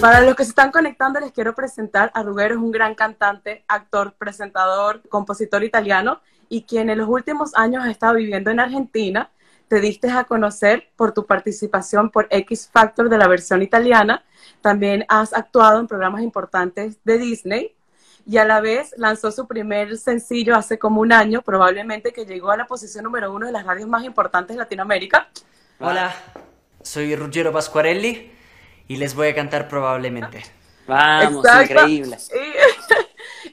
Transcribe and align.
Para 0.00 0.22
los 0.22 0.34
que 0.34 0.44
se 0.44 0.50
están 0.50 0.70
conectando, 0.70 1.20
les 1.20 1.30
quiero 1.30 1.54
presentar 1.54 2.10
a 2.14 2.22
Ruggero, 2.22 2.54
es 2.54 2.60
un 2.60 2.70
gran 2.70 2.94
cantante, 2.94 3.64
actor, 3.68 4.14
presentador, 4.14 5.02
compositor 5.10 5.62
italiano 5.62 6.22
y 6.48 6.62
quien 6.62 6.88
en 6.88 6.96
los 6.96 7.06
últimos 7.06 7.54
años 7.54 7.84
ha 7.84 7.90
estado 7.90 8.14
viviendo 8.14 8.50
en 8.50 8.60
Argentina. 8.60 9.30
Te 9.68 9.78
diste 9.78 10.10
a 10.10 10.24
conocer 10.24 10.88
por 10.96 11.12
tu 11.12 11.26
participación 11.26 12.08
por 12.08 12.28
X 12.30 12.70
Factor 12.72 13.10
de 13.10 13.18
la 13.18 13.28
versión 13.28 13.60
italiana. 13.60 14.24
También 14.62 15.04
has 15.06 15.34
actuado 15.34 15.78
en 15.80 15.86
programas 15.86 16.22
importantes 16.22 16.96
de 17.04 17.18
Disney 17.18 17.76
y 18.24 18.38
a 18.38 18.46
la 18.46 18.62
vez 18.62 18.94
lanzó 18.96 19.30
su 19.30 19.46
primer 19.46 19.98
sencillo 19.98 20.56
hace 20.56 20.78
como 20.78 21.02
un 21.02 21.12
año, 21.12 21.42
probablemente 21.42 22.14
que 22.14 22.24
llegó 22.24 22.50
a 22.50 22.56
la 22.56 22.66
posición 22.66 23.04
número 23.04 23.34
uno 23.34 23.44
de 23.44 23.52
las 23.52 23.66
radios 23.66 23.86
más 23.86 24.02
importantes 24.04 24.56
de 24.56 24.62
Latinoamérica. 24.62 25.28
Hola, 25.78 26.14
soy 26.80 27.14
Ruggero 27.16 27.52
Pasquarelli 27.52 28.39
y 28.90 28.96
les 28.96 29.14
voy 29.14 29.28
a 29.28 29.34
cantar 29.36 29.68
probablemente. 29.68 30.42
Vamos, 30.88 31.44
Exacto. 31.44 31.74
increíble. 31.74 32.18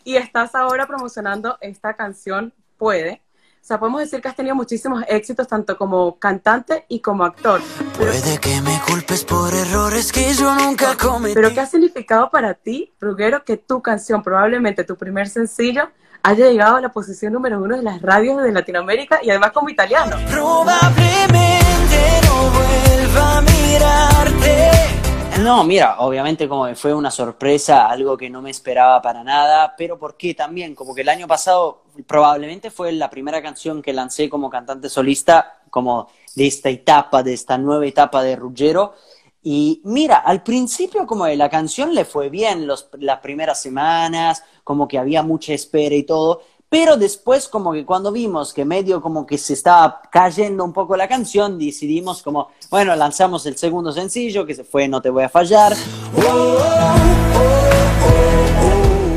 Y, 0.04 0.10
y 0.14 0.16
estás 0.16 0.56
ahora 0.56 0.88
promocionando 0.88 1.60
esta 1.62 1.96
canción 1.96 2.52
Puede. 2.76 3.22
O 3.62 3.66
sea, 3.68 3.80
podemos 3.80 4.02
decir 4.02 4.20
que 4.20 4.30
has 4.30 4.36
tenido 4.36 4.56
muchísimos 4.56 5.04
éxitos 5.08 5.48
tanto 5.48 5.78
como 5.78 6.18
cantante 6.18 6.86
y 6.88 7.02
como 7.02 7.24
actor. 7.24 7.62
Puede 7.96 8.40
que 8.40 8.62
me 8.62 8.80
culpes 8.88 9.24
por 9.26 9.54
errores 9.54 10.12
que 10.12 10.34
yo 10.34 10.56
nunca 10.56 10.96
cometí. 10.98 11.36
Pero 11.36 11.54
¿qué 11.54 11.60
ha 11.60 11.66
significado 11.68 12.32
para 12.32 12.56
ti, 12.56 12.96
Ruggero, 13.00 13.44
que 13.44 13.58
tu 13.58 13.80
canción, 13.82 14.24
probablemente 14.24 14.84
tu 14.86 14.96
primer 14.96 15.28
sencillo, 15.28 15.92
haya 16.24 16.48
llegado 16.50 16.78
a 16.78 16.82
la 16.82 16.90
posición 16.90 17.34
número 17.34 17.60
uno 17.60 17.78
de 17.78 17.84
las 17.84 18.02
radios 18.02 18.42
de 18.42 18.52
Latinoamérica 18.52 19.20
y 19.22 19.30
además 19.30 19.52
como 19.52 19.70
italiano? 19.70 20.16
Probablemente 20.32 22.22
no 22.26 22.50
vuelva 22.50 23.38
a 23.38 23.42
mirarte. 23.42 24.97
No, 25.44 25.64
mira, 25.64 26.00
obviamente 26.00 26.48
como 26.50 26.74
fue 26.76 26.94
una 26.94 27.12
sorpresa, 27.12 27.88
algo 27.88 28.18
que 28.18 28.30
no 28.30 28.42
me 28.42 28.50
esperaba 28.50 29.02
para 29.02 29.24
nada, 29.24 29.76
pero 29.78 29.98
porque 30.00 30.34
también, 30.34 30.74
como 30.74 30.96
que 30.96 31.02
el 31.02 31.10
año 31.10 31.28
pasado 31.28 31.84
probablemente 32.08 32.72
fue 32.72 32.92
la 32.92 33.10
primera 33.10 33.42
canción 33.42 33.82
que 33.82 33.94
lancé 33.94 34.30
como 34.30 34.50
cantante 34.50 34.90
solista, 34.90 35.60
como 35.70 36.10
de 36.36 36.48
esta 36.48 36.70
etapa, 36.70 37.22
de 37.22 37.34
esta 37.34 37.58
nueva 37.58 37.86
etapa 37.86 38.24
de 38.24 38.36
Ruggero. 38.36 38.96
Y 39.44 39.80
mira, 39.86 40.18
al 40.18 40.42
principio 40.42 41.06
como 41.06 41.26
que 41.26 41.36
la 41.38 41.50
canción 41.50 41.94
le 41.94 42.04
fue 42.04 42.30
bien 42.30 42.66
los, 42.66 42.90
las 43.00 43.20
primeras 43.20 43.62
semanas, 43.62 44.44
como 44.64 44.88
que 44.88 44.98
había 44.98 45.22
mucha 45.22 45.54
espera 45.54 45.96
y 45.96 46.04
todo, 46.04 46.42
pero 46.70 46.98
después 46.98 47.48
como 47.48 47.72
que 47.72 47.86
cuando 47.86 48.12
vimos 48.12 48.54
que 48.54 48.66
medio 48.66 49.02
como 49.02 49.26
que 49.26 49.38
se 49.38 49.54
estaba 49.54 50.02
cayendo 50.12 50.64
un 50.66 50.74
poco 50.74 50.98
la 50.98 51.08
canción, 51.08 51.58
decidimos 51.58 52.22
como, 52.22 52.50
bueno, 52.70 52.96
lanzamos 52.96 53.46
el 53.46 53.58
segundo 53.58 53.92
sencillo 53.92 54.46
que 54.46 54.54
se 54.54 54.64
fue 54.64 54.88
No 54.88 55.02
te 55.02 55.10
voy 55.10 55.24
a 55.24 55.30
fallar. 55.30 55.74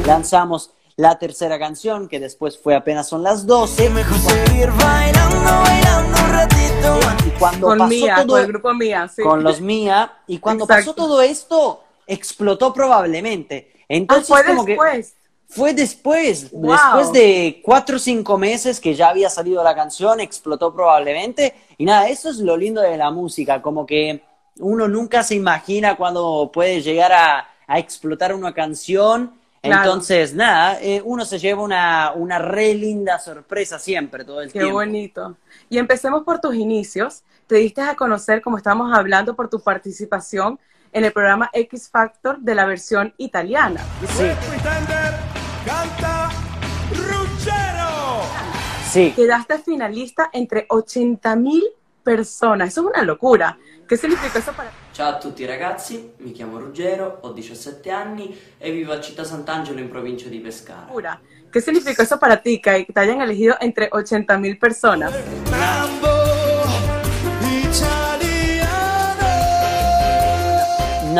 Lanzamos 0.06 0.71
la 0.97 1.19
tercera 1.19 1.59
canción 1.59 2.09
que 2.09 2.21
después 2.21 2.59
fue 2.59 2.75
apenas 2.75 3.09
son 3.09 3.23
las 3.23 3.47
12. 3.47 3.91
Mejor 3.91 4.19
seguir 4.19 4.71
bailando, 4.71 5.37
bailando 5.41 6.19
un 6.25 6.31
ratito. 6.31 7.01
Y 7.27 7.31
cuando 7.39 7.67
Con 7.67 7.78
pasó 7.78 7.89
Mía, 7.89 8.15
todo 8.17 8.27
con 8.28 8.41
el 8.41 8.47
grupo 8.47 8.75
Mía, 8.75 9.09
sí. 9.09 9.23
con 9.23 9.43
los 9.43 9.61
Mía 9.61 10.12
y 10.27 10.39
cuando 10.39 10.65
Exacto. 10.65 10.93
pasó 10.93 10.95
todo 10.95 11.23
esto 11.23 11.84
explotó 12.06 12.73
probablemente. 12.73 13.73
Ah, 13.75 13.84
Entonces 13.89 14.28
fue 14.28 14.45
como 14.45 14.65
que. 14.65 14.77
Fue 15.51 15.75
después, 15.75 16.51
Wow. 16.53 16.70
después 16.73 17.12
de 17.12 17.61
cuatro 17.65 17.97
o 17.97 17.99
cinco 17.99 18.38
meses 18.38 18.81
que 18.81 18.94
ya 18.94 19.09
había 19.09 19.28
salido 19.28 19.62
la 19.65 19.75
canción, 19.75 20.21
explotó 20.21 20.72
probablemente. 20.72 21.55
Y 21.77 21.84
nada, 21.84 22.09
eso 22.09 22.31
es 22.31 22.37
lo 22.38 22.56
lindo 22.56 22.81
de 22.81 22.97
la 22.97 23.11
música, 23.11 23.60
como 23.60 23.84
que 23.84 24.22
uno 24.59 24.87
nunca 24.89 25.22
se 25.22 25.34
imagina 25.34 25.97
cuando 25.97 26.50
puede 26.53 26.81
llegar 26.83 27.12
a, 27.12 27.49
a 27.66 27.78
explotar 27.78 28.34
una 28.34 28.55
canción. 28.55 29.33
Claro. 29.62 29.83
Entonces, 29.83 30.34
nada, 30.34 30.81
eh, 30.81 31.03
uno 31.05 31.25
se 31.25 31.39
lleva 31.39 31.62
una, 31.62 32.12
una 32.15 32.39
re 32.39 32.72
linda 32.75 33.19
sorpresa 33.19 33.78
siempre, 33.78 34.25
todo 34.25 34.41
el 34.41 34.50
Qué 34.53 34.60
tiempo. 34.60 34.77
bonito. 34.77 35.37
Y 35.69 35.77
empecemos 35.78 36.22
por 36.22 36.41
tus 36.41 36.55
inicios. 36.55 37.25
Te 37.47 37.56
diste 37.56 37.83
a 37.83 37.94
conocer, 37.94 38.41
como 38.41 38.56
estamos 38.56 38.97
hablando, 38.97 39.34
por 39.34 39.50
tu 39.50 39.60
participación 39.60 40.59
en 40.93 41.05
el 41.05 41.12
programa 41.12 41.50
X 41.53 41.89
Factor 41.91 42.39
de 42.39 42.55
la 42.55 42.65
versión 42.65 43.12
italiana. 43.19 43.84
Sí, 44.16 44.28
canta 45.65 46.31
Ruggero. 46.91 48.22
sí. 48.91 49.12
Quedaste 49.15 49.59
finalista 49.59 50.31
entre 50.32 50.66
80 50.69 51.37
mil 51.37 51.65
personas. 52.03 52.69
Eso 52.69 52.82
es 52.82 52.87
una 52.88 53.03
locura. 53.03 53.59
¿Qué 53.88 53.97
significa 53.97 54.38
eso 54.38 54.53
para 54.53 54.71
Ciao 54.93 55.15
a 55.15 55.19
tutti 55.19 55.47
ragazzi, 55.47 56.12
mi 56.19 56.32
chiamo 56.32 56.59
Ruggero, 56.59 57.21
ho 57.22 57.32
17 57.32 57.91
anni 57.91 58.37
e 58.59 58.71
vivo 58.71 58.93
a 58.93 59.00
Città 59.00 59.25
Sant'Angelo 59.25 59.81
in 59.81 59.88
provincia 59.88 60.28
di 60.28 60.41
Pescara. 60.41 61.21
¿Qué 61.50 61.60
significa 61.60 62.03
eso 62.03 62.19
para 62.19 62.42
ti, 62.42 62.60
que 62.60 62.87
te 62.92 63.00
hayan 63.00 63.21
elegido 63.21 63.56
entre 63.60 63.88
80 63.91 64.37
mil 64.38 64.59
personas? 64.59 65.12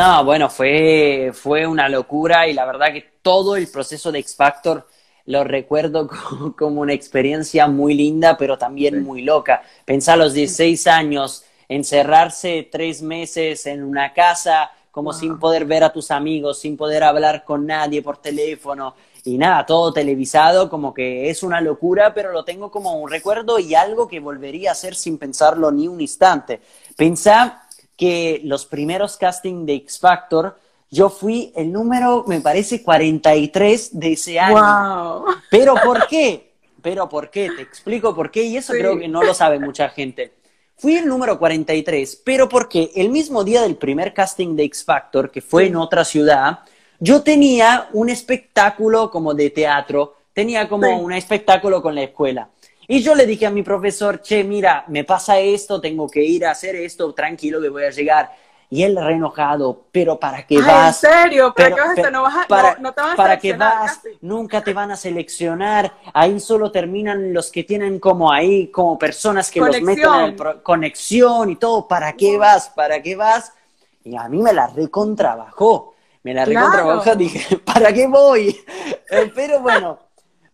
No, 0.01 0.25
bueno, 0.25 0.49
fue, 0.49 1.31
fue 1.33 1.67
una 1.67 1.87
locura 1.87 2.47
y 2.47 2.53
la 2.53 2.65
verdad 2.65 2.91
que 2.91 3.01
todo 3.21 3.55
el 3.55 3.67
proceso 3.67 4.11
de 4.11 4.17
X 4.19 4.35
Factor 4.35 4.87
lo 5.25 5.43
recuerdo 5.43 6.07
co- 6.29 6.55
como 6.57 6.81
una 6.81 6.93
experiencia 6.93 7.67
muy 7.67 7.93
linda, 7.93 8.35
pero 8.35 8.57
también 8.57 9.03
muy 9.03 9.21
loca. 9.21 9.61
Pensar 9.85 10.15
a 10.15 10.23
los 10.23 10.33
16 10.33 10.87
años, 10.87 11.43
encerrarse 11.69 12.67
tres 12.71 13.03
meses 13.03 13.67
en 13.67 13.83
una 13.83 14.11
casa, 14.13 14.71
como 14.89 15.13
sin 15.13 15.37
poder 15.37 15.65
ver 15.65 15.83
a 15.83 15.93
tus 15.93 16.09
amigos, 16.09 16.59
sin 16.59 16.75
poder 16.77 17.03
hablar 17.03 17.43
con 17.45 17.67
nadie 17.67 18.01
por 18.01 18.17
teléfono 18.17 18.95
y 19.23 19.37
nada, 19.37 19.65
todo 19.67 19.93
televisado, 19.93 20.67
como 20.67 20.93
que 20.95 21.29
es 21.29 21.43
una 21.43 21.61
locura, 21.61 22.11
pero 22.13 22.31
lo 22.31 22.43
tengo 22.43 22.71
como 22.71 22.95
un 22.99 23.09
recuerdo 23.09 23.59
y 23.59 23.75
algo 23.75 24.07
que 24.07 24.19
volvería 24.19 24.69
a 24.69 24.71
hacer 24.73 24.95
sin 24.95 25.19
pensarlo 25.19 25.71
ni 25.71 25.87
un 25.87 26.01
instante. 26.01 26.59
Pensá 26.97 27.67
que 28.01 28.41
los 28.43 28.65
primeros 28.65 29.15
castings 29.15 29.63
de 29.67 29.73
X 29.75 29.99
Factor, 29.99 30.57
yo 30.89 31.07
fui 31.11 31.53
el 31.55 31.71
número, 31.71 32.23
me 32.27 32.41
parece, 32.41 32.81
43 32.81 33.99
de 33.99 34.13
ese 34.13 34.39
año. 34.39 35.19
¡Wow! 35.19 35.25
¿Pero 35.51 35.75
por 35.85 36.07
qué? 36.07 36.51
¿Pero 36.81 37.07
por 37.07 37.29
qué? 37.29 37.51
Te 37.55 37.61
explico 37.61 38.15
por 38.15 38.31
qué 38.31 38.41
y 38.41 38.57
eso 38.57 38.73
Sí. 38.73 38.79
creo 38.79 38.97
que 38.97 39.07
no 39.07 39.21
lo 39.21 39.35
sabe 39.35 39.59
mucha 39.59 39.87
gente. 39.89 40.33
Fui 40.77 40.95
el 40.95 41.05
número 41.05 41.37
43, 41.37 42.23
pero 42.25 42.49
porque 42.49 42.89
el 42.95 43.09
mismo 43.09 43.43
día 43.43 43.61
del 43.61 43.75
primer 43.75 44.15
casting 44.15 44.55
de 44.55 44.63
X 44.63 44.83
Factor, 44.83 45.29
que 45.29 45.41
fue 45.41 45.67
en 45.67 45.75
otra 45.75 46.03
ciudad, 46.03 46.61
yo 46.99 47.21
tenía 47.21 47.87
un 47.93 48.09
espectáculo 48.09 49.11
como 49.11 49.35
de 49.35 49.51
teatro, 49.51 50.15
tenía 50.33 50.67
como 50.67 50.87
Sí. 50.87 50.93
un 51.03 51.13
espectáculo 51.13 51.83
con 51.83 51.93
la 51.93 52.01
escuela. 52.01 52.49
Y 52.87 53.01
yo 53.01 53.15
le 53.15 53.25
dije 53.25 53.45
a 53.45 53.49
mi 53.51 53.63
profesor, 53.63 54.21
che, 54.21 54.43
mira, 54.43 54.85
me 54.87 55.03
pasa 55.03 55.39
esto, 55.39 55.79
tengo 55.79 56.09
que 56.09 56.23
ir 56.23 56.45
a 56.45 56.51
hacer 56.51 56.75
esto, 56.75 57.13
tranquilo 57.13 57.61
que 57.61 57.69
voy 57.69 57.83
a 57.85 57.89
llegar. 57.91 58.31
Y 58.69 58.83
él 58.83 58.95
re 58.97 59.13
enojado, 59.15 59.85
pero 59.91 60.19
¿para 60.19 60.45
qué 60.45 60.61
Ay, 60.61 60.63
vas? 60.63 60.87
¿En 60.87 60.93
serio? 60.93 61.53
¿Para 61.53 61.73
qué 61.73 61.81
vas 61.81 62.03
a? 62.03 62.11
¿No, 62.11 62.23
vas 62.23 62.47
para, 62.47 62.75
no, 62.77 62.77
no 62.77 62.93
te 62.93 63.01
van 63.01 63.13
a 63.13 63.17
para 63.17 63.39
seleccionar 63.39 63.81
vas, 63.81 64.01
casi? 64.01 64.09
nunca 64.21 64.63
te 64.63 64.73
van 64.73 64.91
a 64.91 64.95
seleccionar, 64.97 65.93
ahí 66.13 66.39
solo 66.39 66.71
terminan 66.71 67.33
los 67.33 67.51
que 67.51 67.63
tienen 67.63 67.99
como 67.99 68.31
ahí, 68.31 68.69
como 68.69 68.97
personas 68.97 69.51
que 69.51 69.61
los 69.61 69.81
meten 69.81 70.15
en 70.15 70.33
Conexión. 70.33 70.35
pro- 70.35 70.61
conexión 70.63 71.49
y 71.49 71.55
todo, 71.57 71.87
¿para 71.87 72.13
qué 72.13 72.37
vas? 72.37 72.69
¿Para 72.69 73.01
qué 73.01 73.15
vas? 73.15 73.53
Y 74.03 74.15
a 74.15 74.27
mí 74.29 74.41
me 74.41 74.53
la 74.53 74.67
recontrabajó, 74.67 75.93
me 76.23 76.33
la 76.33 76.43
Claro. 76.43 77.01
recontrabajó, 77.01 77.15
dije, 77.15 77.57
¿para 77.59 77.93
qué 77.93 78.07
voy? 78.07 78.57
Pero 79.35 79.61
bueno, 79.61 79.99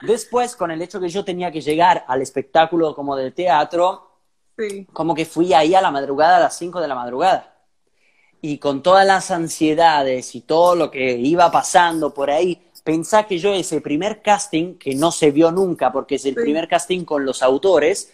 después 0.02 0.56
con 0.56 0.72
el 0.72 0.82
hecho 0.82 1.00
que 1.00 1.10
yo 1.10 1.24
tenía 1.26 1.52
que 1.52 1.62
llegar 1.62 2.06
al 2.08 2.22
espectáculo 2.22 2.96
como 2.96 3.16
de 3.16 3.32
teatro, 3.32 4.04
Sí. 4.58 4.88
como 4.92 5.14
que 5.14 5.26
fui 5.26 5.54
ahí 5.54 5.76
a 5.76 5.82
la 5.82 5.92
madrugada, 5.92 6.38
a 6.38 6.40
las 6.40 6.58
5 6.58 6.82
de 6.82 6.88
la 6.88 6.96
madrugada. 6.96 7.54
Y 8.42 8.58
con 8.60 8.82
todas 8.84 9.06
las 9.06 9.30
ansiedades 9.32 10.34
y 10.36 10.42
todo 10.42 10.76
lo 10.76 10.90
que 10.92 11.12
iba 11.18 11.52
pasando 11.52 12.14
por 12.14 12.30
ahí, 12.32 12.62
pensá 12.84 13.24
que 13.26 13.38
yo 13.38 13.54
ese 13.54 13.82
primer 13.82 14.22
casting, 14.22 14.76
que 14.80 14.96
no 14.96 15.12
se 15.12 15.32
vio 15.32 15.52
nunca 15.52 15.92
porque 15.92 16.16
es 16.16 16.26
el 16.26 16.36
Sí. 16.36 16.42
primer 16.42 16.68
casting 16.68 17.04
con 17.06 17.26
los 17.26 17.44
autores, 17.44 18.14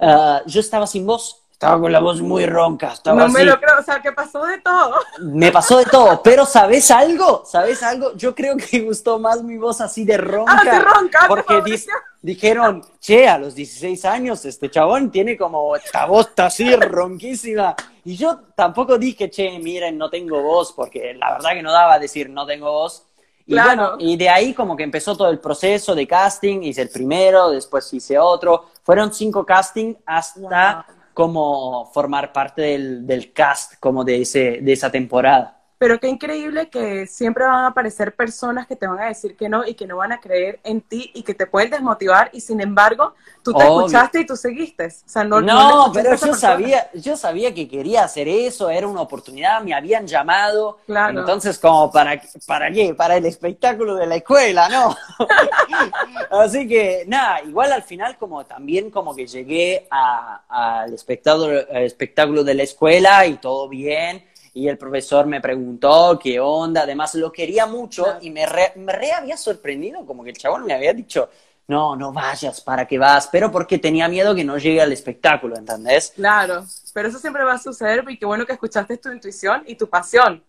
ah, 0.00 0.42
yo 0.46 0.60
estaba 0.60 0.86
sin 0.86 1.06
voz, 1.06 1.43
estaba 1.64 1.80
con 1.80 1.92
la 1.92 2.00
voz 2.00 2.20
muy 2.20 2.46
ronca, 2.46 2.92
estaba 2.92 3.16
No 3.18 3.24
así. 3.24 3.34
me 3.34 3.44
lo 3.44 3.58
creo, 3.58 3.78
o 3.80 3.82
sea, 3.82 4.00
que 4.02 4.12
pasó 4.12 4.44
de 4.44 4.58
todo. 4.58 4.94
Me 5.20 5.50
pasó 5.50 5.78
de 5.78 5.86
todo, 5.86 6.22
pero 6.22 6.44
¿sabes 6.46 6.90
algo? 6.90 7.42
¿Sabes 7.46 7.82
algo? 7.82 8.14
Yo 8.16 8.34
creo 8.34 8.56
que 8.56 8.80
gustó 8.80 9.18
más 9.18 9.42
mi 9.42 9.56
voz 9.56 9.80
así 9.80 10.04
de 10.04 10.16
ronca. 10.18 10.52
Ah, 10.54 10.60
sí, 10.62 10.78
ronca, 10.78 11.24
Porque 11.28 11.62
di- 11.62 11.84
dijeron, 12.22 12.82
che, 13.00 13.26
a 13.28 13.38
los 13.38 13.54
16 13.54 14.04
años 14.04 14.44
este 14.44 14.70
chabón 14.70 15.10
tiene 15.10 15.36
como 15.36 15.74
esta 15.76 16.06
voz 16.06 16.28
está 16.28 16.46
así 16.46 16.74
ronquísima. 16.76 17.74
Y 18.04 18.16
yo 18.16 18.38
tampoco 18.54 18.98
dije, 18.98 19.30
che, 19.30 19.58
miren, 19.58 19.96
no 19.96 20.10
tengo 20.10 20.42
voz, 20.42 20.72
porque 20.72 21.14
la 21.14 21.32
verdad 21.32 21.50
que 21.52 21.62
no 21.62 21.72
daba 21.72 21.94
a 21.94 21.98
decir 21.98 22.28
no 22.28 22.44
tengo 22.46 22.70
voz. 22.70 23.04
Y 23.46 23.52
Claro. 23.52 23.68
bueno, 23.68 23.96
y 23.98 24.16
de 24.16 24.28
ahí 24.30 24.54
como 24.54 24.74
que 24.74 24.82
empezó 24.84 25.14
todo 25.16 25.28
el 25.30 25.38
proceso 25.38 25.94
de 25.94 26.06
casting, 26.06 26.62
hice 26.62 26.80
el 26.82 26.88
primero, 26.88 27.50
después 27.50 27.92
hice 27.92 28.18
otro. 28.18 28.66
Fueron 28.82 29.12
cinco 29.12 29.44
castings 29.44 29.96
hasta 30.06 30.86
como 31.14 31.90
formar 31.94 32.32
parte 32.32 32.62
del, 32.62 33.06
del 33.06 33.32
cast 33.32 33.74
como 33.80 34.04
de, 34.04 34.22
ese, 34.22 34.58
de 34.60 34.72
esa 34.72 34.90
temporada. 34.90 35.63
Pero 35.84 36.00
qué 36.00 36.08
increíble 36.08 36.70
que 36.70 37.06
siempre 37.06 37.44
van 37.44 37.56
a 37.56 37.66
aparecer 37.66 38.14
personas 38.16 38.66
que 38.66 38.74
te 38.74 38.86
van 38.86 39.00
a 39.00 39.08
decir 39.08 39.36
que 39.36 39.50
no 39.50 39.66
y 39.66 39.74
que 39.74 39.86
no 39.86 39.98
van 39.98 40.12
a 40.12 40.18
creer 40.18 40.58
en 40.64 40.80
ti 40.80 41.10
y 41.12 41.22
que 41.22 41.34
te 41.34 41.46
pueden 41.46 41.68
desmotivar 41.68 42.30
y 42.32 42.40
sin 42.40 42.62
embargo 42.62 43.12
tú 43.42 43.52
te 43.52 43.64
Obvio. 43.64 43.80
escuchaste 43.88 44.20
y 44.20 44.24
tú 44.26 44.34
seguiste. 44.34 44.86
O 44.86 44.90
sea, 45.04 45.24
no, 45.24 45.42
No, 45.42 45.88
no 45.88 45.92
pero 45.92 46.08
a 46.12 46.14
yo 46.14 46.20
persona. 46.20 46.38
sabía, 46.38 46.90
yo 46.94 47.18
sabía 47.18 47.52
que 47.52 47.68
quería 47.68 48.02
hacer 48.02 48.28
eso, 48.28 48.70
era 48.70 48.86
una 48.88 49.02
oportunidad, 49.02 49.60
me 49.60 49.74
habían 49.74 50.06
llamado, 50.06 50.78
Claro. 50.86 51.20
entonces 51.20 51.58
como 51.58 51.92
para 51.92 52.18
para 52.46 52.70
qué, 52.72 52.94
para 52.94 53.18
el 53.18 53.26
espectáculo 53.26 53.94
de 53.96 54.06
la 54.06 54.14
escuela, 54.16 54.70
¿no? 54.70 54.96
Así 56.30 56.66
que 56.66 57.04
nada, 57.06 57.42
igual 57.42 57.72
al 57.74 57.82
final 57.82 58.16
como 58.16 58.46
también 58.46 58.90
como 58.90 59.14
que 59.14 59.26
llegué 59.26 59.86
a- 59.90 60.44
al 60.82 60.94
espectáculo, 60.94 61.60
al 61.70 61.82
espectáculo 61.82 62.42
de 62.42 62.54
la 62.54 62.62
escuela 62.62 63.26
y 63.26 63.34
todo 63.36 63.68
bien. 63.68 64.24
Y 64.54 64.68
el 64.68 64.78
profesor 64.78 65.26
me 65.26 65.40
preguntó 65.40 66.18
qué 66.22 66.38
onda, 66.38 66.82
además 66.82 67.14
lo 67.16 67.32
quería 67.32 67.66
mucho 67.66 68.18
y 68.20 68.30
me 68.30 68.46
re, 68.46 68.72
me 68.76 68.92
re 68.92 69.10
había 69.10 69.36
sorprendido, 69.36 70.06
como 70.06 70.22
que 70.22 70.30
el 70.30 70.36
chabón 70.36 70.64
me 70.64 70.72
había 70.72 70.92
dicho, 70.92 71.28
no, 71.66 71.96
no 71.96 72.12
vayas, 72.12 72.60
¿para 72.60 72.86
qué 72.86 72.96
vas? 72.96 73.28
Pero 73.32 73.50
porque 73.50 73.78
tenía 73.78 74.08
miedo 74.08 74.34
que 74.34 74.44
no 74.44 74.56
llegue 74.56 74.80
al 74.80 74.92
espectáculo, 74.92 75.56
¿entendés? 75.56 76.12
Claro, 76.14 76.64
pero 76.92 77.08
eso 77.08 77.18
siempre 77.18 77.42
va 77.42 77.54
a 77.54 77.58
suceder 77.58 78.04
y 78.08 78.16
qué 78.16 78.26
bueno 78.26 78.46
que 78.46 78.52
escuchaste 78.52 78.96
tu 78.98 79.10
intuición 79.10 79.64
y 79.66 79.74
tu 79.74 79.88
pasión, 79.88 80.40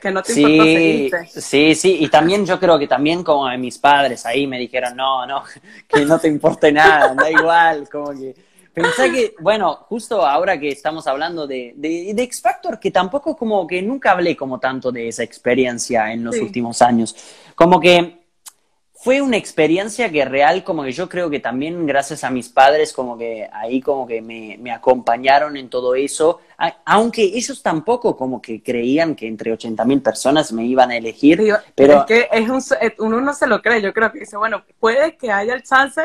que 0.00 0.10
no 0.10 0.22
te 0.22 0.40
importó 0.40 0.64
Sí, 0.64 1.10
sí, 1.28 1.74
sí, 1.74 1.96
y 2.00 2.08
también 2.08 2.46
yo 2.46 2.58
creo 2.58 2.78
que 2.78 2.86
también 2.86 3.22
como 3.22 3.46
mis 3.58 3.76
padres 3.78 4.24
ahí 4.24 4.46
me 4.46 4.58
dijeron, 4.58 4.96
no, 4.96 5.26
no, 5.26 5.42
que 5.88 6.04
no 6.06 6.18
te 6.18 6.28
importe 6.28 6.72
nada, 6.72 7.14
da 7.14 7.30
igual, 7.30 7.88
como 7.90 8.12
que 8.12 8.34
pensé 8.74 9.10
que, 9.12 9.34
bueno, 9.40 9.74
justo 9.88 10.24
ahora 10.26 10.58
que 10.58 10.68
estamos 10.68 11.06
hablando 11.06 11.46
de, 11.46 11.72
de, 11.76 12.12
de 12.14 12.22
X 12.24 12.40
Factor, 12.40 12.78
que 12.78 12.90
tampoco 12.90 13.36
como 13.36 13.66
que 13.66 13.82
nunca 13.82 14.12
hablé 14.12 14.36
como 14.36 14.58
tanto 14.58 14.92
de 14.92 15.08
esa 15.08 15.22
experiencia 15.22 16.12
en 16.12 16.24
los 16.24 16.36
Sí. 16.36 16.42
últimos 16.42 16.80
años, 16.82 17.14
como 17.54 17.80
que 17.80 18.18
fue 19.02 19.22
una 19.22 19.38
experiencia 19.38 20.10
que 20.12 20.26
real, 20.26 20.62
como 20.62 20.82
que 20.82 20.92
yo 20.92 21.08
creo 21.08 21.30
que 21.30 21.40
también 21.40 21.86
gracias 21.86 22.22
a 22.22 22.30
mis 22.30 22.50
padres, 22.50 22.92
como 22.92 23.16
que 23.16 23.48
ahí 23.50 23.80
como 23.80 24.06
que 24.06 24.20
me, 24.20 24.58
me 24.60 24.70
acompañaron 24.72 25.56
en 25.56 25.70
todo 25.70 25.94
eso, 25.94 26.40
a- 26.58 26.76
aunque 26.84 27.22
ellos 27.22 27.62
tampoco 27.62 28.14
como 28.14 28.42
que 28.42 28.62
creían 28.62 29.14
que 29.14 29.26
entre 29.26 29.52
80 29.52 29.86
mil 29.86 30.02
personas 30.02 30.52
me 30.52 30.66
iban 30.66 30.90
a 30.90 30.98
elegir, 30.98 31.38
Digo, 31.40 31.56
pero 31.74 32.00
es 32.00 32.04
que 32.04 32.28
es 32.30 32.48
un, 32.50 32.62
uno 33.06 33.22
no 33.22 33.32
se 33.32 33.46
lo 33.46 33.62
cree, 33.62 33.80
yo 33.80 33.94
creo 33.94 34.12
que 34.12 34.20
dice, 34.20 34.36
bueno, 34.36 34.64
puede 34.78 35.16
que 35.16 35.32
haya 35.32 35.54
el 35.54 35.62
chance, 35.62 36.02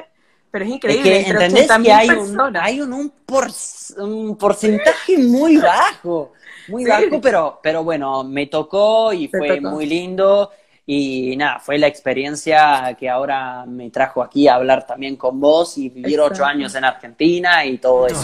pero 0.56 0.64
es 0.64 0.70
es 0.72 0.76
increíble, 0.78 1.04
que 1.26 1.30
entendés 1.32 1.70
80.000 1.70 1.84
que 1.84 1.92
hay 1.92 2.10
un, 2.12 2.58
hay 2.58 2.82
un, 2.82 2.94
un, 2.94 3.10
por- 3.26 3.52
un 3.98 4.38
porcentaje 4.38 5.18
muy 5.18 5.58
bajo, 5.58 6.32
muy 6.70 6.86
Sí. 6.86 6.90
bajo, 6.90 7.20
pero, 7.20 7.60
pero 7.62 7.84
bueno, 7.84 8.24
me 8.24 8.46
tocó 8.48 9.12
y 9.12 9.28
fue 9.28 9.58
tocó. 9.58 9.70
muy 9.72 9.86
lindo. 9.86 10.50
Y 10.86 11.36
nada, 11.36 11.60
fue 11.60 11.78
la 11.78 11.88
experiencia 11.88 12.96
que 12.98 13.10
ahora 13.10 13.66
me 13.66 13.90
trajo 13.90 14.24
aquí 14.24 14.48
a 14.48 14.56
hablar 14.56 14.88
también 14.88 15.18
con 15.18 15.42
vos 15.42 15.78
y 15.78 15.90
vivir 15.90 16.22
ocho 16.22 16.46
años 16.46 16.74
en 16.76 16.86
Argentina 16.86 17.66
y 17.66 17.78
todo 17.80 18.08
eso. 18.08 18.24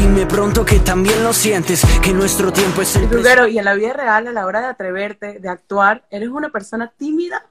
Dime 0.00 0.26
pronto 0.26 0.64
que 0.64 0.80
también 0.80 1.22
lo 1.22 1.32
sientes, 1.32 1.82
que 2.02 2.12
nuestro 2.12 2.52
tiempo 2.52 2.82
es 2.82 2.96
el. 2.96 3.08
Ruggero, 3.08 3.46
y 3.46 3.58
en 3.58 3.64
la 3.66 3.74
vida 3.74 3.92
real, 3.92 4.26
a 4.26 4.32
la 4.32 4.46
hora 4.46 4.60
de 4.62 4.66
atreverte, 4.66 5.38
de 5.38 5.48
actuar, 5.48 6.02
¿eres 6.10 6.30
una 6.30 6.48
persona 6.48 6.92
tímida 6.98 7.46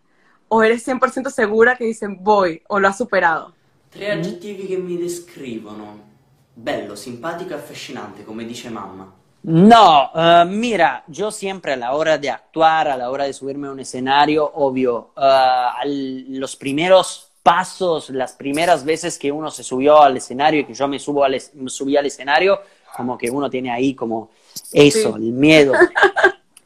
o 0.49 0.63
eres 0.63 0.85
100% 0.85 1.29
segura 1.29 1.77
que 1.77 1.85
dicen 1.85 2.17
voy 2.21 2.61
o 2.67 2.77
lo 2.77 2.89
has 2.89 2.97
superado? 2.97 3.53
Tre 3.91 4.09
aggettivi 4.11 4.67
che 4.67 4.77
mi 4.77 4.97
descrivono. 4.97 6.09
Bello, 6.53 6.95
simpatico 6.95 7.51
e 7.51 7.55
affascinante, 7.55 8.23
come 8.23 8.45
dice 8.45 8.69
mamma. 8.69 9.11
No, 9.43 10.11
eh, 10.15 10.45
mira, 10.45 11.03
yo 11.07 11.29
siempre 11.31 11.73
a 11.73 11.75
la 11.75 11.93
hora 11.95 12.17
de 12.17 12.29
actuar, 12.29 12.87
a 12.87 12.95
la 12.95 13.09
hora 13.09 13.25
de 13.25 13.33
subirme 13.33 13.67
a 13.67 13.71
un 13.71 13.79
escenario, 13.79 14.49
obvio, 14.55 15.11
eh, 15.17 15.21
al- 15.21 16.25
los 16.39 16.55
primeros 16.55 17.31
pasos, 17.43 18.11
las 18.11 18.33
primeras 18.33 18.85
veces 18.85 19.17
que 19.17 19.31
uno 19.31 19.49
se 19.49 19.63
subió 19.63 20.01
al 20.01 20.15
escenario 20.17 20.61
y 20.61 20.65
que 20.65 20.73
yo 20.75 20.87
me 20.87 20.99
subo 20.99 21.23
al 21.23 21.33
es- 21.33 21.51
subí 21.67 21.97
al 21.97 22.05
escenario, 22.05 22.61
como 22.95 23.17
que 23.17 23.29
uno 23.31 23.49
tiene 23.49 23.71
ahí 23.71 23.95
como 23.95 24.29
eso, 24.71 25.09
Sí. 25.09 25.15
el 25.15 25.31
miedo. 25.33 25.73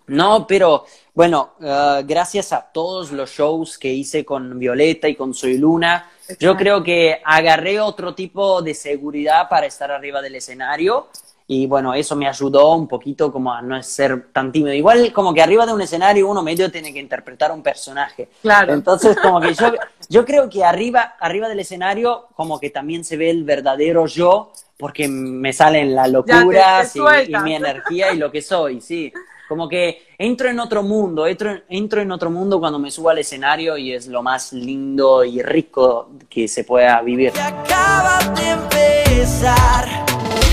No, 0.07 0.45
pero 0.45 0.86
bueno, 1.13 1.54
eh, 1.62 2.04
gracias 2.06 2.51
a 2.54 2.62
todos 2.62 3.12
los 3.12 3.30
shows 3.31 3.77
que 3.77 3.92
hice 3.92 4.24
con 4.25 4.60
Violeta 4.60 5.07
y 5.07 5.16
con 5.16 5.33
Soy 5.33 5.57
Luna, 5.57 6.12
yo 6.27 6.33
Exacto. 6.33 6.57
creo 6.57 6.83
que 6.83 7.22
agarré 7.24 7.80
otro 7.80 8.13
tipo 8.16 8.62
de 8.62 8.74
seguridad 8.74 9.48
para 9.50 9.66
estar 9.68 9.92
arriba 9.92 10.22
del 10.22 10.36
escenario 10.36 11.07
y 11.48 11.68
bueno, 11.68 11.94
eso 11.94 12.16
me 12.16 12.27
ayudó 12.27 12.74
un 12.74 12.88
poquito 12.88 13.31
como 13.31 13.54
a 13.54 13.62
no 13.62 13.81
ser 13.83 14.30
tan 14.33 14.51
tímido. 14.51 14.74
Igual 14.74 15.13
como 15.13 15.31
que 15.31 15.44
arriba 15.44 15.66
de 15.68 15.74
un 15.74 15.81
escenario 15.81 16.27
uno 16.27 16.42
medio 16.42 16.72
tiene 16.72 16.92
que 16.92 17.00
interpretar 17.00 17.51
un 17.51 17.62
personaje. 17.62 18.30
Claro. 18.42 18.74
Entonces 18.74 19.16
como 19.22 19.39
que 19.39 19.54
yo, 19.54 19.72
yo 20.10 20.25
creo 20.25 20.50
que 20.50 20.63
arriba, 20.63 21.16
arriba 21.19 21.48
del 21.48 21.60
escenario 21.60 22.27
como 22.36 22.60
que 22.60 22.72
también 22.72 23.04
se 23.04 23.16
ve 23.18 23.30
el 23.30 23.44
verdadero 23.44 24.07
yo 24.07 24.51
porque 24.77 25.07
me 25.07 25.54
salen 25.54 25.94
las 25.95 26.10
locuras 26.10 26.92
te 26.92 26.98
y- 27.00 27.01
y, 27.01 27.06
sueltas. 27.06 27.44
mi 27.44 27.56
energía 27.56 28.12
y 28.12 28.18
lo 28.18 28.31
que 28.31 28.42
soy, 28.42 28.81
sí. 28.81 29.13
Como 29.47 29.69
que 29.69 30.07
entro 30.18 30.50
en 30.50 30.59
otro 30.59 30.81
mundo, 30.81 31.27
entro, 31.27 31.56
entro 31.69 32.01
en 32.01 32.12
otro 32.12 32.31
mundo 32.31 32.59
cuando 32.59 32.80
me 32.80 32.89
subo 32.89 33.09
al 33.09 33.19
escenario 33.19 33.77
y 33.77 33.94
es 33.94 34.07
lo 34.07 34.24
más 34.24 34.51
lindo 34.53 35.24
y 35.24 35.42
rico 35.42 36.09
que 36.27 36.47
se 36.47 36.63
pueda 36.63 37.01
vivir. 37.01 37.31
Que 37.31 37.42
acaba 37.42 38.18
de 38.36 38.50
empezar. 38.50 40.06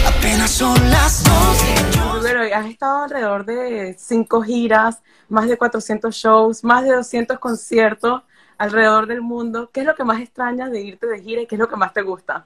Apenas 0.06 0.50
son 0.50 0.75
las 0.91 1.25
dos. 1.25 2.12
Ruggero, 2.15 2.43
has 2.55 2.67
estado 2.67 3.05
alrededor 3.05 3.47
de 3.47 3.97
cinco 3.99 4.43
giras, 4.43 5.03
más 5.29 5.49
de 5.49 5.56
400 5.56 6.15
shows, 6.15 6.62
más 6.62 6.85
de 6.85 6.93
200 6.93 7.38
conciertos 7.38 8.23
alrededor 8.59 9.06
del 9.06 9.23
mundo. 9.23 9.71
¿Qué 9.73 9.81
es 9.81 9.87
lo 9.87 9.95
que 9.95 10.05
más 10.05 10.21
extrañas 10.21 10.71
de 10.71 10.83
irte 10.83 11.06
de 11.06 11.21
gira 11.21 11.43
y 11.43 11.47
qué 11.47 11.55
es 11.55 11.59
lo 11.59 11.69
que 11.69 11.77
más 11.77 11.95
te 11.95 12.03
gusta? 12.03 12.45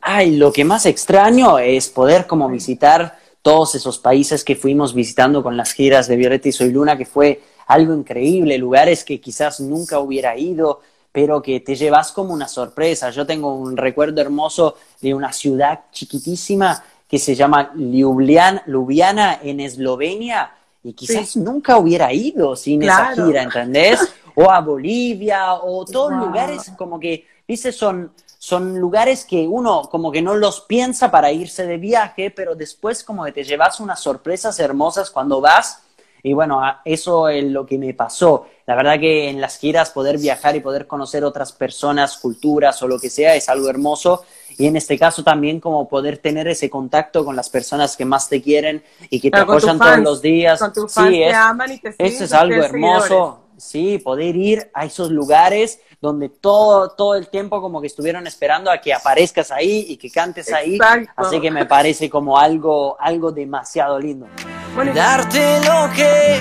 Ay, 0.00 0.36
lo 0.36 0.52
que 0.52 0.64
más 0.64 0.86
extraño 0.86 1.58
es 1.58 1.88
poder 1.88 2.26
como 2.26 2.48
visitar 2.48 3.18
todos 3.42 3.74
esos 3.74 3.98
países 3.98 4.44
que 4.44 4.56
fuimos 4.56 4.94
visitando 4.94 5.42
con 5.42 5.56
las 5.56 5.72
giras 5.72 6.08
de 6.08 6.16
Violeta 6.16 6.48
y 6.48 6.52
Soy 6.52 6.70
Luna, 6.70 6.96
que 6.96 7.06
fue 7.06 7.40
algo 7.66 7.94
increíble, 7.94 8.58
lugares 8.58 9.04
que 9.04 9.20
quizás 9.20 9.60
nunca 9.60 9.98
hubiera 10.00 10.36
ido, 10.36 10.80
pero 11.12 11.40
que 11.40 11.60
te 11.60 11.74
llevas 11.74 12.12
como 12.12 12.34
una 12.34 12.48
sorpresa. 12.48 13.10
Yo 13.10 13.26
tengo 13.26 13.54
un 13.54 13.76
recuerdo 13.76 14.20
hermoso 14.20 14.76
de 15.00 15.14
una 15.14 15.32
ciudad 15.32 15.80
chiquitísima 15.90 16.82
que 17.08 17.18
se 17.18 17.34
llama 17.34 17.72
Ljubljana, 17.74 18.62
Ljubljana 18.66 19.40
en 19.42 19.60
Eslovenia, 19.60 20.52
y 20.82 20.92
quizás 20.92 21.36
nunca 21.36 21.76
hubiera 21.78 22.12
ido 22.12 22.56
sin 22.56 22.82
esa 22.82 23.14
gira, 23.14 23.42
¿entendés? 23.42 24.00
O 24.34 24.50
a 24.50 24.60
Bolivia, 24.60 25.54
o 25.54 25.84
todos 25.84 26.12
Wow. 26.12 26.26
lugares 26.26 26.70
como 26.78 26.98
que, 26.98 27.26
viste, 27.46 27.72
son, 27.72 28.12
son 28.42 28.78
lugares 28.78 29.26
que 29.26 29.46
uno 29.46 29.82
como 29.90 30.10
que 30.10 30.22
no 30.22 30.34
los 30.34 30.62
piensa 30.62 31.10
para 31.10 31.30
irse 31.30 31.66
de 31.66 31.76
viaje, 31.76 32.30
pero 32.30 32.54
después 32.54 33.04
como 33.04 33.22
que 33.26 33.32
te 33.32 33.44
llevas 33.44 33.80
unas 33.80 34.00
sorpresas 34.00 34.58
hermosas 34.58 35.10
cuando 35.10 35.42
vas. 35.42 35.82
Y 36.22 36.32
bueno, 36.32 36.62
eso 36.86 37.28
es 37.28 37.44
lo 37.44 37.66
que 37.66 37.76
me 37.76 37.92
pasó. 37.92 38.46
La 38.64 38.76
verdad 38.76 38.98
que 38.98 39.28
en 39.28 39.42
las 39.42 39.58
giras 39.58 39.90
poder 39.90 40.16
viajar 40.16 40.56
y 40.56 40.60
poder 40.60 40.86
conocer 40.86 41.22
otras 41.22 41.52
personas, 41.52 42.16
culturas 42.16 42.82
o 42.82 42.88
lo 42.88 42.98
que 42.98 43.10
sea 43.10 43.34
es 43.34 43.50
algo 43.50 43.68
hermoso. 43.68 44.24
Y 44.60 44.66
en 44.66 44.76
este 44.76 44.98
caso 44.98 45.24
también 45.24 45.58
como 45.58 45.88
poder 45.88 46.18
tener 46.18 46.46
ese 46.46 46.68
contacto 46.68 47.24
con 47.24 47.34
las 47.34 47.48
personas 47.48 47.96
que 47.96 48.04
más 48.04 48.28
te 48.28 48.42
quieren 48.42 48.82
y 49.08 49.18
que 49.18 49.30
te 49.30 49.38
apoyan 49.38 49.78
todos 49.78 49.90
fans, 49.92 50.04
los 50.04 50.20
días. 50.20 50.58
con 50.60 50.72
tus 50.72 50.92
Sí, 50.92 51.00
fans 51.00 51.08
que 51.10 51.28
es- 51.30 51.34
aman 51.34 51.72
y 51.72 51.78
te 51.78 51.94
eso 51.98 52.24
es 52.24 52.32
algo 52.34 52.62
hermoso. 52.62 53.02
seguidores. 53.02 53.40
Sí, 53.56 53.98
poder 53.98 54.36
ir 54.36 54.70
a 54.74 54.84
esos 54.84 55.10
lugares 55.10 55.80
donde 56.00 56.28
todo, 56.30 56.90
todo 56.90 57.14
el 57.14 57.28
tiempo 57.28 57.60
como 57.62 57.80
que 57.80 57.86
estuvieron 57.86 58.26
esperando 58.26 58.70
a 58.70 58.78
que 58.82 58.92
aparezcas 58.92 59.50
ahí 59.50 59.86
y 59.88 59.96
que 59.96 60.10
cantes 60.10 60.52
ahí. 60.52 60.74
Exacto. 60.76 61.10
Así 61.16 61.40
que 61.40 61.50
me 61.50 61.64
parece 61.66 62.08
como 62.10 62.38
algo, 62.38 62.96
algo 63.00 63.32
demasiado 63.32 63.98
lindo. 63.98 64.26
Bueno, 64.74 64.92
Darte 64.94 65.58
lo 65.60 65.90
que 65.94 66.40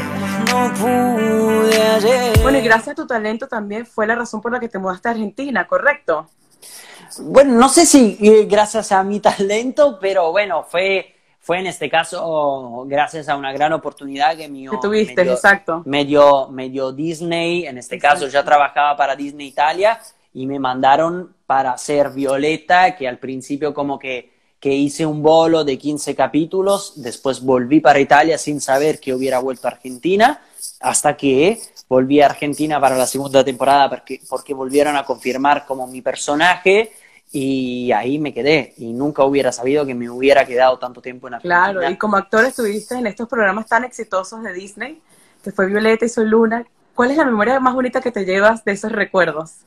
no 0.51 0.73
pude 0.73 1.81
ayer. 1.81 2.39
bueno, 2.41 2.57
y 2.57 2.61
gracias 2.61 2.89
a 2.89 2.95
tu 2.95 3.07
talento 3.07 3.47
también 3.47 3.85
fue 3.85 4.05
la 4.07 4.15
razón 4.15 4.41
por 4.41 4.51
la 4.51 4.59
que 4.59 4.67
te 4.69 4.77
mudaste 4.77 5.07
a 5.07 5.11
Argentina, 5.11 5.65
¿correcto? 5.67 6.27
Bueno, 7.21 7.55
no 7.55 7.69
sé 7.69 7.85
si 7.85 8.17
eh, 8.21 8.45
gracias 8.45 8.91
a 8.91 9.03
mi 9.03 9.19
talento, 9.21 9.97
pero 9.99 10.31
bueno, 10.31 10.63
fue, 10.63 11.15
fue 11.39 11.59
en 11.59 11.67
este 11.67 11.89
caso 11.89 12.83
gracias 12.87 13.29
a 13.29 13.35
una 13.35 13.51
gran 13.51 13.73
oportunidad 13.73 14.37
que 14.37 14.47
mi 14.47 14.67
Que 14.67 14.77
tuviste, 14.81 15.21
exacto. 15.21 15.83
me 15.85 16.05
dio, 16.05 16.47
me 16.49 16.69
dio 16.69 16.91
Disney, 16.91 17.65
en 17.65 17.77
este 17.77 17.97
caso 17.99 18.27
ya 18.27 18.43
trabajaba 18.43 18.95
para 18.95 19.15
Disney 19.15 19.47
Italia 19.47 19.99
y 20.33 20.45
me 20.45 20.59
mandaron 20.59 21.33
para 21.45 21.71
hacer 21.71 22.11
Violeta, 22.11 22.95
que 22.95 23.07
al 23.07 23.17
principio 23.17 23.73
como 23.73 23.97
que, 23.97 24.31
que 24.59 24.73
hice 24.73 25.05
un 25.05 25.23
bolo 25.23 25.63
de 25.63 25.77
15 25.77 26.15
capítulos, 26.15 26.93
después 27.01 27.41
volví 27.41 27.79
para 27.79 27.99
Italia 27.99 28.37
sin 28.37 28.61
saber 28.61 28.99
que 28.99 29.13
hubiera 29.13 29.39
vuelto 29.39 29.67
a 29.67 29.71
Argentina, 29.71 30.41
hasta 30.79 31.17
que 31.17 31.59
volví 31.87 32.21
a 32.21 32.27
Argentina 32.27 32.79
para 32.79 32.95
la 32.95 33.07
segunda 33.07 33.43
temporada 33.43 33.89
porque, 33.89 34.21
porque 34.29 34.53
volvieron 34.53 34.95
a 34.95 35.03
confirmar 35.03 35.65
como 35.65 35.87
mi 35.87 36.01
personaje 36.01 36.91
y 37.31 37.91
ahí 37.91 38.17
me 38.17 38.33
quedé 38.33 38.73
y 38.77 38.91
nunca 38.91 39.23
hubiera 39.23 39.51
sabido 39.51 39.85
que 39.85 39.93
me 39.93 40.09
hubiera 40.09 40.45
quedado 40.45 40.79
tanto 40.79 41.01
tiempo 41.01 41.27
en 41.27 41.35
Argentina. 41.35 41.71
Claro, 41.71 41.89
y 41.89 41.97
como 41.97 42.17
actor 42.17 42.45
estuviste 42.45 42.95
en 42.95 43.07
estos 43.07 43.27
programas 43.27 43.67
tan 43.67 43.83
exitosos 43.83 44.41
de 44.43 44.53
Disney, 44.53 45.01
que 45.43 45.51
fue 45.51 45.67
Violeta 45.67 46.05
y 46.05 46.09
Soy 46.09 46.25
Luna. 46.25 46.65
¿Cuál 46.95 47.11
es 47.11 47.17
la 47.17 47.25
memoria 47.25 47.59
más 47.59 47.73
bonita 47.73 48.01
que 48.01 48.11
te 48.11 48.25
llevas 48.25 48.65
de 48.65 48.71
esos 48.71 48.91
recuerdos? 48.91 49.57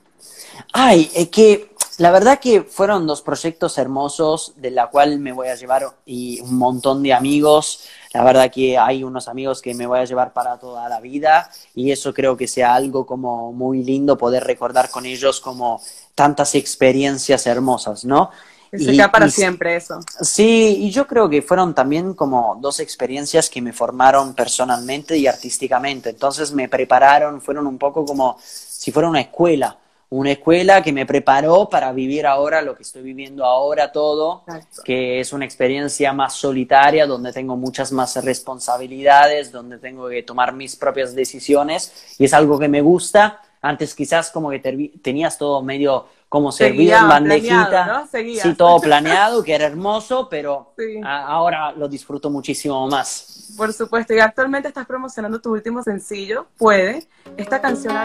Ay, 0.72 1.10
es 1.14 1.28
que 1.28 1.71
la 1.98 2.10
verdad 2.10 2.40
que 2.40 2.62
fueron 2.62 3.06
dos 3.06 3.22
proyectos 3.22 3.76
hermosos 3.76 4.54
de 4.56 4.70
la 4.70 4.88
cual 4.88 5.18
me 5.18 5.32
voy 5.32 5.48
a 5.48 5.54
llevar 5.54 5.84
y 6.06 6.40
un 6.40 6.56
montón 6.56 7.02
de 7.02 7.12
amigos. 7.12 7.84
La 8.14 8.24
verdad 8.24 8.50
que 8.50 8.78
hay 8.78 9.04
unos 9.04 9.28
amigos 9.28 9.60
que 9.60 9.74
me 9.74 9.86
voy 9.86 9.98
a 9.98 10.04
llevar 10.04 10.32
para 10.32 10.58
toda 10.58 10.88
la 10.88 11.00
vida 11.00 11.50
y 11.74 11.90
eso 11.90 12.14
creo 12.14 12.36
que 12.36 12.48
sea 12.48 12.74
algo 12.74 13.04
como 13.04 13.52
muy 13.52 13.82
lindo 13.82 14.16
poder 14.16 14.44
recordar 14.44 14.90
con 14.90 15.04
ellos 15.06 15.40
como 15.40 15.82
tantas 16.14 16.54
experiencias 16.54 17.46
hermosas, 17.46 18.04
¿no? 18.04 18.30
Se 18.72 18.92
queda 18.92 19.12
para 19.12 19.28
siempre 19.28 19.76
eso. 19.76 20.00
Sí, 20.22 20.78
y 20.80 20.90
yo 20.90 21.06
creo 21.06 21.28
que 21.28 21.42
fueron 21.42 21.74
también 21.74 22.14
como 22.14 22.56
dos 22.58 22.80
experiencias 22.80 23.50
que 23.50 23.60
me 23.60 23.74
formaron 23.74 24.32
personalmente 24.32 25.18
y 25.18 25.26
artísticamente. 25.26 26.08
Entonces 26.08 26.52
me 26.52 26.70
prepararon, 26.70 27.42
fueron 27.42 27.66
un 27.66 27.76
poco 27.76 28.06
como 28.06 28.38
si 28.42 28.90
fuera 28.90 29.10
una 29.10 29.20
escuela 29.20 29.76
una 30.12 30.32
escuela 30.32 30.82
que 30.82 30.92
me 30.92 31.06
preparó 31.06 31.70
para 31.70 31.90
vivir 31.90 32.26
ahora 32.26 32.60
lo 32.60 32.76
que 32.76 32.82
estoy 32.82 33.00
viviendo 33.00 33.46
ahora 33.46 33.92
todo, 33.92 34.44
que 34.84 35.20
es 35.20 35.32
una 35.32 35.46
experiencia 35.46 36.12
más 36.12 36.34
solitaria, 36.34 37.06
donde 37.06 37.32
tengo 37.32 37.56
muchas 37.56 37.92
más 37.92 38.22
responsabilidades, 38.22 39.50
donde 39.50 39.78
tengo 39.78 40.10
que 40.10 40.22
tomar 40.22 40.52
mis 40.52 40.76
propias 40.76 41.14
decisiones 41.14 42.14
y 42.18 42.26
es 42.26 42.34
algo 42.34 42.58
que 42.58 42.68
me 42.68 42.82
gusta. 42.82 43.40
Antes 43.62 43.94
quizás 43.94 44.30
como 44.30 44.50
que 44.50 44.58
tenías 45.02 45.38
todo 45.38 45.62
medio 45.62 46.04
como 46.28 46.52
servido 46.52 46.98
en 46.98 47.08
bandejita, 47.08 48.06
sí, 48.10 48.54
todo 48.54 48.80
planeado, 48.82 49.42
que 49.42 49.54
era 49.54 49.64
hermoso, 49.64 50.28
pero 50.28 50.74
ahora 51.04 51.72
lo 51.72 51.88
disfruto 51.88 52.28
muchísimo 52.28 52.86
más. 52.86 53.54
Por 53.56 53.72
supuesto, 53.72 54.12
y 54.12 54.18
actualmente 54.18 54.68
estás 54.68 54.86
promocionando 54.86 55.40
tu 55.40 55.52
último 55.52 55.82
sencillo, 55.82 56.48
Puede. 56.58 57.06
Esta 57.38 57.62
canción... 57.62 57.96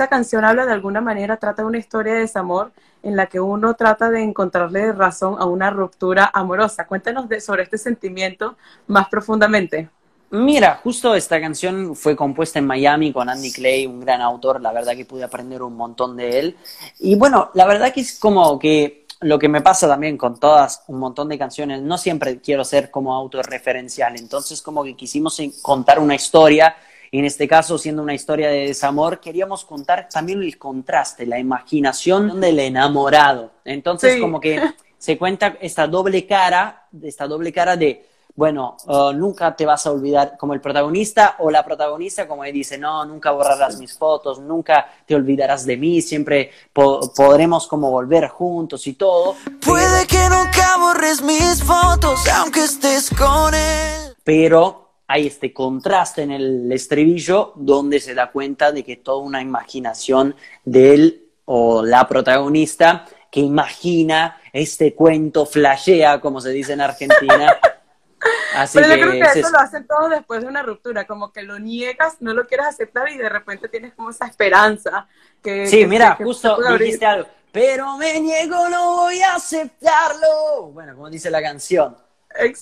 Esta 0.00 0.08
canción 0.08 0.46
habla 0.46 0.64
de 0.64 0.72
alguna 0.72 1.02
manera, 1.02 1.36
trata 1.36 1.60
de 1.60 1.68
una 1.68 1.76
historia 1.76 2.14
de 2.14 2.20
desamor 2.20 2.72
en 3.02 3.16
la 3.16 3.26
que 3.26 3.38
uno 3.38 3.74
trata 3.74 4.08
de 4.08 4.22
encontrarle 4.22 4.92
razón 4.92 5.36
a 5.38 5.44
una 5.44 5.68
ruptura 5.68 6.30
amorosa. 6.32 6.86
Cuéntanos 6.86 7.26
sobre 7.44 7.64
este 7.64 7.76
sentimiento 7.76 8.56
más 8.86 9.10
profundamente. 9.10 9.90
Mira, 10.30 10.80
justo 10.82 11.14
esta 11.14 11.38
canción 11.38 11.94
fue 11.94 12.16
compuesta 12.16 12.58
en 12.58 12.66
Miami 12.66 13.12
con 13.12 13.28
Andy 13.28 13.52
Clay, 13.52 13.86
un 13.86 14.00
gran 14.00 14.22
autor, 14.22 14.62
la 14.62 14.72
verdad 14.72 14.96
que 14.96 15.04
pude 15.04 15.22
aprender 15.22 15.60
un 15.60 15.76
montón 15.76 16.16
de 16.16 16.38
él. 16.38 16.56
Y 16.98 17.16
bueno, 17.16 17.50
la 17.52 17.66
verdad 17.66 17.92
que 17.92 18.00
es 18.00 18.18
como 18.18 18.58
que 18.58 19.04
lo 19.20 19.38
que 19.38 19.50
me 19.50 19.60
pasa 19.60 19.86
también 19.86 20.16
con 20.16 20.40
todas 20.40 20.82
un 20.86 20.98
montón 20.98 21.28
de 21.28 21.36
canciones, 21.36 21.82
no 21.82 21.98
siempre 21.98 22.40
quiero 22.40 22.64
ser 22.64 22.90
como 22.90 23.14
autorreferencial, 23.14 24.18
entonces 24.18 24.62
como 24.62 24.82
que 24.82 24.96
quisimos 24.96 25.38
contar 25.60 25.98
una 25.98 26.14
historia 26.14 26.74
en 27.12 27.24
este 27.24 27.48
caso, 27.48 27.76
siendo 27.76 28.02
una 28.02 28.14
historia 28.14 28.48
de 28.48 28.66
desamor, 28.66 29.20
queríamos 29.20 29.64
contar 29.64 30.08
también 30.08 30.42
el 30.42 30.56
contraste, 30.58 31.26
la 31.26 31.38
imaginación 31.38 32.40
del 32.40 32.60
enamorado. 32.60 33.50
Entonces, 33.64 34.20
como 34.20 34.40
que 34.40 34.62
se 34.98 35.18
cuenta 35.18 35.56
esta 35.60 35.88
doble 35.88 36.26
cara, 36.26 36.86
esta 37.02 37.26
doble 37.26 37.52
cara 37.52 37.76
de, 37.76 38.06
bueno, 38.36 38.76
uh, 38.86 39.12
nunca 39.12 39.56
te 39.56 39.66
vas 39.66 39.86
a 39.86 39.90
olvidar 39.90 40.36
como 40.38 40.54
el 40.54 40.60
protagonista 40.60 41.36
o 41.40 41.50
la 41.50 41.64
protagonista 41.64 42.28
como 42.28 42.44
dice, 42.44 42.78
no, 42.78 43.04
nunca 43.04 43.32
borrarás 43.32 43.78
mis 43.78 43.98
fotos, 43.98 44.38
nunca 44.38 44.88
te 45.04 45.14
olvidarás 45.14 45.66
de 45.66 45.76
mí, 45.76 46.00
siempre 46.02 46.50
podremos 46.72 47.66
como 47.66 47.90
volver 47.90 48.28
juntos 48.28 48.86
y 48.86 48.92
todo. 48.92 49.34
Puede 49.60 50.06
que 50.06 50.28
nunca 50.28 50.76
borres 50.78 51.22
mis 51.22 51.64
fotos, 51.64 52.20
aunque 52.28 52.64
estés 52.64 53.10
con 53.10 53.52
él. 53.52 54.16
Pero 54.22 54.89
hay 55.10 55.26
este 55.26 55.52
contraste 55.52 56.22
en 56.22 56.30
el 56.30 56.70
estribillo 56.70 57.52
donde 57.56 57.98
se 57.98 58.14
da 58.14 58.30
cuenta 58.30 58.70
de 58.70 58.84
que 58.84 58.94
toda 58.94 59.24
una 59.24 59.42
imaginación 59.42 60.36
de 60.64 60.94
él 60.94 61.24
o 61.46 61.84
la 61.84 62.06
protagonista 62.06 63.06
que 63.28 63.40
imagina 63.40 64.40
este 64.52 64.94
cuento, 64.94 65.46
flashea, 65.46 66.20
como 66.20 66.40
se 66.40 66.50
dice 66.50 66.74
en 66.74 66.82
Argentina. 66.82 67.58
Así 68.54 68.78
Pero 68.78 68.94
yo 68.94 69.08
creo 69.08 69.32
que 69.32 69.40
eso 69.40 69.50
lo 69.50 69.58
hacen 69.58 69.84
todos 69.84 70.10
después 70.10 70.42
de 70.42 70.46
una 70.46 70.62
ruptura, 70.62 71.04
como 71.08 71.32
que 71.32 71.42
lo 71.42 71.58
niegas, 71.58 72.18
no 72.20 72.32
lo 72.32 72.46
quieres 72.46 72.66
aceptar 72.66 73.08
y 73.08 73.18
de 73.18 73.28
repente 73.28 73.68
tienes 73.68 73.92
como 73.94 74.10
esa 74.10 74.26
esperanza. 74.26 75.08
Que, 75.42 75.66
sí, 75.66 75.86
mira, 75.86 76.14
justo 76.22 76.56
dijiste 76.78 77.04
algo, 77.04 77.28
pero 77.50 77.96
me 77.96 78.20
niego, 78.20 78.68
no 78.68 78.98
voy 78.98 79.20
a 79.22 79.34
aceptarlo. 79.34 80.70
Bueno, 80.72 80.94
como 80.94 81.10
dice 81.10 81.32
la 81.32 81.42
canción. 81.42 81.96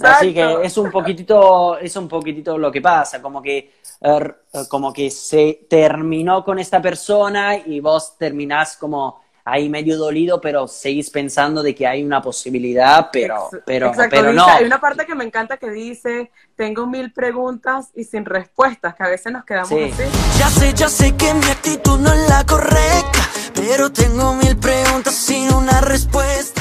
Así 0.01 0.35
que 0.35 0.59
es 0.63 0.77
un 0.77 0.91
poquitito, 0.91 1.79
es 1.79 1.95
un 1.97 2.09
poquitito 2.09 2.59
lo 2.59 2.71
que 2.71 2.81
pasa, 2.81 3.21
como 3.23 3.43
que, 3.43 3.75
er, 4.01 4.43
como 4.69 4.93
que 4.93 5.11
se 5.11 5.67
terminó 5.69 6.45
con 6.45 6.59
esta 6.59 6.81
persona 6.81 7.57
y 7.57 7.81
vos 7.81 8.17
terminás 8.17 8.77
como 8.77 9.21
ahí 9.49 9.69
medio 9.69 9.97
dolido, 9.97 10.41
pero 10.41 10.69
seguís 10.69 11.09
pensando 11.11 11.63
de 11.63 11.75
que 11.75 11.87
hay 11.87 12.05
una 12.05 12.21
posibilidad, 12.21 13.09
pero, 13.11 13.49
pero, 13.65 13.93
pero 14.11 14.33
no. 14.33 14.47
Hay 14.47 14.65
una 14.65 14.81
parte 14.81 15.07
que 15.07 15.15
me 15.15 15.25
encanta 15.25 15.57
que 15.57 15.71
dice, 15.71 16.31
tengo 16.55 16.87
mil 16.87 17.13
preguntas 17.13 17.91
y 17.95 18.05
sin 18.05 18.25
respuestas, 18.25 18.95
que 18.95 19.03
a 19.03 19.09
veces 19.09 19.33
nos 19.33 19.45
quedamos 19.45 19.73
así. 19.73 20.05
Ya 20.39 20.49
sé, 20.51 20.75
ya 20.75 20.89
sé 20.89 21.17
que 21.17 21.33
mi 21.33 21.47
actitud 21.47 21.99
no 21.99 22.13
es 22.13 22.29
la 22.29 22.45
correcta, 22.45 23.29
pero 23.55 23.91
tengo 23.91 24.35
mil 24.35 24.57
preguntas 24.59 25.15
sin 25.15 25.53
una 25.53 25.81
respuesta 25.81 26.58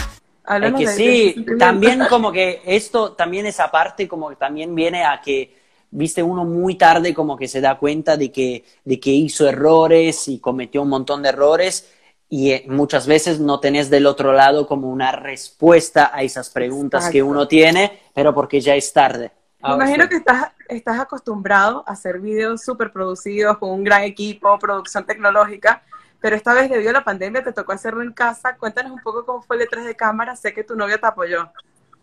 es 0.47 0.73
que 0.73 0.87
sí, 0.87 1.45
también 1.59 2.01
como 2.09 2.31
que 2.31 2.61
esto, 2.65 3.13
también 3.13 3.45
esa 3.45 3.69
parte 3.69 4.07
como 4.07 4.29
que 4.29 4.35
también 4.35 4.73
viene 4.73 5.03
a 5.03 5.21
que, 5.21 5.55
viste, 5.91 6.23
uno 6.23 6.45
muy 6.45 6.75
tarde 6.75 7.13
como 7.13 7.37
que 7.37 7.47
se 7.47 7.61
da 7.61 7.77
cuenta 7.77 8.17
de 8.17 8.31
que, 8.31 8.63
de 8.85 8.99
que 8.99 9.11
hizo 9.11 9.47
errores 9.47 10.27
y 10.27 10.39
cometió 10.39 10.81
un 10.81 10.89
montón 10.89 11.23
de 11.23 11.29
errores 11.29 11.91
y 12.29 12.51
eh, 12.51 12.65
muchas 12.67 13.07
veces 13.07 13.39
no 13.39 13.59
tenés 13.59 13.89
del 13.89 14.05
otro 14.05 14.33
lado 14.33 14.67
como 14.67 14.89
una 14.89 15.11
respuesta 15.11 16.11
a 16.13 16.23
esas 16.23 16.49
preguntas 16.49 17.09
que 17.09 17.23
uno 17.23 17.47
tiene, 17.47 17.99
pero 18.13 18.33
porque 18.33 18.59
ya 18.59 18.75
es 18.75 18.91
tarde. 18.91 19.31
Me 19.63 19.73
imagino 19.73 20.07
que 20.07 20.17
estás, 20.17 20.51
estás 20.67 20.99
acostumbrado 20.99 21.83
a 21.87 21.93
hacer 21.93 22.19
videos 22.19 22.63
súper 22.63 22.91
producidos 22.91 23.57
con 23.57 23.71
un 23.71 23.83
gran 23.83 24.03
equipo, 24.03 24.57
producción 24.59 25.05
tecnológica, 25.05 25.83
pero 26.19 26.35
esta 26.35 26.53
vez 26.53 26.69
debido 26.69 26.89
a 26.89 26.93
la 26.93 27.03
pandemia 27.03 27.43
te 27.43 27.53
tocó 27.53 27.73
hacerlo 27.73 28.01
en 28.01 28.13
casa. 28.13 28.57
Cuéntanos 28.57 28.91
un 28.91 29.01
poco 29.01 29.25
cómo 29.25 29.41
fue 29.41 29.55
el 29.55 29.61
detrás 29.61 29.85
de 29.85 29.95
cámara. 29.95 30.35
Sé 30.35 30.53
que 30.53 30.63
tu 30.63 30.75
novia 30.75 30.97
te 30.97 31.07
apoyó. 31.07 31.51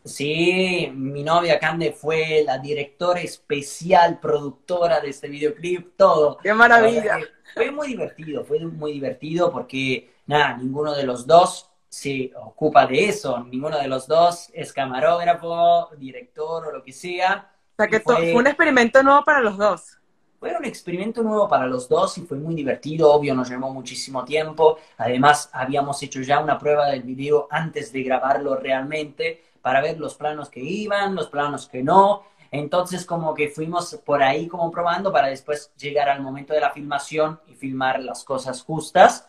Sí, 0.04 0.92
mi 0.94 1.22
novia 1.22 1.58
Cande 1.58 1.92
fue 1.92 2.42
la 2.44 2.58
directora 2.58 3.20
especial, 3.20 4.20
productora 4.20 5.00
de 5.00 5.08
este 5.08 5.28
videoclip, 5.28 5.96
todo. 5.96 6.36
¡Qué 6.36 6.52
maravilla! 6.52 7.18
Fue 7.54 7.70
muy 7.70 7.88
divertido, 7.88 8.44
fue 8.44 8.58
muy 8.60 8.92
divertido 8.92 9.50
porque, 9.50 10.12
nada, 10.26 10.58
ninguno 10.58 10.94
de 10.94 11.04
los 11.04 11.26
dos 11.26 11.70
se 11.88 12.32
ocupa 12.36 12.86
de 12.86 13.08
eso, 13.08 13.44
ninguno 13.44 13.78
de 13.78 13.88
los 13.88 14.06
dos 14.06 14.50
es 14.52 14.72
camarógrafo, 14.72 15.88
director 15.96 16.66
o 16.66 16.72
lo 16.72 16.82
que 16.82 16.92
sea. 16.92 17.50
O 17.72 17.76
sea 17.76 17.88
que 17.88 18.00
fue 18.00 18.34
un 18.34 18.46
experimento 18.46 19.02
nuevo 19.02 19.24
para 19.24 19.40
los 19.40 19.56
dos. 19.56 19.98
Fue 20.44 20.54
un 20.54 20.66
experimento 20.66 21.22
nuevo 21.22 21.48
para 21.48 21.66
los 21.66 21.88
dos 21.88 22.18
y 22.18 22.20
fue 22.20 22.36
muy 22.36 22.54
divertido, 22.54 23.10
obvio, 23.10 23.34
nos 23.34 23.48
llevó 23.48 23.72
muchísimo 23.72 24.26
tiempo. 24.26 24.76
Además, 24.98 25.48
habíamos 25.54 26.02
hecho 26.02 26.20
ya 26.20 26.38
una 26.38 26.58
prueba 26.58 26.88
del 26.88 27.02
video 27.02 27.48
antes 27.50 27.90
de 27.94 28.02
grabarlo 28.02 28.54
realmente 28.54 29.42
para 29.62 29.80
ver 29.80 29.98
los 29.98 30.16
planos 30.16 30.50
que 30.50 30.60
iban, 30.60 31.14
los 31.14 31.28
planos 31.28 31.66
que 31.66 31.82
no. 31.82 32.24
Entonces, 32.50 33.06
como 33.06 33.32
que 33.32 33.48
fuimos 33.48 33.98
por 34.04 34.22
ahí 34.22 34.46
como 34.46 34.70
probando 34.70 35.10
para 35.10 35.28
después 35.28 35.72
llegar 35.78 36.10
al 36.10 36.20
momento 36.20 36.52
de 36.52 36.60
la 36.60 36.72
filmación 36.72 37.40
y 37.46 37.54
filmar 37.54 38.00
las 38.00 38.22
cosas 38.22 38.62
justas. 38.62 39.26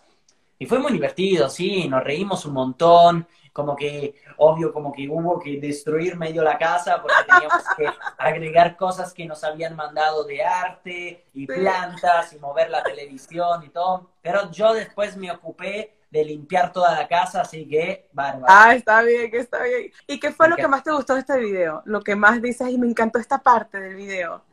Y 0.60 0.66
fue 0.66 0.80
muy 0.80 0.92
divertido, 0.92 1.48
sí, 1.48 1.88
nos 1.88 2.04
reímos 2.04 2.46
un 2.46 2.56
montón, 2.56 3.26
como 3.56 3.74
que, 3.74 4.16
obvio, 4.36 4.74
como 4.74 4.92
que 4.92 5.08
hubo 5.08 5.40
que 5.40 5.62
destruir 5.62 6.18
medio 6.18 6.44
la 6.44 6.58
casa 6.58 7.02
porque 7.02 7.16
teníamos 7.26 7.64
que 7.78 7.88
agregar 8.18 8.76
cosas 8.76 9.14
que 9.14 9.26
nos 9.26 9.46
habían 9.46 9.78
mandado 9.78 10.26
de 10.26 10.44
arte 10.44 11.24
y 11.34 11.48
plantas 11.48 12.34
y 12.34 12.40
mover 12.40 12.70
la 12.70 12.84
televisión 12.84 13.64
y 13.64 13.70
todo. 13.70 14.10
Pero 14.22 14.52
yo 14.52 14.74
después 14.74 15.16
me 15.16 15.32
ocupé 15.32 15.96
de 16.12 16.26
limpiar 16.26 16.74
toda 16.74 17.00
la 17.00 17.08
casa, 17.08 17.40
así 17.44 17.66
que 17.66 18.10
bárbaro. 18.12 18.46
Ah, 18.50 18.76
está 18.76 19.02
bien, 19.04 19.34
está 19.34 19.64
bien. 19.64 19.90
¿Y 20.06 20.20
qué 20.20 20.34
fue 20.34 20.50
lo 20.50 20.58
que 20.58 20.68
más 20.68 20.84
te 20.84 20.92
gustó 20.92 21.14
de 21.14 21.22
este 21.22 21.40
video? 21.40 21.82
Lo 21.86 22.02
que 22.02 22.18
más 22.18 22.42
dices 22.42 22.68
y 22.70 22.78
me 22.78 22.88
encantó 22.88 23.20
esta 23.20 23.38
parte 23.38 23.80
del 23.80 23.96
video. 23.96 24.44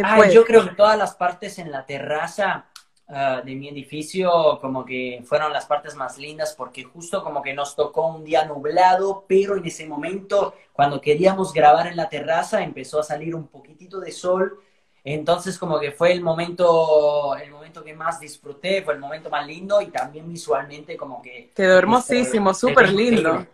Ah, 0.00 0.28
yo 0.28 0.44
creo 0.44 0.62
que 0.62 0.76
todas 0.76 0.96
las 0.96 1.16
partes 1.16 1.58
en 1.58 1.72
la 1.72 1.84
terraza 1.86 2.66
Ah, 3.06 3.42
de 3.44 3.54
mi 3.54 3.68
edificio 3.68 4.58
como 4.62 4.82
que 4.82 5.22
fueron 5.26 5.52
las 5.52 5.66
partes 5.66 5.94
más 5.94 6.16
lindas 6.16 6.54
porque 6.56 6.84
justo 6.84 7.22
como 7.22 7.42
que 7.42 7.52
nos 7.52 7.76
tocó 7.76 8.06
un 8.06 8.24
día 8.24 8.46
nublado, 8.46 9.26
pero 9.28 9.58
en 9.58 9.66
ese 9.66 9.86
momento 9.86 10.54
cuando 10.72 11.02
queríamos 11.02 11.52
grabar 11.52 11.86
en 11.86 11.96
la 11.96 12.08
terraza 12.08 12.62
empezó 12.62 13.00
a 13.00 13.02
salir 13.02 13.34
un 13.34 13.48
poquitito 13.48 14.00
de 14.00 14.10
sol, 14.10 14.58
entonces 15.04 15.58
como 15.58 15.78
que 15.78 15.92
fue 15.92 16.12
el 16.12 16.22
momento, 16.22 17.36
el 17.36 17.50
momento 17.50 17.84
que 17.84 17.92
más 17.92 18.20
disfruté, 18.20 18.80
fue 18.80 18.94
el 18.94 19.00
momento 19.00 19.28
más 19.28 19.46
lindo 19.46 19.82
y 19.82 19.88
también 19.88 20.26
visualmente 20.26 20.96
como 20.96 21.20
que... 21.20 21.52
Quedó 21.54 21.76
hermosísimo, 21.76 22.54
súper 22.54 22.90
lindo. 22.90 23.46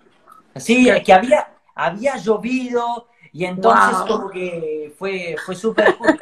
Sí, 0.54 0.88
que 1.04 1.12
había, 1.12 1.56
había 1.74 2.16
llovido, 2.18 3.08
Y 3.32 3.44
entonces 3.44 3.98
Wow. 3.98 4.06
como 4.06 4.30
que 4.30 4.92
fue, 4.98 5.36
fue 5.44 5.54
súper 5.54 5.94
cool. 5.98 6.18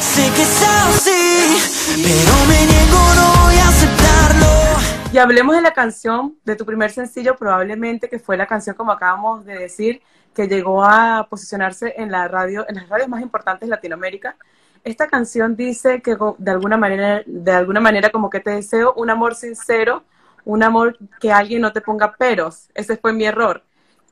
Sé 0.00 0.30
que 0.34 0.42
es 0.42 0.62
así, 0.62 1.56
pero 2.02 2.36
me 2.46 2.66
niego, 2.66 2.98
no 3.16 3.44
voy 3.44 3.56
a 3.56 3.68
aceptarlo. 3.68 5.12
Y 5.12 5.18
hablemos 5.18 5.54
de 5.54 5.62
la 5.62 5.72
canción, 5.72 6.36
de 6.44 6.56
tu 6.56 6.66
primer 6.66 6.90
sencillo, 6.90 7.36
probablemente 7.36 8.08
que 8.08 8.18
fue 8.18 8.36
la 8.36 8.46
canción, 8.46 8.76
como 8.76 8.92
acabamos 8.92 9.44
de 9.44 9.58
decir, 9.58 10.02
que 10.34 10.48
llegó 10.48 10.84
a 10.84 11.26
posicionarse 11.30 11.94
en 11.96 12.10
la 12.10 12.26
radio, 12.28 12.66
en 12.68 12.74
las 12.76 12.88
radios 12.88 13.08
más 13.08 13.22
importantes 13.22 13.68
de 13.68 13.74
Latinoamérica. 13.74 14.36
Esta 14.82 15.06
canción 15.06 15.56
dice 15.56 16.02
que 16.02 16.16
de 16.38 16.50
alguna 16.50 16.76
manera, 16.76 17.22
de 17.24 17.52
alguna 17.52 17.80
manera 17.80 18.10
como 18.10 18.28
que 18.28 18.40
te 18.40 18.50
deseo 18.50 18.92
un 18.96 19.08
amor 19.08 19.34
sincero, 19.34 20.02
un 20.44 20.62
amor 20.62 20.98
que 21.20 21.32
alguien 21.32 21.62
no 21.62 21.72
te 21.72 21.80
ponga 21.80 22.12
peros. 22.16 22.68
Ese 22.74 22.96
fue 22.98 23.12
mi 23.12 23.24
error. 23.24 23.62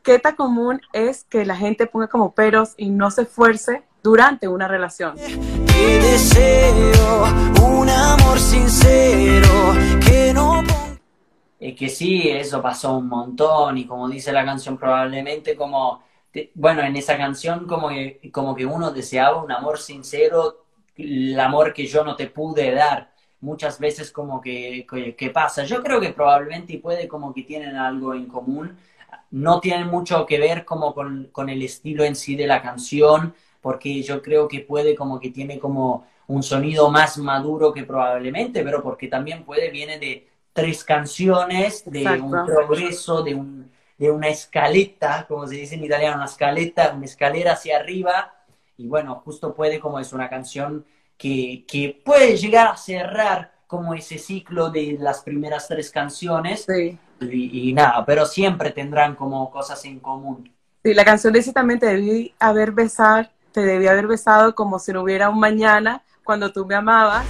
¿Qué 0.02 0.18
tan 0.18 0.34
común 0.34 0.80
es 0.92 1.24
que 1.24 1.44
la 1.44 1.54
gente 1.56 1.86
ponga 1.86 2.08
como 2.08 2.34
peros 2.34 2.74
y 2.76 2.90
no 2.90 3.10
se 3.10 3.22
esfuerce 3.22 3.84
durante 4.02 4.48
una 4.48 4.66
relación? 4.66 5.14
Que 5.16 5.98
deseo 6.00 7.24
un 7.64 7.88
amor 7.88 8.38
sincero, 8.38 9.48
que 10.04 10.32
no 10.34 10.62
Es 11.60 11.76
que 11.76 11.88
sí, 11.88 12.28
eso 12.28 12.60
pasó 12.60 12.98
un 12.98 13.08
montón 13.08 13.78
y 13.78 13.86
como 13.86 14.08
dice 14.08 14.32
la 14.32 14.44
canción 14.44 14.76
probablemente 14.76 15.54
como, 15.54 16.02
te- 16.32 16.50
bueno, 16.54 16.82
en 16.82 16.96
esa 16.96 17.16
canción 17.16 17.66
como 17.68 17.88
que, 17.88 18.20
como 18.32 18.56
que 18.56 18.66
uno 18.66 18.90
deseaba 18.90 19.40
un 19.40 19.52
amor 19.52 19.78
sincero, 19.78 20.64
el 20.96 21.38
amor 21.38 21.72
que 21.72 21.86
yo 21.86 22.04
no 22.04 22.16
te 22.16 22.26
pude 22.26 22.72
dar. 22.74 23.12
Muchas 23.40 23.78
veces 23.80 24.12
como 24.12 24.40
que, 24.40 24.86
que, 24.88 25.16
que 25.16 25.30
pasa. 25.30 25.64
Yo 25.64 25.82
creo 25.82 26.00
que 26.00 26.10
probablemente 26.10 26.78
puede 26.78 27.08
como 27.08 27.32
que 27.34 27.42
tienen 27.42 27.76
algo 27.76 28.14
en 28.14 28.26
común. 28.26 28.76
No 29.32 29.60
tienen 29.60 29.88
mucho 29.88 30.24
que 30.26 30.38
ver 30.38 30.64
como 30.64 30.94
con, 30.94 31.28
con 31.32 31.48
el 31.48 31.62
estilo 31.62 32.04
en 32.04 32.14
sí 32.16 32.36
de 32.36 32.46
la 32.46 32.62
canción, 32.62 33.34
porque 33.60 34.02
yo 34.02 34.22
creo 34.22 34.48
que 34.48 34.60
puede 34.60 34.94
como 34.94 35.18
que 35.20 35.30
tiene 35.30 35.58
como 35.58 36.06
un 36.26 36.42
sonido 36.42 36.90
más 36.90 37.18
maduro 37.18 37.72
que 37.72 37.84
probablemente, 37.84 38.62
pero 38.62 38.82
porque 38.82 39.08
también 39.08 39.44
puede, 39.44 39.70
viene 39.70 39.98
de 39.98 40.28
tres 40.52 40.84
canciones, 40.84 41.84
de 41.86 42.20
un 42.20 42.44
progreso, 42.44 43.22
de, 43.22 43.34
un, 43.34 43.70
de 43.98 44.10
una 44.10 44.28
escaleta, 44.28 45.26
como 45.28 45.46
se 45.46 45.56
dice 45.56 45.74
en 45.74 45.84
italiano, 45.84 46.16
una 46.16 46.26
escaleta, 46.26 46.92
una 46.94 47.06
escalera 47.06 47.52
hacia 47.52 47.78
arriba, 47.78 48.34
y 48.76 48.86
bueno, 48.86 49.22
justo 49.24 49.54
puede 49.54 49.80
como 49.80 49.98
es 49.98 50.12
una 50.12 50.28
canción 50.28 50.84
que, 51.16 51.64
que 51.66 52.00
puede 52.04 52.36
llegar 52.36 52.68
a 52.68 52.76
cerrar 52.76 53.52
como 53.66 53.94
ese 53.94 54.18
ciclo 54.18 54.70
de 54.70 54.96
las 55.00 55.22
primeras 55.22 55.68
tres 55.68 55.90
canciones, 55.90 56.66
Sí. 56.66 56.98
Y, 57.30 57.70
y 57.70 57.72
nada, 57.72 58.04
pero 58.06 58.24
siempre 58.26 58.70
tendrán 58.70 59.14
como 59.14 59.50
cosas 59.50 59.84
en 59.84 60.00
común. 60.00 60.50
Sí, 60.84 60.94
la 60.94 61.04
canción 61.04 61.32
dice 61.32 61.52
también 61.52 61.78
te 61.78 61.86
debí 61.86 62.34
haber 62.40 62.72
besar, 62.72 63.30
te 63.52 63.60
debí 63.62 63.86
haber 63.86 64.06
besado 64.06 64.54
como 64.54 64.78
si 64.78 64.92
no 64.92 65.02
hubiera 65.02 65.28
un 65.28 65.38
mañana 65.38 66.02
cuando 66.24 66.52
tú 66.52 66.64
me 66.66 66.74
amabas. 66.74 67.24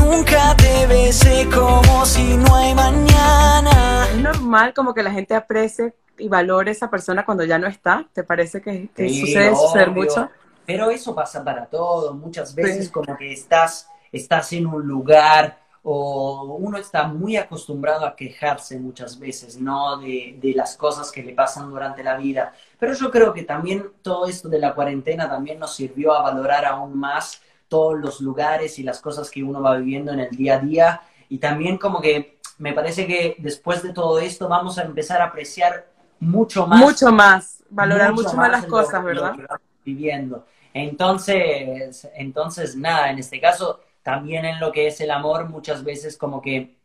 Nunca 0.00 0.54
te 0.56 0.86
besé 0.86 1.48
como 1.52 2.04
si 2.06 2.36
no 2.36 2.54
hay 2.54 2.74
mañana. 2.74 4.06
Es 4.10 4.16
normal 4.20 4.74
como 4.74 4.94
que 4.94 5.02
la 5.02 5.10
gente 5.10 5.34
aprecie 5.34 5.94
y 6.18 6.28
valore 6.28 6.70
a 6.70 6.72
esa 6.72 6.90
persona 6.90 7.24
cuando 7.24 7.44
ya 7.44 7.58
no 7.58 7.66
está. 7.66 8.06
¿Te 8.12 8.22
parece 8.24 8.60
que, 8.60 8.88
que 8.94 9.08
Sí, 9.08 9.20
sucede 9.20 9.54
suceder 9.54 9.88
obvio. 9.90 10.02
mucho? 10.04 10.30
Pero 10.66 10.90
eso 10.90 11.14
pasa 11.14 11.42
para 11.44 11.66
todo. 11.66 12.14
Muchas 12.14 12.54
veces 12.54 12.86
Sí. 12.86 12.90
como 12.92 13.16
que 13.16 13.32
estás, 13.32 13.88
estás 14.12 14.52
en 14.52 14.66
un 14.66 14.86
lugar 14.86 15.58
o 15.86 16.56
uno 16.58 16.78
está 16.78 17.06
muy 17.06 17.36
acostumbrado 17.36 18.06
a 18.06 18.16
quejarse 18.16 18.78
muchas 18.80 19.18
veces, 19.18 19.60
¿no? 19.60 19.98
De, 19.98 20.36
de 20.40 20.54
las 20.54 20.76
cosas 20.76 21.12
que 21.12 21.22
le 21.22 21.34
pasan 21.34 21.68
durante 21.70 22.02
la 22.02 22.16
vida. 22.16 22.54
Pero 22.78 22.94
yo 22.94 23.10
creo 23.10 23.32
que 23.34 23.42
también 23.42 23.90
todo 24.02 24.26
esto 24.26 24.48
de 24.48 24.58
la 24.58 24.74
cuarentena 24.74 25.28
también 25.28 25.58
nos 25.58 25.74
sirvió 25.74 26.14
a 26.14 26.22
valorar 26.22 26.64
aún 26.64 26.98
más 26.98 27.42
todos 27.68 27.98
los 27.98 28.20
lugares 28.20 28.78
y 28.78 28.82
las 28.82 29.00
cosas 29.00 29.30
que 29.30 29.42
uno 29.42 29.60
va 29.62 29.76
viviendo 29.76 30.12
en 30.12 30.20
el 30.20 30.30
día 30.30 30.56
a 30.56 30.58
día. 30.60 31.00
Y 31.28 31.38
también 31.38 31.78
como 31.78 32.00
que 32.00 32.38
me 32.58 32.72
parece 32.72 33.06
que 33.06 33.36
después 33.38 33.82
de 33.82 33.92
todo 33.92 34.18
esto 34.18 34.48
vamos 34.48 34.78
a 34.78 34.82
empezar 34.82 35.20
a 35.20 35.26
apreciar 35.26 35.86
mucho 36.20 36.66
más 36.66 36.80
Mucho 36.80 37.12
más, 37.12 37.62
valorar 37.70 38.12
mucho, 38.14 38.36
más 38.36 38.50
las 38.52 38.62
lo- 38.62 38.70
cosas, 38.70 39.04
¿verdad? 39.04 39.34
viviendo. 39.84 40.46
Entonces, 40.72 42.08
entonces, 42.14 42.76
nada, 42.76 43.10
en 43.10 43.18
este 43.18 43.40
caso, 43.40 43.80
también 44.04 44.44
en 44.44 44.60
lo 44.60 44.70
que 44.70 44.86
es 44.86 45.00
el 45.00 45.10
amor, 45.10 45.48
muchas 45.48 45.82
veces 45.82 46.16
como 46.16 46.40
que, 46.40 46.76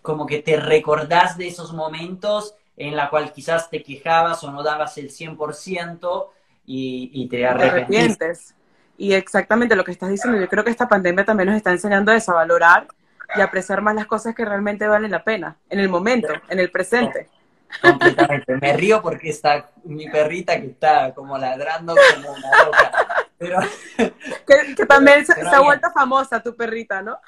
como 0.00 0.24
que 0.24 0.38
te 0.38 0.56
recordás 0.56 1.36
de 1.36 1.48
esos 1.48 1.74
momentos 1.74 2.54
en 2.76 2.96
la 2.96 3.10
cual 3.10 3.32
quizás 3.32 3.68
te 3.68 3.82
quejabas 3.82 4.42
o 4.44 4.50
no 4.50 4.62
dabas 4.62 4.96
el 4.96 5.10
100% 5.10 6.26
y, 6.64 7.10
y 7.12 7.28
te 7.28 7.44
arrepientes. 7.44 8.54
Y 8.96 9.14
exactamente 9.14 9.74
lo 9.74 9.84
que 9.84 9.90
estás 9.90 10.10
diciendo, 10.10 10.40
yo 10.40 10.48
creo 10.48 10.62
que 10.62 10.70
esta 10.70 10.88
pandemia 10.88 11.24
también 11.24 11.48
nos 11.48 11.56
está 11.56 11.72
enseñando 11.72 12.12
a 12.12 12.16
eso, 12.16 12.30
a 12.30 12.36
valorar 12.36 12.86
y 13.36 13.40
apreciar 13.40 13.82
más 13.82 13.96
las 13.96 14.06
cosas 14.06 14.34
que 14.34 14.44
realmente 14.44 14.86
valen 14.86 15.10
la 15.10 15.24
pena, 15.24 15.56
en 15.68 15.80
el 15.80 15.88
momento, 15.88 16.32
en 16.48 16.60
el 16.60 16.70
presente. 16.70 17.28
Completamente. 17.80 18.56
Me 18.60 18.74
río 18.74 19.02
porque 19.02 19.30
está 19.30 19.70
mi 19.84 20.08
perrita 20.08 20.60
que 20.60 20.68
está 20.68 21.12
como 21.14 21.36
ladrando 21.36 21.96
como 22.14 22.32
una 22.32 22.64
loca. 22.64 22.92
Pero 23.42 23.58
Que, 24.46 24.74
que 24.76 24.86
también 24.86 25.26
se, 25.26 25.34
Pero 25.34 25.50
se 25.50 25.56
ha 25.56 25.60
vuelto 25.60 25.90
famosa 25.90 26.40
tu 26.40 26.54
perrita, 26.54 27.02
¿no? 27.02 27.18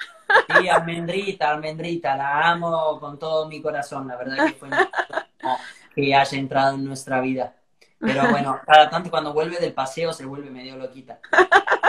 Sí, 0.57 0.69
almendrita, 0.69 1.51
almendrita, 1.51 2.15
la 2.15 2.51
amo 2.51 2.99
con 2.99 3.19
todo 3.19 3.47
mi 3.47 3.61
corazón, 3.61 4.07
la 4.07 4.15
verdad 4.15 4.47
que 4.47 4.53
fue 4.53 4.69
que 5.95 6.15
haya 6.15 6.37
entrado 6.37 6.75
en 6.75 6.85
nuestra 6.85 7.19
vida. 7.19 7.53
Pero 7.99 8.29
bueno, 8.29 8.59
cada 8.65 8.89
tanto 8.89 9.09
cuando 9.09 9.33
vuelve 9.33 9.57
del 9.57 9.73
paseo 9.73 10.13
se 10.13 10.25
vuelve 10.25 10.49
medio 10.49 10.77
loquita. 10.77 11.19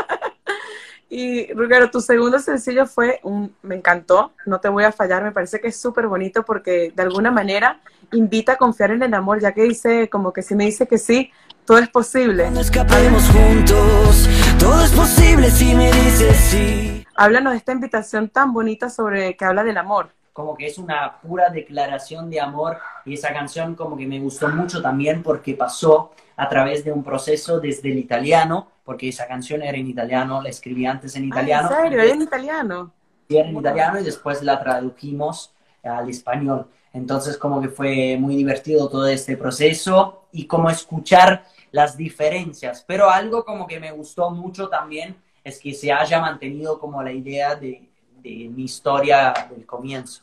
Y 1.08 1.52
Ruggero, 1.52 1.88
tu 1.88 2.00
segundo 2.00 2.40
sencillo 2.40 2.84
fue 2.84 3.20
un, 3.22 3.54
me 3.62 3.76
encantó, 3.76 4.32
no 4.44 4.58
te 4.58 4.68
voy 4.68 4.82
a 4.82 4.90
fallar, 4.90 5.22
me 5.22 5.30
parece 5.30 5.60
que 5.60 5.68
es 5.68 5.80
súper 5.80 6.08
bonito 6.08 6.44
porque 6.44 6.92
de 6.94 7.02
alguna 7.02 7.30
manera 7.30 7.80
invita 8.12 8.54
a 8.54 8.56
confiar 8.56 8.90
en 8.90 9.04
el 9.04 9.14
amor, 9.14 9.40
ya 9.40 9.52
que 9.52 9.62
dice 9.62 10.10
como 10.10 10.32
que 10.32 10.42
si 10.42 10.56
me 10.56 10.64
dice 10.64 10.88
que 10.88 10.98
sí, 10.98 11.30
todo 11.66 11.78
es 11.78 11.88
posible. 11.88 12.44
Cuando 12.44 12.60
escapemos 12.60 13.28
juntos, 13.30 14.28
todo 14.58 14.84
es 14.84 14.92
posible 14.92 15.50
si 15.50 15.74
me 15.74 15.90
dices 15.92 16.36
sí. 16.36 17.04
Háblanos 17.16 17.52
de 17.52 17.58
esta 17.58 17.72
invitación 17.72 18.28
tan 18.28 18.52
bonita 18.52 18.88
sobre 18.88 19.36
que 19.36 19.44
habla 19.44 19.64
del 19.64 19.76
amor. 19.76 20.10
Como 20.32 20.56
que 20.56 20.66
es 20.66 20.78
una 20.78 21.18
pura 21.20 21.50
declaración 21.50 22.30
de 22.30 22.40
amor 22.40 22.78
y 23.04 23.14
esa 23.14 23.32
canción 23.32 23.74
como 23.74 23.96
que 23.96 24.06
me 24.06 24.20
gustó 24.20 24.48
mucho 24.48 24.80
también 24.80 25.22
porque 25.22 25.54
pasó 25.54 26.12
a 26.36 26.48
través 26.48 26.84
de 26.84 26.92
un 26.92 27.02
proceso 27.02 27.58
desde 27.58 27.90
el 27.90 27.98
italiano, 27.98 28.68
porque 28.84 29.08
esa 29.08 29.26
canción 29.26 29.62
era 29.62 29.76
en 29.76 29.88
italiano, 29.88 30.42
la 30.42 30.50
escribí 30.50 30.86
antes 30.86 31.16
en 31.16 31.24
italiano. 31.24 31.68
Ah, 31.70 31.76
¿En 31.78 31.82
serio? 31.84 32.02
¿Era 32.02 32.12
en 32.12 32.22
italiano? 32.22 32.92
Sí, 33.28 33.36
era 33.38 33.48
en 33.48 33.56
italiano 33.56 33.98
y 33.98 34.04
después 34.04 34.42
la 34.42 34.60
tradujimos 34.60 35.52
al 35.82 36.08
español. 36.10 36.66
Entonces 36.92 37.36
como 37.38 37.60
que 37.60 37.68
fue 37.68 38.16
muy 38.18 38.36
divertido 38.36 38.88
todo 38.88 39.06
este 39.08 39.36
proceso 39.36 40.26
y 40.32 40.46
como 40.46 40.70
escuchar 40.70 41.44
las 41.76 41.96
diferencias. 41.96 42.82
Pero 42.86 43.10
algo 43.10 43.44
como 43.44 43.66
que 43.66 43.78
me 43.78 43.92
gustó 43.92 44.30
mucho 44.30 44.68
también 44.68 45.14
es 45.44 45.60
que 45.60 45.74
se 45.74 45.92
haya 45.92 46.20
mantenido 46.20 46.78
como 46.80 47.02
la 47.02 47.12
idea 47.12 47.54
de, 47.54 47.88
de 48.22 48.50
mi 48.54 48.64
historia 48.64 49.32
del 49.50 49.64
comienzo. 49.66 50.22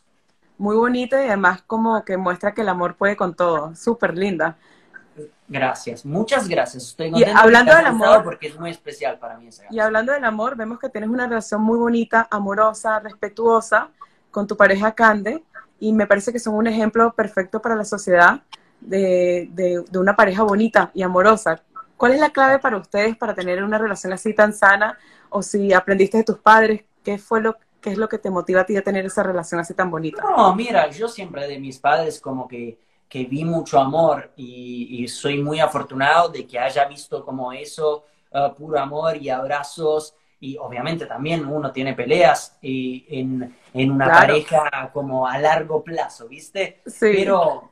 Muy 0.57 0.75
bonita 0.75 1.23
y 1.23 1.27
además 1.27 1.61
como 1.65 2.03
que 2.03 2.17
muestra 2.17 2.53
que 2.53 2.61
el 2.61 2.69
amor 2.69 2.95
puede 2.95 3.15
con 3.15 3.33
todo. 3.35 3.75
Súper 3.75 4.17
linda. 4.17 4.55
Gracias, 5.47 6.03
muchas 6.05 6.47
gracias. 6.47 6.83
Estoy 6.87 7.11
Y 7.15 7.23
hablando 7.23 7.75
del 7.75 7.85
amor- 7.85 8.23
porque 8.23 8.47
es 8.47 8.59
muy 8.59 8.71
especial 8.71 9.19
para 9.19 9.37
mí 9.37 9.47
esa 9.47 9.63
Y 9.69 9.79
hablando 9.79 10.11
del 10.11 10.25
amor, 10.25 10.55
vemos 10.55 10.79
que 10.79 10.89
tienes 10.89 11.09
una 11.09 11.27
relación 11.27 11.61
muy 11.61 11.77
bonita, 11.77 12.27
amorosa, 12.31 12.99
respetuosa 12.99 13.89
con 14.31 14.47
tu 14.47 14.57
pareja 14.57 14.93
Cande 14.93 15.43
y 15.79 15.93
me 15.93 16.07
parece 16.07 16.31
que 16.33 16.39
son 16.39 16.55
un 16.55 16.65
ejemplo 16.65 17.13
perfecto 17.13 17.61
para 17.61 17.75
la 17.75 17.85
sociedad 17.85 18.41
de, 18.87 19.49
de- 19.51 19.83
de 19.89 19.99
una 19.99 20.15
pareja 20.15 20.43
bonita 20.43 20.91
y 20.93 21.03
amorosa. 21.03 21.61
¿Cuál 21.97 22.13
es 22.13 22.19
la 22.19 22.31
clave 22.31 22.59
para 22.59 22.77
ustedes 22.77 23.15
para 23.17 23.33
tener 23.33 23.63
una 23.63 23.77
relación 23.77 24.13
así 24.13 24.33
tan 24.33 24.53
sana? 24.53 24.97
O 25.29 25.41
si 25.41 25.73
aprendiste 25.73 26.17
de 26.17 26.23
tus 26.23 26.37
padres, 26.39 26.83
¿qué 27.03 27.17
fue 27.17 27.41
lo 27.41 27.55
qué 27.81 27.91
es 27.91 27.97
lo 27.97 28.07
que 28.07 28.17
te 28.17 28.29
motiva 28.29 28.61
a 28.61 28.65
ti 28.65 28.77
a 28.77 28.81
tener 28.81 29.05
esa 29.05 29.23
relación 29.23 29.59
así 29.59 29.73
tan 29.73 29.91
bonita? 29.91 30.23
No, 30.23 30.55
mira, 30.55 30.89
yo 30.89 31.07
siempre 31.09 31.47
de 31.47 31.59
mis 31.59 31.79
padres 31.79 32.21
como 32.21 32.47
que, 32.47 32.79
que 33.09 33.25
vi 33.25 33.43
mucho 33.43 33.79
amor 33.79 34.31
y, 34.37 35.03
y 35.03 35.07
soy 35.07 35.41
muy 35.43 35.59
afortunado 35.59 36.29
de 36.29 36.47
que 36.47 36.57
haya 36.59 36.85
visto 36.85 37.25
como 37.25 37.51
eso, 37.51 38.05
uh, 38.31 38.53
puro 38.55 38.79
amor 38.79 39.17
y 39.17 39.29
abrazos. 39.29 40.15
Y 40.39 40.57
obviamente 40.57 41.05
también 41.05 41.45
uno 41.45 41.71
tiene 41.71 41.93
peleas 41.93 42.57
y 42.61 43.05
en, 43.09 43.55
en 43.73 43.91
una 43.91 44.05
Claro. 44.05 44.27
pareja 44.27 44.91
como 44.93 45.25
a 45.27 45.37
largo 45.37 45.83
plazo, 45.83 46.27
¿viste? 46.27 46.81
Sí. 46.85 47.07
Pero, 47.11 47.71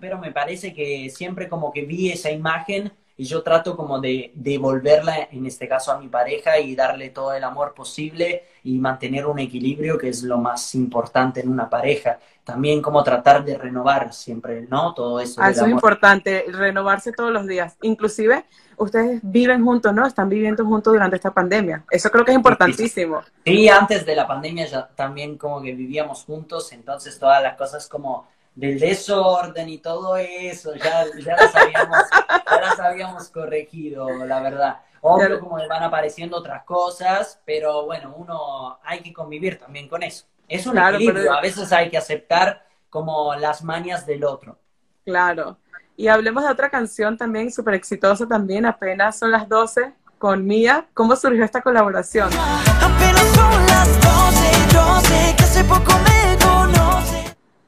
pero 0.00 0.18
me 0.18 0.32
parece 0.32 0.72
que 0.72 1.10
siempre 1.10 1.48
como 1.48 1.72
que 1.72 1.82
vi 1.82 2.10
esa 2.10 2.30
imagen 2.30 2.92
y 3.20 3.24
yo 3.24 3.42
trato 3.42 3.76
como 3.76 4.00
de 4.00 4.32
devolverla, 4.34 5.28
en 5.30 5.44
este 5.44 5.68
caso 5.68 5.92
a 5.92 5.98
mi 5.98 6.08
pareja, 6.08 6.58
y 6.58 6.74
darle 6.74 7.10
todo 7.10 7.34
el 7.34 7.44
amor 7.44 7.74
posible 7.74 8.44
y 8.64 8.78
mantener 8.78 9.26
un 9.26 9.38
equilibrio 9.38 9.98
que 9.98 10.08
es 10.08 10.22
lo 10.22 10.38
más 10.38 10.74
importante 10.74 11.40
en 11.40 11.50
una 11.50 11.68
pareja. 11.68 12.18
También 12.44 12.80
como 12.80 13.04
tratar 13.04 13.44
de 13.44 13.58
renovar 13.58 14.14
siempre, 14.14 14.66
¿no? 14.70 14.94
Todo 14.94 15.20
eso. 15.20 15.38
Ah, 15.42 15.50
eso 15.50 15.66
es 15.66 15.70
importante, 15.70 16.46
renovarse 16.48 17.12
todos 17.12 17.30
los 17.30 17.46
días. 17.46 17.76
Inclusive, 17.82 18.46
ustedes 18.78 19.20
viven 19.22 19.62
juntos, 19.62 19.92
¿no? 19.92 20.06
Están 20.06 20.30
viviendo 20.30 20.64
juntos 20.64 20.94
durante 20.94 21.16
esta 21.16 21.30
pandemia. 21.30 21.84
Eso 21.90 22.10
creo 22.10 22.24
que 22.24 22.30
es 22.30 22.36
importantísimo. 22.38 23.20
Sí, 23.44 23.68
antes 23.68 24.06
de 24.06 24.16
la 24.16 24.26
pandemia 24.26 24.64
ya 24.64 24.88
también 24.96 25.36
como 25.36 25.60
que 25.60 25.74
vivíamos 25.74 26.24
juntos, 26.24 26.72
entonces 26.72 27.18
todas 27.18 27.42
las 27.42 27.58
cosas 27.58 27.86
como 27.86 28.26
del 28.54 28.78
desorden 28.78 29.68
y 29.68 29.78
todo 29.78 30.16
eso, 30.16 30.74
ya, 30.74 31.04
ya, 31.24 31.36
las, 31.36 31.54
habíamos, 31.54 31.98
ya 32.50 32.60
las 32.60 32.80
habíamos 32.80 33.28
corregido, 33.28 34.08
la 34.26 34.40
verdad. 34.40 34.80
Obvio 35.02 35.26
Claro. 35.28 35.40
como 35.40 35.56
le 35.58 35.66
van 35.66 35.82
apareciendo 35.82 36.36
otras 36.36 36.64
cosas, 36.64 37.40
pero 37.46 37.86
bueno, 37.86 38.12
uno 38.16 38.78
hay 38.84 39.00
que 39.00 39.12
convivir 39.12 39.58
también 39.58 39.88
con 39.88 40.02
eso. 40.02 40.26
Es 40.46 40.66
un 40.66 40.72
Claro, 40.72 40.96
equilibrio, 40.96 41.22
pero- 41.24 41.34
a 41.38 41.40
veces 41.40 41.72
hay 41.72 41.88
que 41.88 41.96
aceptar 41.96 42.66
como 42.90 43.34
las 43.36 43.62
mañas 43.64 44.04
del 44.04 44.24
otro. 44.24 44.58
Claro. 45.06 45.56
Y 45.96 46.08
hablemos 46.08 46.44
de 46.44 46.50
otra 46.50 46.68
canción 46.70 47.16
también 47.16 47.50
súper 47.52 47.74
exitosa 47.74 48.26
también, 48.26 48.66
apenas 48.66 49.18
son 49.18 49.30
las 49.30 49.48
12, 49.48 49.94
con 50.18 50.44
Mía. 50.46 50.86
¿Cómo 50.92 51.16
surgió 51.16 51.44
esta 51.44 51.62
colaboración? 51.62 52.28
Apenas 52.82 53.26
son 53.34 53.66
las 53.66 53.88
12, 54.02 54.74
yo 54.74 55.00
sé 55.00 55.34
que 55.36 55.42
hace 55.44 55.64
poco 55.64 55.92
me. 56.04 56.19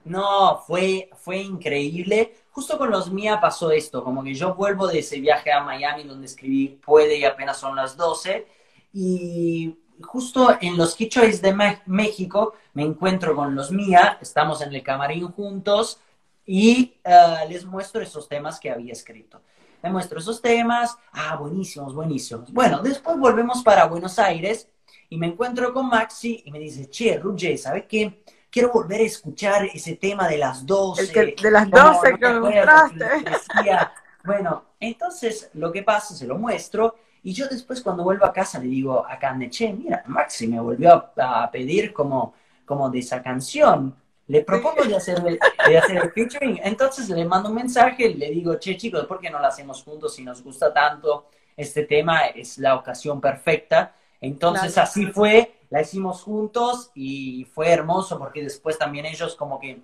No, 0.04 0.58
fue, 0.66 1.10
fue 1.16 1.38
increíble. 1.38 2.34
Justo 2.50 2.76
con 2.76 2.90
los 2.90 3.10
Mía 3.12 3.40
pasó 3.40 3.70
esto, 3.70 4.02
como 4.02 4.22
que 4.24 4.34
yo 4.34 4.54
vuelvo 4.54 4.88
de 4.88 4.98
ese 4.98 5.20
viaje 5.20 5.52
a 5.52 5.62
Miami 5.62 6.02
donde 6.04 6.26
escribí 6.26 6.68
Puede 6.84 7.18
y 7.18 7.24
apenas 7.24 7.58
son 7.58 7.76
las 7.76 7.96
12 7.96 8.46
y 8.92 9.76
justo 10.02 10.56
en 10.60 10.76
los 10.76 10.96
Choice 10.96 11.40
de 11.40 11.54
Me- 11.54 11.82
México 11.86 12.54
me 12.74 12.82
encuentro 12.82 13.34
con 13.36 13.54
los 13.54 13.70
Mía, 13.70 14.18
estamos 14.20 14.60
en 14.62 14.74
el 14.74 14.82
camarín 14.82 15.28
juntos 15.30 16.00
y 16.44 16.94
eh, 17.04 17.46
les 17.48 17.64
muestro 17.64 18.02
esos 18.02 18.28
temas 18.28 18.58
que 18.58 18.70
había 18.70 18.92
escrito. 18.92 19.40
Les 19.82 19.92
muestro 19.92 20.18
esos 20.18 20.42
temas, 20.42 20.96
ah, 21.12 21.36
buenísimos, 21.36 21.94
buenísimos. 21.94 22.52
Bueno, 22.52 22.82
después 22.82 23.16
volvemos 23.18 23.62
para 23.62 23.86
Buenos 23.86 24.18
Aires 24.18 24.68
y 25.08 25.16
me 25.16 25.28
encuentro 25.28 25.72
con 25.72 25.88
Maxi 25.88 26.42
y 26.44 26.50
me 26.50 26.58
dice, 26.58 26.90
che, 26.90 27.18
Ruggé, 27.18 27.56
¿sabes 27.56 27.84
qué? 27.88 28.22
Quiero 28.52 28.70
volver 28.70 29.00
a 29.00 29.04
escuchar 29.04 29.64
ese 29.64 29.96
tema 29.96 30.28
de 30.28 30.36
las 30.36 30.66
12. 30.66 31.02
El 31.04 31.34
que- 31.34 31.42
de 31.42 31.50
las 31.50 31.68
No, 31.70 31.94
12 31.94 32.12
no 32.12 32.48
que 32.50 33.30
decía. 33.30 33.92
Bueno, 34.24 34.64
entonces 34.78 35.50
lo 35.54 35.72
que 35.72 35.82
pasa, 35.82 36.14
se 36.14 36.26
lo 36.26 36.36
muestro 36.36 36.94
y 37.22 37.32
yo 37.32 37.48
después 37.48 37.80
cuando 37.80 38.04
vuelvo 38.04 38.26
a 38.26 38.32
casa 38.32 38.58
le 38.58 38.66
digo 38.66 39.04
a 39.08 39.18
Cande, 39.18 39.48
che, 39.48 39.72
mira, 39.72 40.02
Maxi 40.06 40.46
me 40.48 40.60
volvió 40.60 41.10
a, 41.16 41.44
a 41.44 41.50
pedir 41.50 41.92
como, 41.94 42.34
como 42.66 42.90
de 42.90 42.98
esa 42.98 43.22
canción. 43.22 43.96
Le 44.28 44.42
propongo 44.42 44.84
de 44.84 44.96
hacer, 44.96 45.18
el, 45.26 45.38
de 45.66 45.78
hacer 45.78 45.96
el 45.96 46.10
featuring. 46.12 46.60
Entonces 46.62 47.08
le 47.08 47.24
mando 47.24 47.48
un 47.48 47.54
mensaje 47.56 48.10
le 48.14 48.30
digo, 48.30 48.56
che, 48.56 48.76
chicos, 48.76 49.06
¿por 49.06 49.18
qué 49.18 49.30
no 49.30 49.38
lo 49.40 49.46
hacemos 49.46 49.82
juntos 49.82 50.14
si 50.14 50.22
nos 50.22 50.42
gusta 50.42 50.72
tanto 50.74 51.30
este 51.56 51.84
tema? 51.84 52.26
Es 52.26 52.58
la 52.58 52.74
ocasión 52.76 53.18
perfecta. 53.20 53.94
Entonces 54.20 54.74
Claro. 54.74 54.88
así 54.88 55.06
fue, 55.06 55.62
la 55.72 55.80
hicimos 55.80 56.20
juntos 56.22 56.90
y 56.94 57.46
fue 57.54 57.70
hermoso 57.70 58.18
porque 58.18 58.42
después 58.42 58.76
también 58.76 59.06
ellos 59.06 59.35
como 59.35 59.58
que 59.58 59.80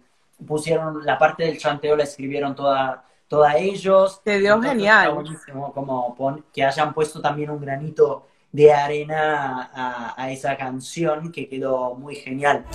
pusieron 0.47 1.03
la 1.07 1.17
parte 1.19 1.45
del 1.45 1.57
chanteo, 1.59 1.97
la 1.97 2.03
escribieron 2.05 2.55
toda, 2.55 3.05
toda 3.27 3.57
ellos. 3.57 4.21
Te 4.23 4.39
dio 4.39 4.51
Entonces, 4.55 4.73
genial. 4.73 5.15
buenísimo 5.15 5.73
como 5.73 6.15
pon- 6.15 6.45
que 6.53 6.63
hayan 6.63 6.93
puesto 6.93 7.23
también 7.23 7.49
un 7.49 7.61
granito 7.63 8.27
de 8.53 8.71
arena 8.71 9.71
a, 9.75 10.15
a 10.23 10.31
esa 10.31 10.59
canción 10.59 11.33
que 11.33 11.49
quedó 11.49 11.95
muy 11.95 12.17
genial. 12.17 12.67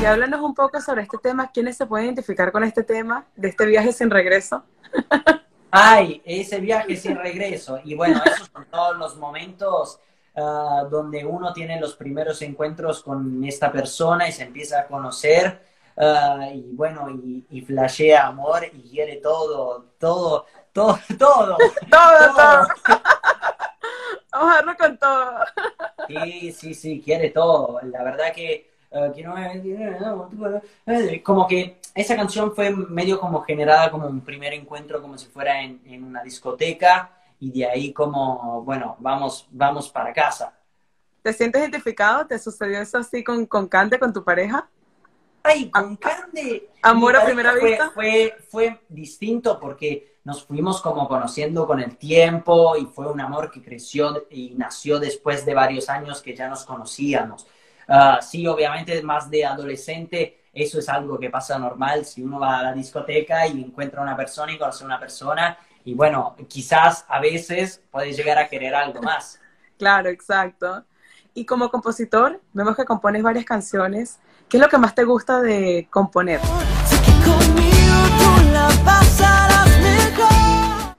Y 0.00 0.04
háblanos 0.04 0.40
un 0.42 0.54
poco 0.54 0.78
sobre 0.82 1.02
este 1.02 1.16
tema. 1.16 1.50
¿Quiénes 1.50 1.78
se 1.78 1.86
pueden 1.86 2.06
identificar 2.06 2.52
con 2.52 2.62
este 2.64 2.82
tema 2.82 3.24
de 3.34 3.48
este 3.48 3.64
viaje 3.64 3.92
sin 3.92 4.10
regreso? 4.10 4.62
Ay, 5.76 6.22
ese 6.24 6.60
viaje 6.60 6.96
sin 6.96 7.16
regreso. 7.16 7.80
Y 7.84 7.94
bueno, 7.94 8.22
esos 8.24 8.48
son 8.52 8.66
todos 8.70 8.96
los 8.96 9.16
momentos 9.16 9.98
ah, 10.36 10.84
donde 10.90 11.24
uno 11.24 11.52
tiene 11.52 11.80
los 11.80 11.96
primeros 11.96 12.40
encuentros 12.42 13.02
con 13.02 13.44
esta 13.44 13.72
persona 13.72 14.28
y 14.28 14.32
se 14.32 14.44
empieza 14.44 14.80
a 14.80 14.86
conocer. 14.86 15.60
ah, 15.96 16.48
y 16.54 16.62
bueno, 16.74 17.10
y, 17.10 17.44
y 17.50 17.60
flashea 17.62 18.26
amor 18.28 18.64
y 18.72 18.82
quiere 18.88 19.16
todo, 19.22 19.86
todo, 19.98 20.46
todo, 20.72 20.98
todo. 21.18 21.56
Todo, 21.90 22.34
todo. 22.36 22.68
Vamos 24.32 24.52
a 24.52 24.54
darlo 24.56 24.76
con 24.76 24.98
todo. 24.98 25.44
Sí, 26.08 26.52
sí, 26.52 26.74
sí, 26.74 27.00
quiere 27.02 27.30
todo. 27.30 27.80
La 27.84 28.02
verdad 28.02 28.32
que, 28.34 28.73
como 31.22 31.46
que 31.46 31.78
esa 31.94 32.16
canción 32.16 32.54
fue 32.54 32.70
medio 32.70 33.18
como 33.20 33.42
generada 33.42 33.90
como 33.90 34.06
un 34.06 34.20
primer 34.20 34.52
encuentro, 34.52 35.00
como 35.00 35.16
si 35.18 35.26
fuera 35.26 35.60
en, 35.62 35.80
en 35.86 36.04
una 36.04 36.22
discoteca, 36.22 37.10
y 37.40 37.50
de 37.50 37.66
ahí 37.66 37.92
como, 37.92 38.62
bueno, 38.62 38.96
vamos, 39.00 39.46
vamos 39.50 39.88
para 39.90 40.12
casa. 40.12 40.56
¿Te 41.22 41.32
sientes 41.32 41.60
identificado? 41.60 42.26
¿Te 42.26 42.38
sucedió 42.38 42.80
eso 42.80 42.98
así 42.98 43.24
con, 43.24 43.46
con 43.46 43.68
Cante, 43.68 43.98
con 43.98 44.12
tu 44.12 44.22
pareja? 44.22 44.68
Ay, 45.42 45.70
con 45.70 45.96
Cande. 45.96 46.70
Amor 46.82 47.16
a 47.16 47.24
primera 47.24 47.52
fue- 47.52 47.70
vista. 47.70 47.90
Fue, 47.90 48.36
fue 48.48 48.80
distinto 48.88 49.58
porque 49.60 50.18
nos 50.24 50.44
fuimos 50.44 50.80
como 50.80 51.06
conociendo 51.06 51.66
con 51.66 51.80
el 51.80 51.96
tiempo 51.96 52.76
y 52.76 52.86
fue 52.86 53.10
un 53.10 53.20
amor 53.20 53.50
que 53.50 53.62
creció 53.62 54.26
y 54.30 54.54
nació 54.56 54.98
después 54.98 55.44
de 55.44 55.52
varios 55.54 55.90
años 55.90 56.22
que 56.22 56.34
ya 56.34 56.48
nos 56.48 56.64
conocíamos. 56.64 57.46
Ah, 57.88 58.20
sí, 58.22 58.46
obviamente 58.46 59.02
más 59.02 59.30
de 59.30 59.44
adolescente, 59.44 60.44
eso 60.52 60.78
es 60.78 60.88
algo 60.88 61.18
que 61.18 61.30
pasa 61.30 61.58
normal 61.58 62.04
si 62.04 62.22
uno 62.22 62.38
va 62.38 62.60
a 62.60 62.62
la 62.62 62.72
discoteca 62.72 63.46
y 63.46 63.62
encuentra 63.62 64.00
a 64.00 64.04
una 64.04 64.16
persona 64.16 64.52
y 64.52 64.58
conoce 64.58 64.84
a 64.84 64.86
una 64.86 65.00
persona 65.00 65.58
y 65.84 65.94
bueno, 65.94 66.34
quizás 66.48 67.04
a 67.08 67.20
veces 67.20 67.82
puede 67.90 68.12
llegar 68.12 68.38
a 68.38 68.48
querer 68.48 68.74
algo 68.74 69.02
más. 69.02 69.40
Claro, 69.76 70.08
exacto. 70.08 70.84
Y 71.34 71.44
como 71.44 71.68
compositor, 71.68 72.40
vemos 72.52 72.76
que 72.76 72.84
compones 72.84 73.24
varias 73.24 73.44
canciones. 73.44 74.20
¿Qué 74.48 74.56
es 74.56 74.62
lo 74.62 74.68
que 74.68 74.78
más 74.78 74.94
te 74.94 75.02
gusta 75.02 75.42
de 75.42 75.88
componer? 75.90 76.40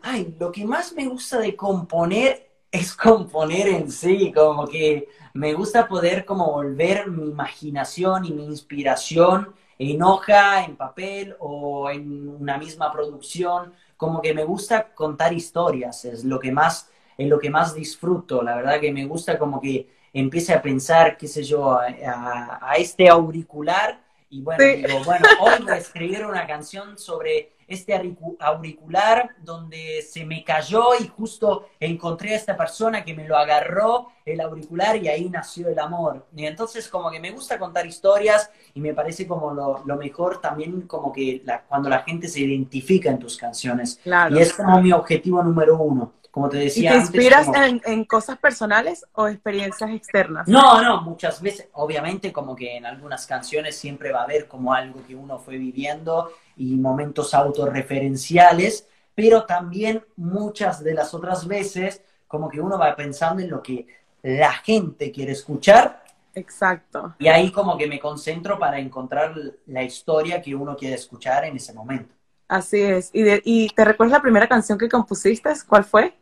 Ay, 0.02 0.36
lo 0.38 0.52
que 0.52 0.66
más 0.66 0.92
me 0.92 1.08
gusta 1.08 1.40
de 1.40 1.56
componer 1.56 2.52
es 2.70 2.94
componer 2.94 3.70
en 3.70 3.90
sí, 3.90 4.34
como 4.36 4.68
que 4.68 5.08
me 5.36 5.54
gusta 5.54 5.88
poder 5.88 6.26
como 6.26 6.52
volver 6.52 7.10
mi 7.12 7.30
imaginación 7.30 8.26
y 8.26 8.34
mi 8.34 8.46
inspiración 8.46 9.54
en 9.78 10.02
hoja, 10.04 10.64
en 10.66 10.78
papel 10.78 11.36
o 11.40 11.90
en 11.90 12.28
una 12.30 12.58
misma 12.58 12.92
producción, 12.92 13.74
como 13.98 14.22
que 14.22 14.34
me 14.34 14.46
gusta 14.46 14.94
contar 14.94 15.34
historias, 15.34 16.06
es 16.06 16.24
lo 16.26 16.40
que 16.40 16.52
más, 16.52 16.90
es 17.18 17.28
lo 17.30 17.40
que 17.40 17.50
más 17.50 17.76
disfruto, 17.76 18.42
la 18.44 18.56
verdad 18.56 18.80
que 18.80 18.92
me 18.94 19.06
gusta 19.06 19.38
como 19.40 19.62
que 19.62 19.90
empiece 20.14 20.54
a 20.54 20.62
pensar, 20.62 21.18
qué 21.18 21.28
sé 21.28 21.44
yo, 21.44 21.72
a, 21.74 21.88
a- 21.88 22.60
a 22.72 22.76
este 22.78 23.10
auricular 23.10 24.02
y 24.30 24.42
bueno, 24.42 24.72
Sí. 24.72 24.72
digo, 24.72 25.04
bueno, 25.04 25.34
hoy 25.36 25.62
voy 25.64 25.74
a 25.74 25.78
escribir 25.78 26.26
una 26.26 26.48
canción 26.48 26.98
sobre 26.98 27.52
este 27.68 27.94
auricu- 27.98 28.36
auricular 28.40 29.32
donde 29.44 30.02
se 30.02 30.26
me 30.26 30.44
cayó 30.44 30.90
y 31.00 31.08
justo 31.08 31.68
encontré 31.80 32.34
a 32.34 32.38
esta 32.38 32.56
persona 32.58 33.04
que 33.04 33.14
me 33.14 33.28
lo 33.28 33.38
agarró 33.38 34.10
el 34.26 34.42
auricular 34.42 34.96
y 34.98 35.08
ahí 35.08 35.30
nació 35.30 35.70
el 35.70 35.78
amor. 35.80 36.26
Y 36.36 36.46
entonces 36.46 36.88
como 36.90 37.12
que 37.12 37.20
me 37.20 37.32
gusta 37.32 37.58
contar 37.60 37.86
historias 37.86 38.50
y 38.74 38.80
me 38.82 38.94
parece 38.94 39.28
como 39.28 39.54
lo, 39.54 39.84
lo 39.86 39.96
mejor 39.98 40.42
también 40.42 40.82
como 40.82 41.12
que 41.12 41.42
la- 41.46 41.62
cuando 41.64 41.90
la 41.90 42.02
gente 42.04 42.28
se 42.28 42.40
identifica 42.42 43.10
en 43.10 43.20
tus 43.20 43.38
canciones. 43.38 44.00
Claro. 44.04 44.36
Y 44.38 44.42
es 44.42 44.54
como 44.54 44.82
mi 44.82 44.92
objetivo 44.92 45.42
número 45.44 45.78
uno. 45.78 46.14
Como 46.32 46.50
te 46.50 46.58
¿Y 46.58 46.66
decía 46.66 46.90
te 46.92 46.98
antes, 46.98 47.16
inspiras 47.16 47.46
como- 47.46 47.64
en, 47.64 47.82
en 47.86 48.04
cosas 48.04 48.38
personales 48.38 49.06
o 49.14 49.28
experiencias 49.30 49.90
externas? 49.92 50.46
no, 50.50 50.82
no, 50.82 51.02
muchas 51.02 51.42
veces, 51.42 51.70
obviamente 51.74 52.34
como 52.34 52.54
que 52.58 52.76
en 52.76 52.86
algunas 52.86 53.26
canciones 53.26 53.78
siempre 53.78 54.12
va 54.12 54.20
a 54.20 54.24
haber 54.24 54.46
como 54.50 54.74
algo 54.74 55.02
que 55.08 55.16
uno 55.16 55.40
fue 55.40 55.58
viviendo 55.58 56.30
y 56.58 56.76
momentos 56.78 57.34
autorreferenciales, 57.34 58.88
pero 59.14 59.46
también 59.46 60.04
muchas 60.16 60.84
de 60.84 60.94
las 60.94 61.14
otras 61.14 61.48
veces 61.48 62.02
como 62.28 62.50
que 62.50 62.60
uno 62.60 62.78
va 62.78 62.96
pensando 62.96 63.42
en 63.42 63.50
lo 63.50 63.62
que 63.62 63.88
la 64.24 64.52
gente 64.54 65.12
quiere 65.12 65.32
escuchar 65.34 66.04
Exacto. 66.34 67.16
y 67.20 67.28
ahí 67.28 67.52
como 67.52 67.78
que 67.78 67.88
me 67.88 68.00
concentro 68.00 68.58
para 68.60 68.80
encontrar 68.80 69.34
la 69.68 69.84
historia 69.84 70.42
que 70.42 70.54
uno 70.56 70.76
quiere 70.76 70.96
escuchar 70.96 71.46
en 71.46 71.56
ese 71.56 71.74
momento. 71.74 72.14
Así 72.48 72.82
es. 72.82 73.10
¿Y, 73.14 73.22
de- 73.24 73.42
y 73.46 73.70
te 73.70 73.86
recuerdas 73.86 74.18
la 74.18 74.22
primera 74.22 74.48
canción 74.48 74.78
que 74.78 74.90
compusiste? 74.90 75.52
¿Cuál 75.68 75.84
fue? 75.86 76.14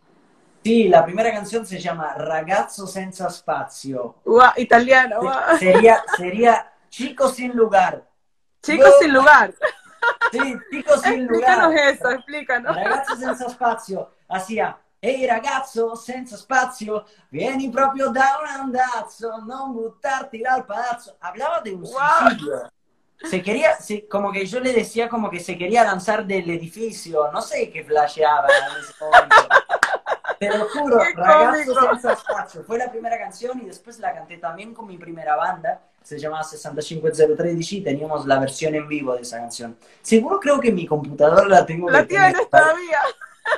Sí, 0.64 0.88
la 0.88 1.04
primera 1.04 1.32
canción 1.32 1.66
se 1.66 1.80
llama 1.80 2.14
Ragazzo 2.14 2.88
senza 2.88 3.30
spazio. 3.30 4.16
Guau, 4.24 4.52
italiano. 4.58 5.20
guau. 5.22 5.58
Sería, 5.58 6.02
sería 6.18 6.72
Chico 6.90 7.28
sin 7.28 7.54
lugar. 7.56 8.08
Chicos 8.62 8.86
No. 8.88 9.02
sin 9.02 9.14
lugar. 9.14 9.54
Sì, 10.32 10.58
dico 10.72 10.98
sin 10.98 11.24
Explícanos 11.24 11.72
lugar. 11.74 11.90
eso, 11.94 12.10
explícanos. 12.10 12.76
Ragazzo 12.76 13.16
senza 13.16 13.50
spazio, 13.50 14.12
hacía, 14.28 14.78
ehi 15.00 15.28
ragazzo 15.28 15.96
senza 15.96 16.36
spazio, 16.38 17.06
vieni 17.30 17.70
proprio 17.70 18.10
da 18.10 18.40
un 18.42 18.48
andazzo, 18.48 19.38
non 19.46 19.74
buttarti 19.74 20.42
dal 20.42 20.66
palazzo. 20.66 21.16
Hablaba 21.20 21.62
de 21.62 21.72
un 21.74 21.82
Wow. 21.82 21.92
suicidio. 22.30 22.72
Se 23.22 23.42
quería, 23.42 23.76
se- 23.80 24.08
como 24.08 24.32
que 24.32 24.46
yo 24.46 24.60
le 24.60 24.74
decía 24.74 25.08
como 25.08 25.30
que 25.30 25.40
se 25.40 25.58
quería 25.58 25.84
lanzar 25.84 26.26
del 26.26 26.50
edificio, 26.50 27.32
no 27.32 27.42
sé 27.42 27.70
qué 27.70 27.84
flasheaba 27.84 28.48
en 28.48 28.82
ese 28.82 28.94
momento. 29.00 29.36
Te 30.40 30.58
lo 30.58 30.68
juro, 30.70 30.98
Ragazzo 31.16 31.80
senza 31.80 32.16
spazio. 32.18 32.64
Fue 32.66 32.78
la 32.78 32.90
primera 32.92 33.18
canción 33.18 33.62
y 33.62 33.66
después 33.66 34.00
la 34.00 34.14
canté 34.14 34.38
también 34.40 34.74
con 34.74 34.88
mi 34.88 34.98
primera 34.98 35.36
banda, 35.38 35.80
se 36.04 36.20
llamaba 36.20 36.44
65013, 36.44 37.82
teníamos 37.82 38.26
la 38.26 38.40
versión 38.40 38.76
en 38.76 38.88
vivo 38.88 39.16
de 39.16 39.22
esa 39.22 39.38
canción. 39.38 39.78
Seguro 40.02 40.40
creo 40.40 40.60
que 40.60 40.70
en 40.70 40.76
mi 40.76 40.86
computadora 40.86 41.48
la 41.48 41.66
tengo 41.66 41.90
La 41.90 42.06
tienes 42.06 42.36
todavía. 42.50 43.00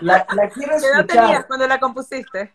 La, 0.02 0.26
la 0.34 0.50
quiero 0.50 0.74
¿Qué 0.80 0.86
edad 0.88 1.00
escuchar. 1.02 1.26
tenías 1.26 1.46
cuando 1.46 1.68
la 1.68 1.80
compusiste? 1.80 2.54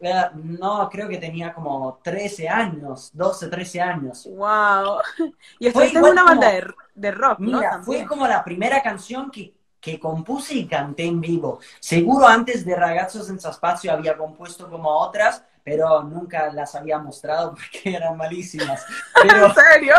Eh, 0.00 0.24
No, 0.34 0.88
creo 0.90 1.08
que 1.08 1.18
tenía 1.18 1.54
como 1.54 2.00
13 2.02 2.48
años, 2.48 3.10
12, 3.14 3.48
13 3.48 3.80
años. 3.80 4.28
Wow. 4.30 4.98
Y 5.58 5.68
estuviste 5.68 5.98
en 5.98 6.04
una 6.04 6.22
como- 6.22 6.26
banda 6.26 6.52
de, 6.52 6.66
de 6.94 7.10
rock, 7.10 7.38
¿no? 7.40 7.58
Mira, 7.58 7.70
También. 7.70 7.84
fue 8.00 8.06
como 8.06 8.26
la 8.26 8.44
primera 8.44 8.82
canción 8.82 9.30
que, 9.30 9.54
que 9.80 9.98
compuse 10.00 10.54
y 10.54 10.66
canté 10.66 11.04
en 11.06 11.20
vivo. 11.20 11.60
Seguro 11.80 12.26
antes 12.26 12.64
de 12.64 12.74
Ragazzo 12.74 13.22
Senza 13.22 13.52
Spazio 13.52 13.92
había 13.92 14.16
compuesto 14.16 14.68
como 14.70 14.90
otras, 14.90 15.42
pero 15.64 16.02
nunca 16.02 16.52
las 16.52 16.74
había 16.74 16.98
mostrado 16.98 17.50
porque 17.54 17.96
eran 17.96 18.16
malísimas. 18.16 18.84
Pero, 19.22 19.46
¿En 19.46 19.54
serio? 19.54 19.94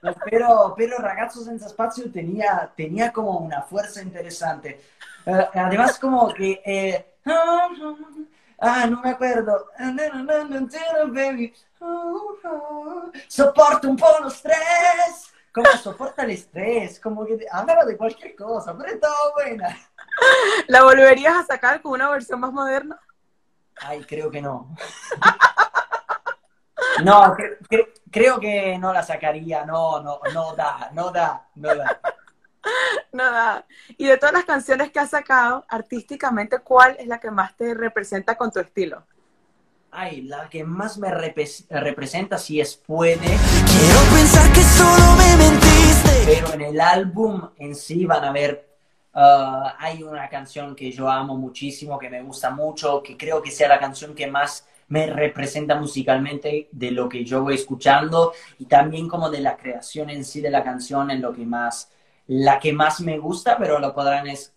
pero, 0.30 0.74
pero 0.76 0.96
Ragazzo 0.98 1.42
Senza 1.42 1.68
Spazio 1.68 2.10
tenía, 2.10 2.70
tenía 2.76 3.12
como 3.12 3.38
una 3.38 3.62
fuerza 3.62 4.00
interesante. 4.00 4.80
Eh, 5.26 5.48
además 5.54 5.98
como 5.98 6.32
que... 6.32 6.62
eh, 6.64 7.14
ah, 8.58 8.86
no 8.88 9.02
me 9.02 9.10
acuerdo. 9.10 9.66
Soporto 13.26 13.90
un 13.90 13.96
po' 13.96 14.20
lo 14.20 14.30
stress. 14.30 15.32
Como 15.52 15.70
soporta 15.82 16.22
el 16.22 16.30
estrés, 16.30 17.00
como 17.00 17.26
que 17.26 17.44
hablaba 17.50 17.84
de 17.84 17.96
cualquier 17.96 18.36
cosa, 18.36 18.76
pero 18.76 18.92
estaba 18.92 19.16
buena. 19.34 19.76
¿La 20.68 20.84
volverías 20.84 21.34
a 21.34 21.46
sacar 21.46 21.82
con 21.82 21.92
una 21.92 22.08
versión 22.10 22.38
más 22.38 22.52
moderna? 22.52 23.00
Ay, 23.82 24.04
creo 24.04 24.30
que 24.30 24.40
no. 24.42 24.74
No, 27.04 27.34
cre- 27.36 27.58
cre- 27.68 27.92
creo 28.10 28.40
que 28.40 28.76
no 28.78 28.92
la 28.92 29.02
sacaría, 29.04 29.64
no, 29.64 30.00
no, 30.00 30.18
no 30.34 30.54
da, 30.56 30.90
no 30.92 31.10
da, 31.10 31.46
no 31.54 31.74
da. 31.74 32.00
Nada. 33.12 33.66
Y 33.96 34.06
de 34.06 34.16
todas 34.16 34.32
las 34.32 34.44
canciones 34.44 34.90
que 34.90 34.98
has 34.98 35.10
sacado, 35.10 35.64
artísticamente, 35.68 36.58
¿cuál 36.58 36.96
es 36.98 37.06
la 37.06 37.20
que 37.20 37.30
más 37.30 37.56
te 37.56 37.72
representa 37.74 38.36
con 38.36 38.50
tu 38.50 38.58
estilo? 38.58 39.04
Ay, 39.92 40.22
la 40.22 40.48
que 40.48 40.64
más 40.64 40.98
me 40.98 41.10
representa, 41.12 42.36
si 42.36 42.60
es 42.60 42.76
puede, 42.76 43.16
Quiero 43.16 44.00
pensar 44.12 44.52
que 44.52 44.62
solo 44.62 45.16
me 45.16 45.36
mentiste. 45.36 46.22
pero 46.26 46.52
en 46.54 46.60
el 46.62 46.80
álbum 46.80 47.48
en 47.58 47.74
sí 47.76 48.06
van 48.06 48.24
a 48.24 48.32
ver, 48.32 48.67
ah, 49.20 49.76
hay 49.78 50.02
una 50.02 50.28
canción 50.28 50.74
que 50.76 50.90
yo 50.92 51.08
amo 51.10 51.36
muchísimo, 51.36 51.98
que 51.98 52.10
me 52.10 52.22
gusta 52.22 52.50
mucho, 52.50 53.02
que 53.02 53.16
creo 53.16 53.42
que 53.42 53.50
sea 53.50 53.68
la 53.68 53.78
canción 53.80 54.14
que 54.14 54.26
más 54.26 54.66
me 54.88 55.06
representa 55.06 55.74
musicalmente 55.74 56.68
de 56.72 56.90
lo 56.92 57.08
que 57.08 57.24
yo 57.24 57.42
voy 57.42 57.54
escuchando 57.54 58.32
y 58.58 58.64
también 58.66 59.08
como 59.08 59.30
de 59.30 59.40
la 59.40 59.56
creación 59.56 60.10
en 60.10 60.24
sí 60.24 60.40
de 60.40 60.50
la 60.50 60.64
canción 60.64 61.10
en 61.10 61.20
lo 61.22 61.32
que 61.32 61.44
más 61.44 61.90
la 62.26 62.58
que 62.60 62.72
más 62.74 63.00
me 63.00 63.18
gusta, 63.18 63.56
pero 63.58 63.78
lo 63.78 63.94
podrán 63.94 64.26
es- 64.28 64.52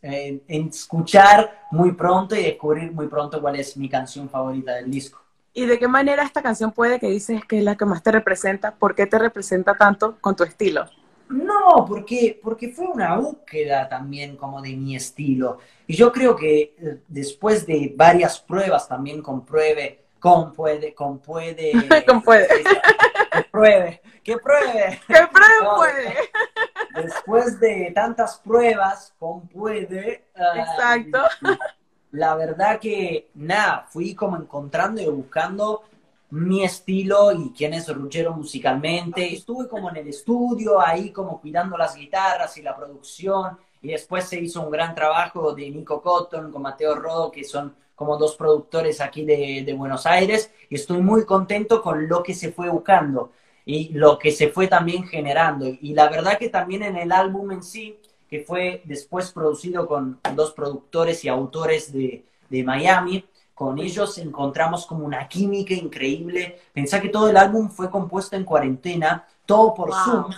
escuchar 0.47 1.67
muy 1.71 1.93
pronto 1.93 2.36
y 2.36 2.43
descubrir 2.43 2.91
muy 2.91 3.08
pronto 3.08 3.39
cuál 3.41 3.56
es 3.56 3.78
mi 3.78 3.88
canción 3.89 4.30
favorita 4.30 4.74
del 4.76 4.91
disco. 4.91 5.21
¿Y 5.54 5.65
de 5.65 5.80
qué 5.80 5.88
manera 5.88 6.24
esta 6.24 6.41
canción 6.41 6.71
puede 6.71 7.00
que 7.00 7.08
dices 7.08 7.45
que 7.45 7.60
es 7.60 7.63
la 7.63 7.76
que 7.78 7.86
más 7.86 8.04
te 8.04 8.12
representa? 8.12 8.76
¿Por 8.76 8.95
qué 8.95 9.06
te 9.06 9.17
representa 9.19 9.76
tanto 9.76 10.17
con 10.21 10.36
tu 10.36 10.43
estilo? 10.43 10.86
No, 11.32 11.86
porque, 11.88 12.39
porque 12.44 12.70
fue 12.70 12.88
una 12.88 13.15
búsqueda 13.15 13.88
también 13.89 14.36
como 14.36 14.62
de 14.62 14.76
mi 14.76 14.96
estilo. 14.96 15.60
Y 15.88 15.96
yo 15.96 16.12
creo 16.12 16.36
que 16.36 16.76
eh, 16.78 16.98
después 17.08 17.65
de 17.65 17.94
varias 17.96 18.39
pruebas 18.39 18.88
también 18.88 19.22
compruebe, 19.22 20.04
compuede, 20.20 20.94
compuede, 20.94 21.72
Compuede. 22.08 22.48
que 23.32 23.44
pruebe, 23.52 24.02
que 24.24 24.38
pruebe. 24.38 25.00
¿Qué 25.08 25.28
prueba 25.32 25.63
No. 25.63 25.76
puede? 25.76 26.13
Después 27.04 27.60
de 27.62 27.91
tantas 27.96 28.38
pruebas, 28.39 29.13
compuede. 29.17 30.26
ah, 30.36 30.54
Exacto. 30.60 31.20
La 32.12 32.36
verdad 32.36 32.80
que, 32.80 33.30
nada, 33.36 33.88
fui 33.89 34.13
como 34.13 34.36
encontrando 34.36 35.02
y 35.02 35.06
buscando 35.06 35.84
mi 36.32 36.63
estilo 36.63 37.32
y 37.34 37.52
quién 37.52 37.74
es 37.74 37.94
Ruggero 37.94 38.34
musicalmente. 38.34 39.34
Estuve 39.34 39.67
como 39.67 39.89
en 39.89 39.98
el 39.98 40.08
estudio, 40.08 40.80
ahí 40.80 41.12
como 41.12 41.39
cuidando 41.39 41.78
las 41.78 41.96
guitarras 41.96 42.58
y 42.58 42.62
la 42.62 42.76
producción. 42.76 43.58
Y 43.82 43.89
después 43.89 44.26
se 44.26 44.39
hizo 44.39 44.62
un 44.62 44.72
gran 44.72 44.96
trabajo 44.96 45.54
de 45.54 45.70
Nico 45.70 46.02
Cotton 46.02 46.52
con 46.52 46.62
Mateo 46.62 46.96
Rodo, 46.96 47.32
que 47.32 47.44
son 47.44 47.76
como 47.96 48.17
dos 48.17 48.36
productores 48.36 49.02
aquí 49.02 49.26
de, 49.26 49.63
de 49.65 49.74
Buenos 49.74 50.06
Aires. 50.06 50.52
Y 50.70 50.76
estoy 50.76 51.02
muy 51.02 51.26
contento 51.26 51.82
con 51.82 52.08
lo 52.08 52.24
que 52.24 52.34
se 52.34 52.52
fue 52.52 52.70
buscando 52.70 53.32
y 53.65 53.89
lo 53.89 54.17
que 54.17 54.32
se 54.32 54.50
fue 54.50 54.67
también 54.67 55.06
generando. 55.06 55.67
Y 55.67 55.94
la 55.94 56.10
verdad 56.10 56.38
que 56.38 56.50
también 56.50 56.84
en 56.84 56.96
el 56.96 57.12
álbum 57.12 57.52
en 57.52 57.63
sí, 57.63 58.00
que 58.30 58.39
fue 58.39 58.82
después 58.86 59.32
producido 59.32 59.88
con 59.88 60.20
dos 60.36 60.54
productores 60.54 61.26
y 61.26 61.28
autores 61.28 61.91
de, 61.91 62.24
de 62.50 62.63
Miami, 62.63 63.26
con 63.62 63.78
ellos 63.78 64.17
encontramos 64.17 64.88
como 64.88 65.06
una 65.06 65.28
química 65.28 65.76
increíble. 65.76 66.60
Pensá 66.74 67.00
que 67.00 67.10
todo 67.10 67.30
el 67.30 67.38
álbum 67.38 67.69
fue 67.69 67.91
compuesto 67.91 68.36
en 68.36 68.43
cuarentena, 68.43 69.28
todo 69.45 69.76
por 69.76 69.89
Wow. 69.89 69.97
Zoom, 70.04 70.32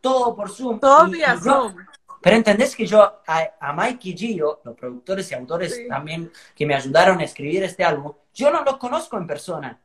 todo 0.00 0.34
por 0.34 0.48
Zoom. 0.50 0.80
Todo 0.80 1.08
vía 1.08 1.36
Zoom. 1.38 1.76
pero 2.22 2.36
entendés 2.36 2.74
que 2.74 2.86
yo 2.86 3.02
a, 3.26 3.50
a 3.60 3.72
Mike 3.74 4.08
y 4.08 4.16
Gio, 4.16 4.60
los 4.64 4.74
productores 4.76 5.30
y 5.30 5.34
autores 5.34 5.76
Sí. 5.76 5.86
también 5.88 6.32
que 6.54 6.64
me 6.64 6.74
ayudaron 6.74 7.18
a 7.20 7.24
escribir 7.24 7.62
este 7.64 7.84
álbum, 7.84 8.14
yo 8.32 8.50
no 8.50 8.64
los 8.64 8.78
conozco 8.78 9.18
en 9.18 9.26
persona. 9.26 9.78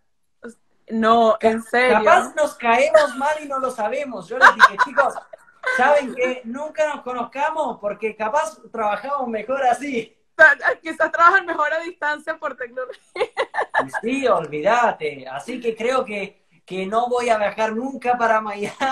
No, 0.88 1.36
en 1.42 1.62
serio. 1.62 1.98
Capaz 2.02 2.34
nos 2.34 2.56
caemos 2.56 3.14
mal 3.18 3.36
y 3.44 3.46
no 3.50 3.60
lo 3.60 3.72
sabemos. 3.72 4.30
Yo 4.30 4.38
les 4.40 4.56
dije, 4.56 4.78
chicos, 4.86 5.14
¿saben 5.76 6.16
que 6.16 6.44
Nunca 6.46 6.88
nos 6.96 7.02
conozcamos 7.04 7.78
porque 7.82 8.16
capaz 8.16 8.58
trabajamos 8.72 9.28
mejor 9.28 9.64
así. 9.66 10.16
Quizás 10.82 11.12
trabajan 11.12 11.46
mejor 11.46 11.74
a 11.74 11.80
distancia 11.80 12.38
por 12.38 12.56
tecnología. 12.56 13.02
Sí, 14.02 14.28
olvídate. 14.28 15.28
Así 15.28 15.60
que 15.60 15.76
creo 15.76 16.04
que, 16.06 16.46
que 16.66 16.86
no 16.86 17.08
voy 17.08 17.30
a 17.30 17.38
viajar 17.38 17.74
nunca 17.74 18.18
para 18.18 18.42
Miami. 18.42 18.76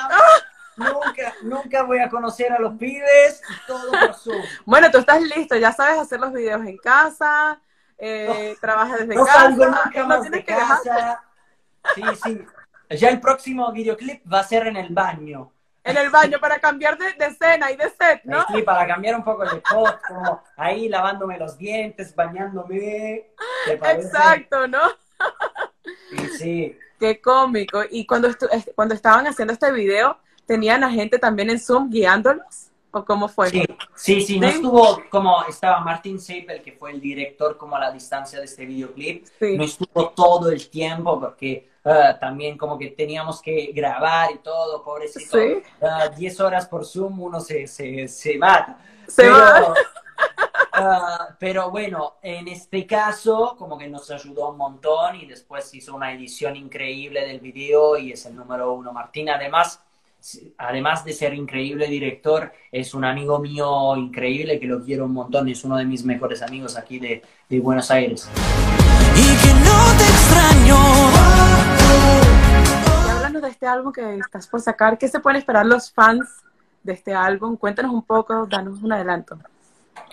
Nunca, 0.77 1.33
nunca 1.41 1.81
voy 1.81 1.97
a 1.97 2.07
conocer 2.07 2.53
a 2.53 2.59
los 2.59 2.75
pibes 2.75 3.41
todo 3.65 3.89
por 3.89 4.13
Zoom. 4.13 4.43
Bueno, 4.63 4.91
tú 4.91 4.99
estás 4.99 5.19
listo, 5.23 5.55
ya 5.55 5.71
sabes 5.71 5.97
hacer 5.97 6.19
los 6.19 6.31
videos 6.31 6.63
en 6.67 6.77
casa, 6.77 7.59
eh, 7.97 8.55
trabajas 8.61 8.99
desde 8.99 9.15
No 9.15 9.25
casa, 9.25 9.39
salgo 9.39 9.65
nunca 9.65 9.91
no 9.95 10.07
más 10.07 10.21
tienes 10.21 10.39
de 10.39 10.45
que 10.45 10.55
casa. 10.55 11.23
Sí, 11.95 12.03
sí. 12.23 12.45
Ya 12.91 13.09
el 13.09 13.19
próximo 13.19 13.71
videoclip 13.71 14.21
va 14.31 14.41
a 14.41 14.43
ser 14.43 14.67
en 14.67 14.77
el 14.77 14.93
baño. 14.93 15.51
En 15.87 15.97
el 15.97 16.09
baño 16.09 16.39
para 16.39 16.59
cambiar 16.59 16.97
de, 16.97 17.13
de 17.13 17.25
escena 17.25 17.71
y 17.71 17.77
de 17.77 17.89
set, 17.89 18.21
¿no? 18.25 18.45
Sí, 18.53 18.61
para 18.61 18.85
cambiar 18.87 19.15
un 19.15 19.23
poco 19.23 19.43
spot, 19.43 19.99
como 20.07 20.43
ahí 20.55 20.87
lavándome 20.89 21.37
los 21.37 21.57
dientes, 21.57 22.15
bañándome. 22.15 23.27
Exacto, 23.67 24.67
¿no? 24.67 24.79
Sí, 26.11 26.27
sí. 26.37 26.77
Qué 26.99 27.21
cómico. 27.21 27.81
Y 27.89 28.05
cuando, 28.05 28.29
estu- 28.29 28.49
est- 28.51 28.69
cuando 28.75 28.93
estaban 28.95 29.27
haciendo 29.27 29.53
este 29.53 29.71
video, 29.71 30.17
¿tenían 30.45 30.83
a 30.83 30.91
gente 30.91 31.19
también 31.19 31.49
en 31.49 31.59
Zoom 31.59 31.89
guiándolos? 31.89 32.71
¿O 32.91 33.03
cómo 33.05 33.27
fue? 33.27 33.49
Sí, 33.49 33.65
sí, 33.95 34.21
sí, 34.21 34.39
no 34.39 34.47
estuvo 34.47 35.03
como 35.09 35.43
estaba 35.45 35.81
Martin 35.81 36.19
Seipel, 36.19 36.61
que 36.63 36.71
fue 36.71 36.91
el 36.91 37.01
director 37.01 37.57
como 37.57 37.75
a 37.75 37.79
la 37.79 37.91
distancia 37.91 38.39
de 38.39 38.45
este 38.45 38.65
videoclip, 38.65 39.25
Sí. 39.39 39.57
no 39.57 39.65
estuvo 39.65 40.09
todo 40.11 40.49
el 40.49 40.69
tiempo 40.69 41.19
porque 41.19 41.69
eh, 41.87 42.15
también 42.19 42.57
como 42.57 42.77
que 42.77 42.87
teníamos 42.87 43.41
que 43.41 43.71
grabar 43.73 44.31
y 44.33 44.39
todo, 44.39 44.83
pobrecito, 44.83 45.37
Sí. 45.37 45.63
Eh, 45.81 46.09
10 46.17 46.39
horas 46.41 46.67
por 46.67 46.85
Zoom 46.85 47.21
uno 47.21 47.39
se, 47.39 47.65
se, 47.65 48.07
se 48.09 48.37
mata. 48.37 48.77
Se 49.07 49.21
pero, 49.23 49.33
va. 49.37 49.73
ah, 50.73 51.27
pero 51.39 51.71
bueno, 51.71 52.15
en 52.21 52.49
este 52.49 52.85
caso 52.85 53.55
como 53.57 53.77
que 53.77 53.87
nos 53.87 54.11
ayudó 54.11 54.49
un 54.49 54.57
montón 54.57 55.15
y 55.15 55.25
después 55.27 55.73
hizo 55.73 55.95
una 55.95 56.11
edición 56.11 56.57
increíble 56.57 57.25
del 57.25 57.39
video 57.39 57.97
y 57.97 58.11
es 58.11 58.25
el 58.25 58.35
número 58.35 58.73
uno. 58.73 58.91
Martín 58.91 59.29
además, 59.29 59.81
además 60.57 61.05
de 61.05 61.13
ser 61.13 61.33
increíble 61.35 61.87
director, 61.87 62.51
es 62.69 62.93
un 62.93 63.05
amigo 63.05 63.39
mío 63.39 63.95
increíble 63.95 64.59
que 64.59 64.67
lo 64.67 64.83
quiero 64.83 65.05
un 65.05 65.13
montón, 65.13 65.47
es 65.47 65.63
uno 65.63 65.77
de 65.77 65.85
mis 65.85 66.03
mejores 66.03 66.41
amigos 66.41 66.75
aquí 66.75 66.99
de, 66.99 67.21
de 67.47 67.59
Buenos 67.61 67.89
Aires. 67.91 68.29
Y 69.15 69.37
que 69.37 69.53
no 69.63 69.97
te 69.97 70.03
extraño. 70.03 71.16
Háblanos 73.37 73.41
de 73.41 73.49
este 73.49 73.67
álbum 73.67 73.91
que 73.93 74.17
estás 74.17 74.47
por 74.47 74.61
sacar. 74.61 74.97
¿Qué 74.97 75.07
se 75.07 75.19
pueden 75.19 75.37
esperar 75.37 75.65
los 75.65 75.91
fans 75.91 76.27
de 76.81 76.93
este 76.93 77.13
álbum? 77.13 77.55
Cuéntanos 77.55 77.93
un 77.93 78.01
poco, 78.01 78.47
danos 78.47 78.81
un 78.81 78.91
adelanto. 78.91 79.37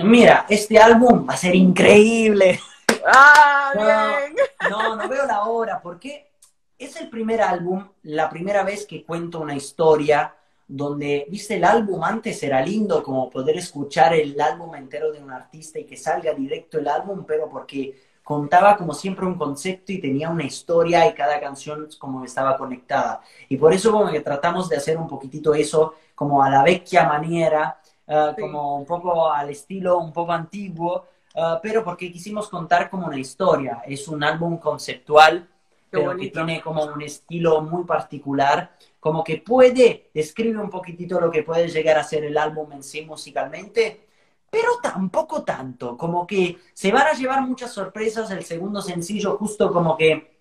Mira, 0.01 0.45
este 0.49 0.79
álbum 0.79 1.27
va 1.29 1.33
a 1.35 1.37
ser 1.37 1.55
increíble. 1.55 2.61
¡Ah, 3.07 3.73
No, 3.75 3.81
bien! 3.83 4.37
No, 4.71 4.97
no 4.97 5.09
veo 5.09 5.27
la 5.27 5.45
hora, 5.45 5.81
porque 5.81 6.33
es 6.79 6.97
el 6.97 7.09
primer 7.09 7.41
álbum, 7.41 7.89
la 8.03 8.29
primera 8.29 8.63
vez 8.63 8.87
que 8.87 9.05
cuento 9.05 9.41
una 9.41 9.55
historia 9.55 10.35
donde, 10.67 11.27
viste, 11.31 11.57
el 11.57 11.65
álbum 11.65 12.03
antes 12.05 12.43
era 12.43 12.61
lindo, 12.61 13.03
como 13.03 13.31
poder 13.31 13.57
escuchar 13.57 14.15
el 14.15 14.39
álbum 14.41 14.75
entero 14.75 15.13
de 15.13 15.23
un 15.23 15.31
artista 15.31 15.79
y 15.79 15.85
que 15.85 15.97
salga 15.97 16.35
directo 16.35 16.79
el 16.79 16.89
álbum, 16.89 17.25
pero 17.27 17.49
porque 17.49 17.95
contaba 18.25 18.77
como 18.77 18.95
siempre 18.95 19.27
un 19.27 19.37
concepto 19.37 19.93
y 19.93 20.01
tenía 20.01 20.31
una 20.31 20.45
historia 20.45 21.07
y 21.09 21.15
cada 21.15 21.39
canción 21.41 21.89
como 21.99 22.25
estaba 22.25 22.57
conectada. 22.57 23.21
Y 23.49 23.57
por 23.59 23.73
eso 23.73 23.93
como 23.93 24.11
que 24.11 24.21
tratamos 24.21 24.69
de 24.69 24.77
hacer 24.79 24.97
un 24.99 25.07
poquitito 25.07 25.55
eso 25.55 25.95
como 26.17 26.43
a 26.43 26.51
la 26.51 26.63
vecchia 26.65 27.05
manera, 27.07 27.79
eh, 28.07 28.33
Sí. 28.35 28.41
como 28.43 28.77
un 28.77 28.87
poco 28.87 29.31
al 29.31 29.51
estilo 29.51 29.99
un 29.99 30.13
poco 30.13 30.33
antiguo, 30.33 31.07
eh, 31.35 31.59
pero 31.63 31.85
porque 31.85 32.11
quisimos 32.13 32.49
contar 32.49 32.91
como 32.91 33.07
una 33.07 33.19
historia. 33.19 33.83
Es 33.87 34.09
un 34.09 34.25
álbum 34.25 34.59
conceptual, 34.59 35.47
Qué 35.91 35.99
pero 36.01 36.03
que 36.11 36.17
bonito. 36.17 36.45
tiene 36.45 36.61
como 36.63 36.85
un 36.85 37.03
estilo 37.03 37.61
muy 37.63 37.85
particular, 37.85 38.73
como 39.01 39.23
que 39.23 39.39
puede, 39.39 40.11
describe 40.15 40.59
un 40.61 40.71
poquitito 40.71 41.21
lo 41.21 41.31
que 41.31 41.43
puede 41.43 41.69
llegar 41.69 41.99
a 41.99 42.05
ser 42.05 42.25
el 42.25 42.39
álbum 42.39 42.73
en 42.73 42.83
sí 42.83 43.03
musicalmente, 43.03 44.07
pero 44.55 44.79
tampoco 44.81 45.43
tanto, 45.43 45.97
como 45.97 46.25
que 46.27 46.59
se 46.73 46.93
van 46.93 47.09
a 47.09 47.13
llevar 47.13 47.43
muchas 47.43 47.73
sorpresas 47.73 48.31
el 48.31 48.45
segundo 48.45 48.81
sencillo, 48.81 49.37
justo 49.37 49.73
como 49.73 49.97
que 49.97 50.39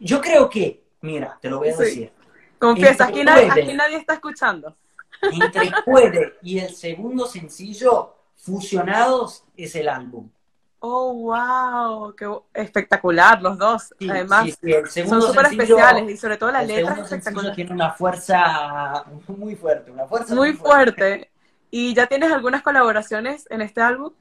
yo 0.00 0.22
creo 0.22 0.48
que, 0.48 0.84
mira, 1.02 1.38
te 1.40 1.50
lo 1.50 1.58
voy 1.58 1.68
a 1.68 1.76
Sí. 1.76 1.82
decir, 1.82 2.12
Confiesa, 2.58 3.04
aquí, 3.04 3.22
nadie- 3.22 3.48
Puede. 3.48 3.62
aquí 3.64 3.74
nadie 3.74 3.96
está 3.98 4.14
escuchando. 4.14 4.74
entre 5.22 5.70
Puede 5.84 6.34
y 6.42 6.58
el 6.58 6.74
segundo 6.74 7.26
sencillo 7.26 8.14
fusionados 8.36 9.44
es 9.56 9.74
el 9.76 9.88
álbum. 9.88 10.30
Oh, 10.78 11.12
wow, 11.14 12.14
qué 12.14 12.26
espectacular 12.54 13.40
los 13.42 13.58
dos. 13.58 13.94
Sí, 13.98 14.08
Además, 14.08 14.44
sí, 14.44 14.54
sí, 14.62 14.72
el 15.02 15.08
son 15.08 15.20
súper 15.22 15.46
especiales 15.46 16.10
y 16.10 16.16
sobre 16.16 16.36
todo 16.36 16.52
la 16.52 16.60
el 16.62 16.68
letra 16.68 16.92
es 16.94 16.98
espectacular. 17.00 17.54
tiene 17.54 17.72
una 17.72 17.90
fuerza 17.92 19.04
muy 19.28 19.56
fuerte, 19.56 19.90
una 19.90 20.06
fuerza 20.06 20.34
Muy 20.34 20.52
fuerte. 20.52 21.30
¿Y 21.78 21.92
ya 21.92 22.06
tienes 22.06 22.32
algunas 22.32 22.62
colaboraciones 22.62 23.46
en 23.50 23.60
este 23.60 23.82
álbum? 23.82 24.14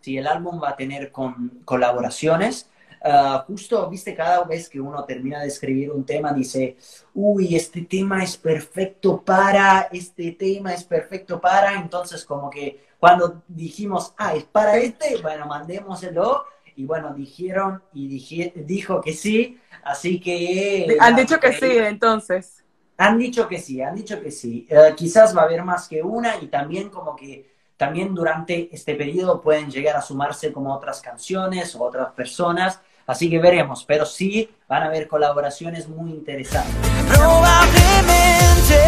Sí, 0.00 0.16
el 0.16 0.26
álbum 0.26 0.62
va 0.62 0.70
a 0.70 0.76
tener 0.76 1.12
con, 1.12 1.60
colaboraciones. 1.66 2.70
Ah, 3.04 3.44
justo, 3.46 3.90
viste, 3.90 4.14
cada 4.14 4.44
vez 4.44 4.66
que 4.70 4.80
uno 4.80 5.04
termina 5.04 5.42
de 5.42 5.48
escribir 5.48 5.90
un 5.92 6.06
tema, 6.06 6.32
dice, 6.32 6.78
uy, 7.12 7.54
este 7.54 7.82
tema 7.82 8.24
es 8.24 8.38
perfecto 8.38 9.20
para, 9.20 9.90
este 9.92 10.32
tema 10.32 10.72
es 10.72 10.84
perfecto 10.84 11.38
para. 11.38 11.74
Entonces, 11.74 12.24
como 12.24 12.48
que 12.48 12.86
cuando 12.98 13.42
dijimos, 13.46 14.14
ah, 14.16 14.34
es 14.34 14.44
para 14.44 14.78
este, 14.78 15.18
bueno, 15.20 15.44
mandémoselo. 15.44 16.46
Y 16.76 16.86
bueno, 16.86 17.12
dijeron 17.12 17.82
y 17.92 18.08
dije- 18.08 18.54
dijo 18.56 19.02
que 19.02 19.12
sí. 19.12 19.60
Así 19.84 20.18
que... 20.18 20.96
Han 20.98 21.14
dicho 21.14 21.38
que 21.40 21.52
sí, 21.52 21.76
entonces. 21.76 22.64
Han 22.98 23.18
dicho 23.18 23.46
que 23.46 23.58
sí, 23.58 23.82
han 23.82 23.94
dicho 23.94 24.20
que 24.20 24.30
sí. 24.30 24.66
Eh, 24.70 24.94
quizás 24.96 25.36
va 25.36 25.42
a 25.42 25.44
haber 25.44 25.62
más 25.62 25.86
que 25.86 26.02
una 26.02 26.36
y 26.40 26.46
también 26.46 26.88
como 26.88 27.14
que 27.14 27.54
también 27.76 28.14
durante 28.14 28.74
este 28.74 28.94
periodo 28.94 29.42
pueden 29.42 29.70
llegar 29.70 29.96
a 29.96 30.02
sumarse 30.02 30.50
como 30.50 30.74
otras 30.74 31.00
canciones 31.00 31.74
o 31.74 31.82
otras 31.82 32.12
personas. 32.12 32.80
Así 33.06 33.28
que 33.28 33.38
veremos, 33.38 33.84
pero 33.84 34.06
sí 34.06 34.48
van 34.66 34.82
a 34.82 34.86
haber 34.86 35.06
colaboraciones 35.06 35.88
muy 35.88 36.10
interesantes. 36.10 36.74
Probablemente. 37.14 38.80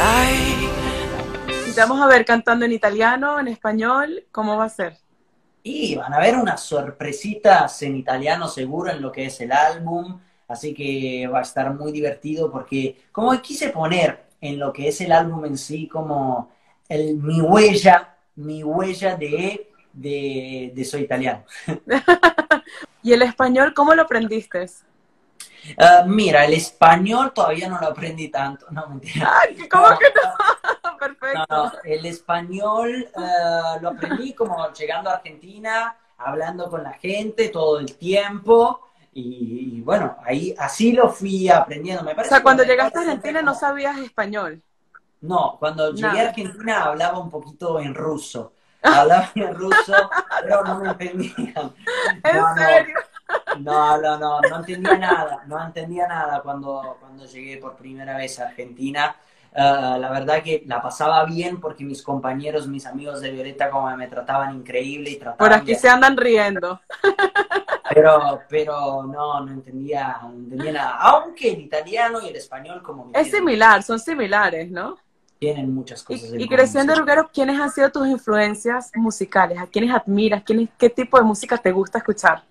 Ay. 0.00 0.68
Y 1.68 1.72
te 1.72 1.80
vamos 1.80 2.00
a 2.00 2.06
ver 2.06 2.24
cantando 2.24 2.64
en 2.64 2.72
italiano, 2.72 3.40
en 3.40 3.48
español, 3.48 4.24
¿cómo 4.30 4.56
va 4.56 4.64
a 4.64 4.68
ser? 4.70 4.96
Y 5.62 5.96
van 5.96 6.14
a 6.14 6.16
haber 6.16 6.36
unas 6.36 6.62
sorpresitas 6.62 7.82
en 7.82 7.96
italiano 7.96 8.48
seguro 8.48 8.90
en 8.90 9.02
lo 9.02 9.12
que 9.12 9.26
es 9.26 9.40
el 9.40 9.52
álbum, 9.52 10.18
así 10.50 10.74
que 10.74 11.28
va 11.28 11.38
a 11.38 11.42
estar 11.42 11.72
muy 11.72 11.92
divertido 11.92 12.50
porque 12.50 13.00
como 13.12 13.40
quise 13.40 13.68
poner 13.70 14.24
en 14.40 14.58
lo 14.58 14.72
que 14.72 14.88
es 14.88 15.00
el 15.00 15.12
álbum 15.12 15.44
en 15.44 15.56
sí 15.56 15.86
como 15.86 16.50
el, 16.88 17.14
mi 17.18 17.40
huella, 17.40 18.16
mi 18.34 18.64
huella 18.64 19.14
de, 19.14 19.70
de, 19.92 20.72
de 20.74 20.84
soy 20.84 21.02
italiano. 21.02 21.44
¿Y 23.02 23.12
el 23.12 23.22
español 23.22 23.72
cómo 23.74 23.94
lo 23.94 24.02
aprendiste? 24.02 24.66
Ah, 25.78 26.02
mira, 26.04 26.44
el 26.44 26.54
español 26.54 27.32
todavía 27.32 27.68
no 27.68 27.78
lo 27.80 27.86
aprendí 27.86 28.28
tanto, 28.28 28.66
no 28.70 28.88
mentira. 28.88 29.32
Ay, 29.42 29.68
¿Cómo 29.68 29.88
No, 29.88 29.98
que 29.98 30.06
no? 30.06 30.96
Perfecto. 30.98 31.46
No, 31.48 31.72
el 31.84 32.06
español 32.06 33.08
eh, 33.16 33.80
lo 33.80 33.90
aprendí 33.90 34.34
como 34.34 34.72
llegando 34.72 35.10
a 35.10 35.14
Argentina, 35.14 35.96
hablando 36.18 36.68
con 36.68 36.82
la 36.82 36.94
gente 36.94 37.50
todo 37.50 37.78
el 37.78 37.96
tiempo 37.96 38.89
y, 39.12 39.78
y 39.78 39.80
bueno, 39.82 40.16
ahí 40.24 40.54
así 40.58 40.92
lo 40.92 41.08
fui 41.10 41.48
aprendiendo. 41.48 42.02
Me 42.04 42.14
O 42.20 42.24
sea, 42.24 42.42
cuando 42.42 42.64
llegaste 42.64 42.98
a 42.98 43.02
Argentina 43.02 43.42
no 43.42 43.54
sabías 43.54 43.98
español. 43.98 44.62
No, 45.20 45.56
cuando 45.58 45.92
llegué 45.94 46.18
Nada. 46.18 46.20
a 46.20 46.28
Argentina 46.30 46.84
hablaba 46.84 47.18
un 47.18 47.28
poquito 47.30 47.78
en 47.80 47.94
ruso. 47.94 48.54
Hablaba 48.82 49.30
en 49.34 49.54
ruso, 49.54 50.14
pero 50.38 50.64
no 50.64 50.78
me 50.80 50.88
entendían. 50.88 51.74
¿En 52.22 52.22
No, 52.30 52.54
no, 52.56 52.86
serio? 52.86 52.96
No, 53.54 53.98
no, 54.00 54.18
no, 54.18 54.42
no 54.44 54.56
entendía 54.58 54.98
nada, 54.98 55.44
no 55.46 55.62
entendía 55.64 56.08
nada 56.08 56.42
cuando, 56.42 56.98
cuando 57.00 57.26
llegué 57.26 57.58
por 57.58 57.76
primera 57.76 58.16
vez 58.16 58.40
a 58.40 58.46
Argentina. 58.48 59.16
Ah, 59.54 59.98
la 60.00 60.10
verdad 60.12 60.42
que 60.44 60.64
la 60.66 60.82
pasaba 60.82 61.24
bien 61.26 61.60
porque 61.60 61.84
mis 61.84 62.02
compañeros, 62.02 62.68
mis 62.68 62.86
amigos 62.86 63.20
de 63.22 63.32
Violeta 63.32 63.70
como 63.70 63.94
me 63.96 64.08
trataban 64.08 64.56
increíble 64.56 65.10
y 65.10 65.16
trataban 65.18 65.38
Por 65.38 65.52
aquí 65.52 65.74
de- 65.74 65.80
se 65.80 65.88
andan 65.88 66.16
riendo. 66.16 66.80
pero, 67.94 68.40
pero 68.48 69.02
no, 69.04 69.44
no 69.44 69.52
entendía, 69.52 70.18
no 70.22 70.32
entendía 70.32 70.72
nada. 70.72 70.96
Aunque 71.00 71.52
el 71.52 71.60
italiano 71.60 72.20
y 72.22 72.28
el 72.28 72.36
español 72.36 72.82
como 72.82 73.10
Es 73.12 73.30
similar, 73.30 73.82
son 73.82 73.98
similares, 73.98 74.70
¿no? 74.70 74.96
tienen 75.40 75.74
muchas 75.74 76.02
cosas 76.04 76.30
Y, 76.36 76.46
creciendo, 76.46 76.94
sí. 76.94 77.00
Ruggero, 77.00 77.30
¿quiénes 77.32 77.58
han 77.58 77.70
sido 77.70 77.90
tus 77.90 78.06
influencias 78.06 78.90
musicales? 78.94 79.58
¿A 79.58 79.66
quiénes 79.66 79.90
admiras? 79.90 80.42
¿Quiénes, 80.44 80.68
¿Qué 80.78 80.90
tipo 80.90 81.16
de 81.16 81.24
música 81.24 81.56
te 81.56 81.72
gusta 81.72 81.98
escuchar? 81.98 82.44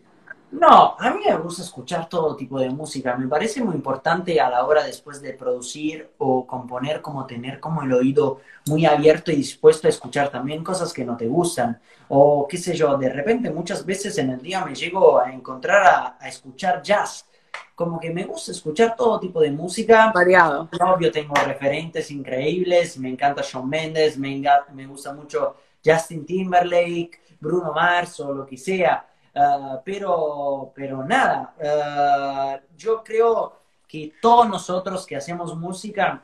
No, 0.51 0.95
a 0.97 1.11
mí 1.11 1.21
me 1.25 1.37
gusta 1.37 1.61
escuchar 1.61 2.09
todo 2.09 2.35
tipo 2.35 2.59
de 2.59 2.69
música. 2.69 3.15
Me 3.15 3.27
parece 3.27 3.63
muy 3.63 3.75
importante 3.75 4.41
a 4.41 4.49
la 4.49 4.65
hora 4.65 4.83
después 4.83 5.21
de 5.21 5.33
producir 5.33 6.09
o 6.17 6.47
componer, 6.47 7.01
como 7.01 7.27
tener 7.27 7.59
como 7.59 7.83
el 7.83 7.93
oído 7.93 8.39
muy 8.65 8.85
abierto 8.85 9.31
y 9.31 9.35
dispuesto 9.35 9.87
a 9.87 9.91
escuchar 9.91 10.29
también 10.29 10.63
cosas 10.63 10.91
que 10.91 11.05
no 11.05 11.15
te 11.15 11.27
gustan. 11.27 11.79
O 12.07 12.47
qué 12.47 12.57
sé 12.57 12.75
yo, 12.75 12.97
de 12.97 13.09
repente 13.09 13.51
muchas 13.51 13.85
veces 13.85 14.17
en 14.17 14.31
el 14.31 14.41
día 14.41 14.65
me 14.65 14.73
llego 14.73 15.19
a 15.19 15.31
encontrar 15.31 15.85
a, 15.85 16.17
a 16.19 16.27
escuchar 16.27 16.81
jazz. 16.81 17.27
Como 17.75 17.99
que 17.99 18.09
me 18.11 18.23
gusta 18.23 18.51
escuchar 18.51 18.95
todo 18.95 19.19
tipo 19.19 19.39
de 19.41 19.51
música. 19.51 20.11
Variado. 20.13 20.67
Obvio, 20.81 21.11
tengo 21.11 21.35
referentes 21.35 22.09
increíbles. 22.09 22.97
Me 22.97 23.09
encanta 23.09 23.43
Shawn 23.43 23.69
Mendes, 23.69 24.17
me, 24.17 24.41
me 24.73 24.87
gusta 24.87 25.13
mucho 25.13 25.55
Justin 25.85 26.25
Timberlake, 26.25 27.21
Bruno 27.39 27.71
Mars 27.71 28.19
o 28.19 28.33
lo 28.33 28.45
que 28.45 28.57
sea. 28.57 29.05
Ah, 29.35 29.79
pero, 29.85 30.71
pero 30.75 31.03
nada, 31.03 31.53
ah, 31.63 32.59
yo 32.77 33.03
creo 33.03 33.53
que 33.87 34.13
todos 34.21 34.47
nosotros 34.49 35.05
que 35.05 35.15
hacemos 35.15 35.55
música, 35.57 36.23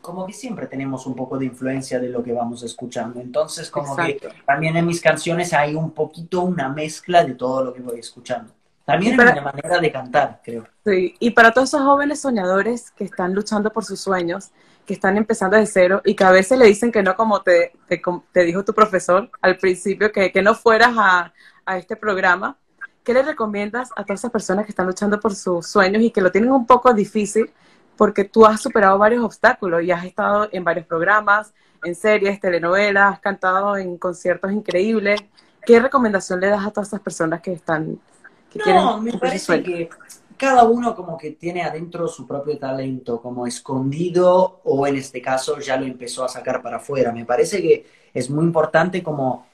como 0.00 0.26
que 0.26 0.32
siempre 0.32 0.66
tenemos 0.66 1.06
un 1.06 1.14
poco 1.14 1.36
de 1.38 1.46
influencia 1.46 1.98
de 2.00 2.08
lo 2.08 2.22
que 2.22 2.32
vamos 2.32 2.62
escuchando. 2.62 3.20
Entonces, 3.20 3.70
como 3.70 3.92
Exacto. 3.98 4.28
que 4.28 4.42
también 4.44 4.76
en 4.76 4.86
mis 4.86 5.00
canciones 5.00 5.52
hay 5.52 5.74
un 5.74 5.90
poquito 5.90 6.40
una 6.42 6.68
mezcla 6.68 7.22
de 7.24 7.34
todo 7.34 7.64
lo 7.64 7.74
que 7.74 7.80
voy 7.80 7.98
escuchando. 8.00 8.52
También 8.86 9.12
Y 9.12 9.14
en 9.14 9.16
para- 9.18 9.34
mi 9.34 9.40
manera 9.42 9.78
de 9.78 9.92
cantar, 9.92 10.40
creo. 10.42 10.66
Sí, 10.84 11.14
y 11.20 11.30
para 11.30 11.52
todos 11.52 11.68
esos 11.68 11.82
jóvenes 11.82 12.20
soñadores 12.20 12.90
que 12.92 13.04
están 13.04 13.34
luchando 13.34 13.70
por 13.70 13.84
sus 13.84 14.00
sueños, 14.00 14.50
que 14.86 14.94
están 14.94 15.16
empezando 15.18 15.56
de 15.58 15.66
cero 15.66 16.00
y 16.04 16.14
que 16.16 16.24
a 16.24 16.30
veces 16.32 16.58
le 16.58 16.66
dicen 16.66 16.90
que 16.90 17.02
no, 17.02 17.14
como 17.14 17.42
te, 17.42 17.72
te, 17.86 18.00
te 18.32 18.42
dijo 18.44 18.64
tu 18.64 18.72
profesor 18.72 19.30
al 19.42 19.58
principio, 19.58 20.10
que, 20.10 20.32
que 20.32 20.42
no 20.42 20.54
fueras 20.54 20.94
a, 20.98 21.32
a 21.64 21.78
este 21.78 21.96
programa, 21.96 22.56
¿qué 23.04 23.14
le 23.14 23.22
recomiendas 23.22 23.90
a 23.96 24.04
todas 24.04 24.20
esas 24.20 24.30
personas 24.30 24.64
que 24.64 24.72
están 24.72 24.86
luchando 24.86 25.18
por 25.20 25.34
sus 25.34 25.66
sueños 25.66 26.02
y 26.02 26.10
que 26.10 26.20
lo 26.20 26.30
tienen 26.30 26.52
un 26.52 26.66
poco 26.66 26.92
difícil 26.94 27.50
porque 27.96 28.24
tú 28.24 28.46
has 28.46 28.60
superado 28.60 28.98
varios 28.98 29.24
obstáculos 29.24 29.82
y 29.82 29.90
has 29.90 30.04
estado 30.04 30.48
en 30.52 30.64
varios 30.64 30.86
programas, 30.86 31.52
en 31.82 31.94
series, 31.94 32.40
telenovelas, 32.40 33.14
has 33.14 33.20
cantado 33.20 33.76
en 33.76 33.98
conciertos 33.98 34.52
increíbles? 34.52 35.20
¿Qué 35.64 35.80
recomendación 35.80 36.40
le 36.40 36.48
das 36.48 36.66
a 36.66 36.70
todas 36.70 36.88
esas 36.88 37.00
personas 37.00 37.40
que 37.40 37.52
están 37.52 38.00
que 38.48 38.60
quieren 38.60 38.84
No, 38.84 39.00
me 39.00 39.12
cumplir 39.12 39.20
sus 39.20 39.20
parece 39.20 39.44
sueños? 39.44 39.64
que 39.64 39.90
cada 40.36 40.64
uno 40.64 40.94
como 40.96 41.18
que 41.18 41.32
tiene 41.32 41.62
adentro 41.62 42.08
su 42.08 42.26
propio 42.26 42.58
talento, 42.58 43.20
como 43.20 43.46
escondido 43.46 44.60
o 44.64 44.86
en 44.86 44.96
este 44.96 45.20
caso 45.20 45.58
ya 45.60 45.76
lo 45.76 45.84
empezó 45.84 46.24
a 46.24 46.28
sacar 46.28 46.62
para 46.62 46.78
afuera. 46.78 47.12
Me 47.12 47.26
parece 47.26 47.60
que 47.60 47.86
es 48.14 48.30
muy 48.30 48.44
importante 48.44 49.02
como 49.02 49.46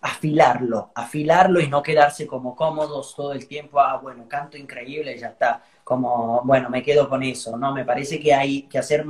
afilarlo, 0.00 0.92
afilarlo 0.94 1.60
y 1.60 1.68
no 1.68 1.82
quedarse 1.82 2.26
como 2.26 2.56
cómodos 2.56 3.14
todo 3.14 3.32
el 3.32 3.46
tiempo, 3.46 3.80
ah, 3.80 3.98
bueno, 3.98 4.26
canto 4.28 4.56
increíble, 4.56 5.16
ya 5.18 5.28
está, 5.28 5.62
como, 5.84 6.42
bueno, 6.44 6.70
me 6.70 6.82
quedo 6.82 7.08
con 7.08 7.22
eso, 7.22 7.56
¿no? 7.56 7.74
Me 7.74 7.84
parece 7.84 8.18
que 8.18 8.32
hay 8.32 8.62
que 8.62 8.78
hacer 8.78 9.04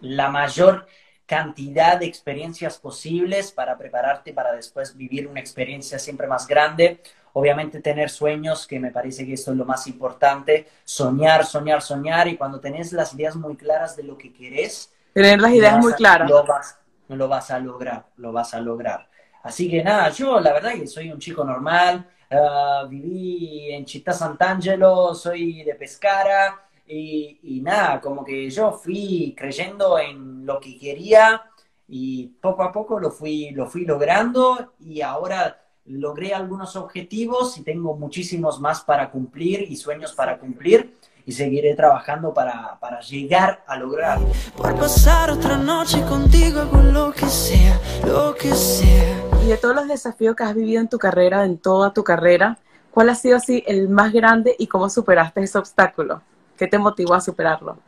la 0.00 0.30
mayor 0.30 0.86
cantidad 1.26 1.98
de 1.98 2.06
experiencias 2.06 2.78
posibles 2.78 3.52
para 3.52 3.76
prepararte 3.78 4.32
para 4.32 4.52
después 4.52 4.96
vivir 4.96 5.28
una 5.28 5.38
experiencia 5.38 5.98
siempre 5.98 6.26
más 6.26 6.46
grande. 6.48 7.02
Obviamente 7.34 7.80
tener 7.80 8.10
sueños, 8.10 8.66
que 8.66 8.80
me 8.80 8.90
parece 8.90 9.24
que 9.24 9.34
esto 9.34 9.52
es 9.52 9.56
lo 9.56 9.64
más 9.64 9.86
importante, 9.86 10.66
soñar, 10.82 11.46
soñar, 11.46 11.82
soñar 11.82 12.26
y 12.26 12.36
cuando 12.36 12.58
tenés 12.58 12.92
las 12.92 13.14
ideas 13.14 13.36
muy 13.36 13.56
claras 13.56 13.96
de 13.96 14.02
lo 14.02 14.18
que 14.18 14.32
querés, 14.32 14.92
tener 15.12 15.40
las 15.40 15.52
ideas 15.52 15.78
muy 15.78 15.92
claras. 15.92 16.28
Lo 16.28 16.44
vas, 16.44 16.78
lo 17.06 17.28
vas 17.28 17.50
a 17.52 17.60
lograr, 17.60 18.06
lo 18.16 18.32
vas 18.32 18.52
a 18.52 18.60
lograr. 18.60 19.09
Así 19.42 19.70
que 19.70 19.82
nada, 19.82 20.10
yo 20.10 20.38
la 20.40 20.52
verdad 20.52 20.74
que 20.74 20.86
soy 20.86 21.10
un 21.10 21.18
chico 21.18 21.44
normal, 21.44 22.06
uh, 22.30 22.86
viví 22.88 23.72
en 23.72 23.86
Città 23.86 24.12
Sant'Angelo, 24.12 25.14
soy 25.14 25.62
de 25.62 25.74
Pescara 25.74 26.60
y, 26.86 27.40
y, 27.42 27.60
nada, 27.60 28.00
como 28.00 28.24
que 28.24 28.50
yo 28.50 28.72
fui 28.72 29.34
creyendo 29.36 29.98
en 29.98 30.44
lo 30.44 30.60
que 30.60 30.78
quería 30.78 31.42
y 31.88 32.26
poco 32.40 32.62
a 32.62 32.70
poco 32.72 33.00
lo 33.00 33.10
fui, 33.10 33.50
lo 33.50 33.66
fui 33.66 33.84
logrando 33.84 34.74
y 34.78 35.00
ahora 35.00 35.60
logré 35.86 36.34
algunos 36.34 36.76
objetivos 36.76 37.58
y 37.58 37.62
tengo 37.62 37.96
muchísimos 37.96 38.60
más 38.60 38.82
para 38.82 39.10
cumplir 39.10 39.62
y 39.68 39.76
sueños 39.76 40.12
para 40.12 40.38
cumplir 40.38 40.96
y 41.26 41.32
seguiré 41.32 41.74
trabajando 41.74 42.32
para, 42.32 42.78
para 42.80 43.00
llegar 43.00 43.64
a 43.66 43.76
lograr. 43.76 44.18
Por 44.56 44.76
pasar 44.76 45.30
otra 45.30 45.56
noche 45.56 46.02
contigo 46.02 46.68
con 46.70 46.92
lo 46.92 47.12
que 47.12 47.26
sea, 47.26 47.78
lo 48.06 48.34
que 48.34 48.54
sea. 48.54 49.29
Y 49.42 49.46
de 49.46 49.56
todos 49.56 49.74
los 49.74 49.88
desafíos 49.88 50.36
que 50.36 50.42
has 50.42 50.54
vivido 50.54 50.80
en 50.80 50.88
tu 50.88 50.98
carrera, 50.98 51.44
en 51.46 51.56
toda 51.56 51.94
tu 51.94 52.04
carrera, 52.04 52.58
¿cuál 52.90 53.08
ha 53.08 53.14
sido 53.14 53.38
así 53.38 53.64
el 53.66 53.88
más 53.88 54.12
grande 54.12 54.54
y 54.58 54.66
cómo 54.66 54.90
superaste 54.90 55.42
ese 55.42 55.56
obstáculo? 55.56 56.22
¿Qué 56.58 56.66
te 56.66 56.78
motivó 56.78 57.14
a 57.14 57.22
superarlo? 57.22 57.78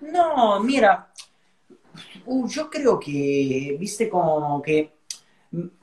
No, 0.00 0.58
mira, 0.60 1.10
uh, 2.24 2.48
yo 2.48 2.70
creo 2.70 2.98
que, 2.98 3.76
viste, 3.78 4.08
como 4.08 4.62
que 4.62 4.94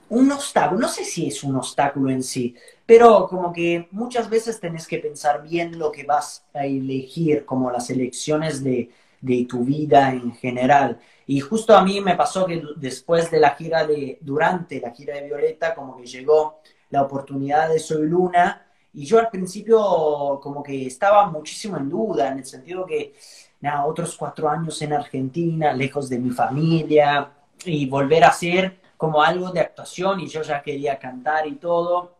un 0.09 0.31
obstáculo, 0.31 0.81
no 0.81 0.87
sé 0.87 1.03
si 1.03 1.27
es 1.27 1.43
un 1.43 1.55
obstáculo 1.57 2.09
en 2.09 2.23
sí, 2.23 2.55
pero 2.85 3.27
como 3.27 3.53
que 3.53 3.87
muchas 3.91 4.27
veces 4.29 4.59
tenés 4.59 4.87
que 4.87 4.97
pensar 4.97 5.43
bien 5.43 5.77
lo 5.77 5.91
que 5.91 6.05
vas 6.05 6.43
a 6.55 6.65
elegir, 6.65 7.45
como 7.45 7.69
las 7.69 7.91
elecciones 7.91 8.63
de, 8.63 8.89
de 9.22 9.45
tu 9.45 9.63
vida 9.63 10.11
en 10.11 10.34
general. 10.34 10.99
Y 11.26 11.39
justo 11.39 11.76
a 11.76 11.84
mí 11.84 11.99
me 12.01 12.15
pasó 12.15 12.45
que 12.45 12.63
después 12.76 13.30
de 13.32 13.39
la 13.39 13.51
gira 13.51 13.86
de, 13.86 14.18
durante 14.22 14.80
la 14.80 14.91
gira 14.91 15.15
de 15.15 15.24
Violeta, 15.24 15.76
como 15.76 15.97
que 15.97 16.05
llegó 16.05 16.61
la 16.89 17.01
oportunidad 17.01 17.70
de 17.70 17.80
Soy 17.80 18.07
Luna, 18.07 18.65
y 18.93 19.05
yo 19.05 19.20
al 19.20 19.30
principio 19.30 20.39
como 20.41 20.63
que 20.63 20.88
estaba 20.88 21.30
muchísimo 21.30 21.78
en 21.78 21.89
duda, 21.89 22.30
en 22.30 22.39
el 22.39 22.45
sentido 22.45 22.86
que, 22.86 23.13
nada, 23.61 23.86
otros 23.86 24.15
cuatro 24.18 24.49
años 24.49 24.82
en 24.82 24.93
Argentina, 24.93 25.74
lejos 25.74 26.09
de 26.09 26.20
mi 26.20 26.32
familia, 26.32 27.32
y 27.65 27.86
volver 27.88 28.24
a 28.24 28.32
ser 28.32 28.80
como 28.95 29.22
algo 29.22 29.51
de 29.51 29.59
actuación, 29.59 30.22
y 30.22 30.28
yo 30.28 30.41
ya 30.41 30.61
quería 30.61 30.97
cantar 30.97 31.45
y 31.45 31.55
todo. 31.55 32.18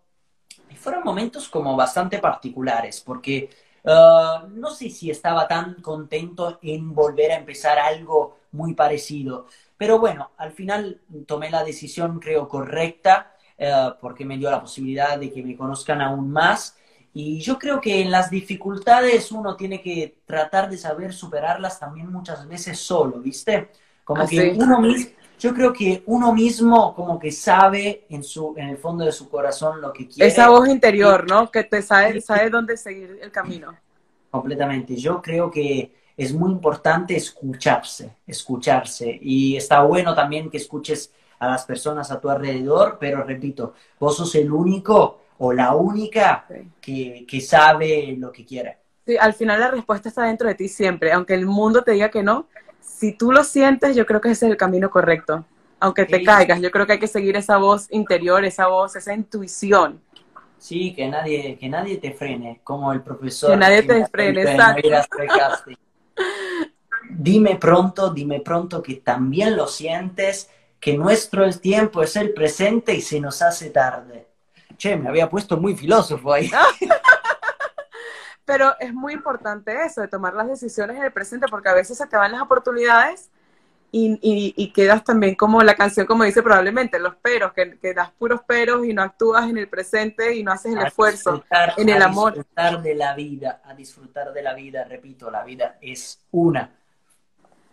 Y 0.70 0.76
fueron 0.76 1.04
momentos 1.04 1.48
como 1.50 1.76
bastante 1.76 2.20
particulares, 2.20 3.02
porque 3.02 3.50
uh, 3.88 4.48
no 4.50 4.70
sé 4.70 4.90
si 4.90 5.10
estaba 5.10 5.48
tan 5.48 5.82
contento 5.82 6.60
en 6.62 6.94
volver 6.94 7.32
a 7.32 7.38
empezar 7.38 7.80
algo 7.80 8.38
muy 8.52 8.74
parecido. 8.74 9.48
Pero 9.78 10.00
bueno, 10.00 10.32
al 10.38 10.52
final 10.52 11.02
tomé 11.26 11.50
la 11.50 11.64
decisión, 11.64 12.20
creo, 12.20 12.48
correcta, 12.48 13.36
uh, 13.58 14.00
porque 14.00 14.26
me 14.26 14.38
dio 14.38 14.52
la 14.52 14.62
posibilidad 14.62 15.18
de 15.18 15.32
que 15.32 15.42
me 15.42 15.56
conozcan 15.56 16.02
aún 16.02 16.32
más. 16.32 16.78
Y 17.14 17.40
yo 17.40 17.58
creo 17.58 17.82
que 17.82 18.02
en 18.02 18.12
las 18.12 18.30
dificultades 18.30 19.32
uno 19.32 19.56
tiene 19.56 19.82
que 19.82 20.18
tratar 20.26 20.70
de 20.70 20.78
saber 20.78 21.14
superarlas 21.14 21.80
también 21.80 22.12
muchas 22.12 22.48
veces 22.48 22.80
solo, 22.80 23.20
¿viste? 23.20 23.72
Como 24.04 24.22
Así. 24.22 24.38
que 24.38 24.56
uno 24.56 24.80
mismo, 24.80 25.12
yo 25.40 25.54
creo 25.54 25.72
que 25.72 26.04
uno 26.08 26.34
mismo 26.34 26.96
como 26.96 27.20
que 27.20 27.32
sabe 27.32 28.06
en 28.10 28.24
su 28.24 28.54
en 28.58 28.70
el 28.70 28.78
fondo 28.78 29.06
de 29.06 29.12
su 29.12 29.30
corazón 29.30 29.82
lo 29.82 29.94
que 29.94 30.08
quiere. 30.08 30.30
Esa 30.30 30.50
voz 30.50 30.68
interior, 30.68 31.30
¿no? 31.30 31.52
Que 31.52 31.64
te 31.64 31.82
sabe, 31.82 32.20
sabe 32.22 32.50
dónde 32.50 32.76
seguir 32.78 33.20
el 33.22 33.32
camino. 33.32 33.76
Completamente. 34.32 34.96
Yo 34.96 35.22
creo 35.22 35.50
que 35.52 35.92
es 36.18 36.34
muy 36.34 36.52
importante 36.52 37.16
escucharse, 37.16 38.18
escucharse. 38.26 39.18
Y 39.22 39.56
está 39.56 39.82
bueno 39.84 40.16
también 40.16 40.50
que 40.50 40.58
escuches 40.58 41.12
a 41.40 41.48
las 41.48 41.66
personas 41.66 42.12
a 42.12 42.20
tu 42.20 42.30
alrededor, 42.30 42.98
pero 43.00 43.24
repito, 43.24 43.76
vos 44.00 44.18
sos 44.18 44.34
el 44.36 44.52
único 44.52 45.22
o 45.38 45.54
la 45.54 45.76
única 45.76 46.48
que, 46.82 47.26
que 47.28 47.42
sabe 47.42 48.16
lo 48.18 48.32
que 48.32 48.44
quiere. 48.44 48.78
Sí, 49.06 49.16
al 49.16 49.34
final 49.34 49.60
la 49.60 49.72
respuesta 49.72 50.10
está 50.10 50.24
dentro 50.24 50.48
de 50.48 50.56
ti 50.56 50.68
siempre, 50.68 51.12
aunque 51.12 51.36
el 51.36 51.46
mundo 51.46 51.84
te 51.84 51.92
diga 51.92 52.10
que 52.10 52.24
no. 52.24 52.48
Si 52.88 53.14
tú 53.14 53.32
lo 53.32 53.44
sientes, 53.44 53.96
yo 53.96 54.06
creo 54.06 54.20
que 54.22 54.32
ese 54.32 54.46
es 54.48 54.52
el 54.52 54.58
camino 54.58 54.90
correcto. 54.90 55.46
Aunque 55.80 56.06
te 56.06 56.18
Sí. 56.18 56.24
caigas, 56.24 56.60
yo 56.62 56.72
creo 56.72 56.88
que 56.88 56.94
hay 56.94 57.00
que 57.00 57.08
seguir 57.08 57.36
esa 57.36 57.58
voz 57.58 57.88
interior, 57.92 58.44
esa 58.44 58.68
voz, 58.68 58.96
esa 58.96 59.14
intuición. 59.14 60.02
Sí, 60.58 60.94
que 60.96 61.08
nadie, 61.08 61.58
que 61.60 61.70
nadie 61.70 61.98
te 61.98 62.12
frene, 62.12 62.62
como 62.64 62.92
el 62.92 63.02
profesor. 63.02 63.52
Que 63.52 63.58
nadie 63.58 63.84
te 63.84 64.08
frene, 64.08 64.42
exacto. 64.42 64.90
Dime 67.10 67.56
pronto, 67.56 68.10
dime 68.10 68.40
pronto 68.42 68.82
que 68.82 68.96
también 68.96 69.56
lo 69.56 69.68
sientes, 69.68 70.50
que 70.80 70.98
nuestro 70.98 71.48
tiempo 71.52 72.02
es 72.02 72.16
el 72.16 72.34
presente 72.34 72.94
y 72.96 73.02
se 73.02 73.20
nos 73.20 73.42
hace 73.42 73.70
tarde. 73.70 74.28
Che, 74.78 74.96
me 74.96 75.10
había 75.10 75.30
puesto 75.30 75.58
muy 75.58 75.76
filósofo 75.76 76.34
ahí. 76.34 76.50
Pero 78.48 78.76
es 78.80 78.96
muy 78.96 79.14
importante 79.14 79.86
eso, 79.86 80.02
de 80.02 80.10
tomar 80.10 80.34
las 80.36 80.50
decisiones 80.50 80.98
en 80.98 81.04
el 81.06 81.14
presente, 81.14 81.48
porque 81.50 81.70
a 81.70 81.76
veces 81.76 82.00
se 82.00 82.08
te 82.08 82.18
van 82.18 82.34
las 82.34 82.42
oportunidades 82.42 83.32
y, 83.92 84.20
y- 84.22 84.54
y 84.58 84.74
quedas 84.74 85.04
también 85.04 85.36
como 85.36 85.64
la 85.64 85.76
canción, 85.76 86.06
como 86.08 86.24
dice 86.26 86.44
probablemente, 86.44 87.00
los 87.00 87.16
peros, 87.18 87.54
que, 87.54 87.80
que 87.80 87.94
das 87.94 88.12
puros 88.12 88.42
peros 88.44 88.86
y 88.86 88.94
no 88.94 89.04
actúas 89.04 89.50
en 89.50 89.58
el 89.58 89.70
presente 89.70 90.36
y 90.36 90.44
no 90.44 90.52
haces 90.54 90.74
el 90.74 90.82
A 90.82 90.88
esfuerzo 90.88 91.44
en 91.78 91.90
el 91.90 92.02
a 92.02 92.06
amor. 92.06 92.34
disfrutar 92.34 92.82
de 92.82 92.96
la 92.96 93.16
vida, 93.16 93.62
a 93.66 93.74
disfrutar 93.76 94.34
de 94.34 94.42
la 94.44 94.54
vida, 94.54 94.84
repito, 94.86 95.32
la 95.32 95.44
vida 95.44 95.78
es 95.82 96.20
una. 96.32 96.72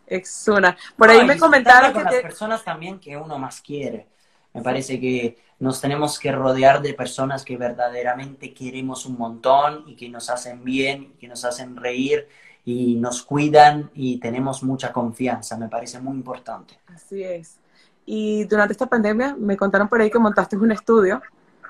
Es 0.06 0.48
una. 0.48 0.76
Por 0.96 1.10
ahí 1.10 1.18
No, 1.18 1.24
y 1.24 1.26
me 1.26 1.38
comentaron 1.38 1.92
con 1.92 2.02
que 2.02 2.04
las 2.04 2.22
personas 2.22 2.64
también 2.64 3.00
que 3.00 3.16
uno 3.16 3.38
más 3.38 3.60
quiere. 3.60 4.08
Me 4.52 4.62
parece 4.62 5.00
que 5.00 5.38
nos 5.58 5.80
tenemos 5.80 6.18
que 6.18 6.32
rodear 6.32 6.82
de 6.82 6.94
personas 6.94 7.44
que 7.44 7.56
verdaderamente 7.56 8.52
queremos 8.52 9.06
un 9.06 9.16
montón 9.16 9.84
y 9.86 9.96
que 9.96 10.08
nos 10.08 10.30
hacen 10.30 10.64
bien, 10.64 11.14
que 11.18 11.28
nos 11.28 11.44
hacen 11.44 11.76
reír 11.76 12.28
y 12.64 12.96
nos 12.96 13.22
cuidan 13.22 13.90
y 13.94 14.18
tenemos 14.18 14.62
mucha 14.62 14.92
confianza. 14.92 15.56
Me 15.56 15.68
parece 15.68 16.00
muy 16.00 16.14
importante. 16.16 16.78
Así 16.86 17.22
es. 17.22 17.58
Y 18.06 18.44
durante 18.44 18.72
esta 18.72 18.86
pandemia 18.86 19.36
me 19.38 19.56
contaron 19.56 19.88
por 19.88 20.00
ahí 20.00 20.10
que 20.10 20.18
montaste 20.18 20.56
un 20.56 20.72
estudio 20.72 21.22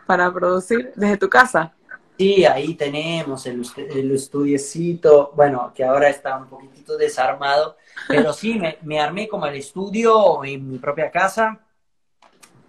para 0.06 0.32
producir 0.32 0.92
desde 0.96 1.16
tu 1.16 1.28
casa. 1.28 1.72
Sí, 2.18 2.44
ahí 2.44 2.74
tenemos 2.74 3.44
el, 3.46 3.62
el 3.76 4.12
estudiecito, 4.12 5.32
bueno, 5.34 5.72
que 5.74 5.84
ahora 5.84 6.08
está 6.08 6.36
un 6.36 6.46
poquitito 6.46 6.96
desarmado, 6.96 7.76
pero 8.06 8.32
sí, 8.32 8.56
me, 8.56 8.78
me 8.82 9.00
armé 9.00 9.26
como 9.26 9.46
el 9.46 9.56
estudio 9.56 10.44
en 10.44 10.68
mi 10.68 10.78
propia 10.78 11.10
casa 11.10 11.60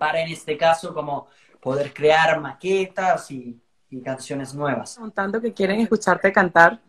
para 0.06 0.22
en 0.22 0.32
este 0.32 0.56
caso 0.56 0.94
como 0.94 1.28
poder 1.60 1.92
crear 1.92 2.40
maquetas 2.40 3.32
y, 3.32 3.60
y 3.90 4.02
canciones 4.04 4.54
nuevas. 4.54 4.98
Contando 5.00 5.42
que 5.42 5.52
quieren 5.52 5.80
escucharte 5.80 6.32
cantar. 6.32 6.80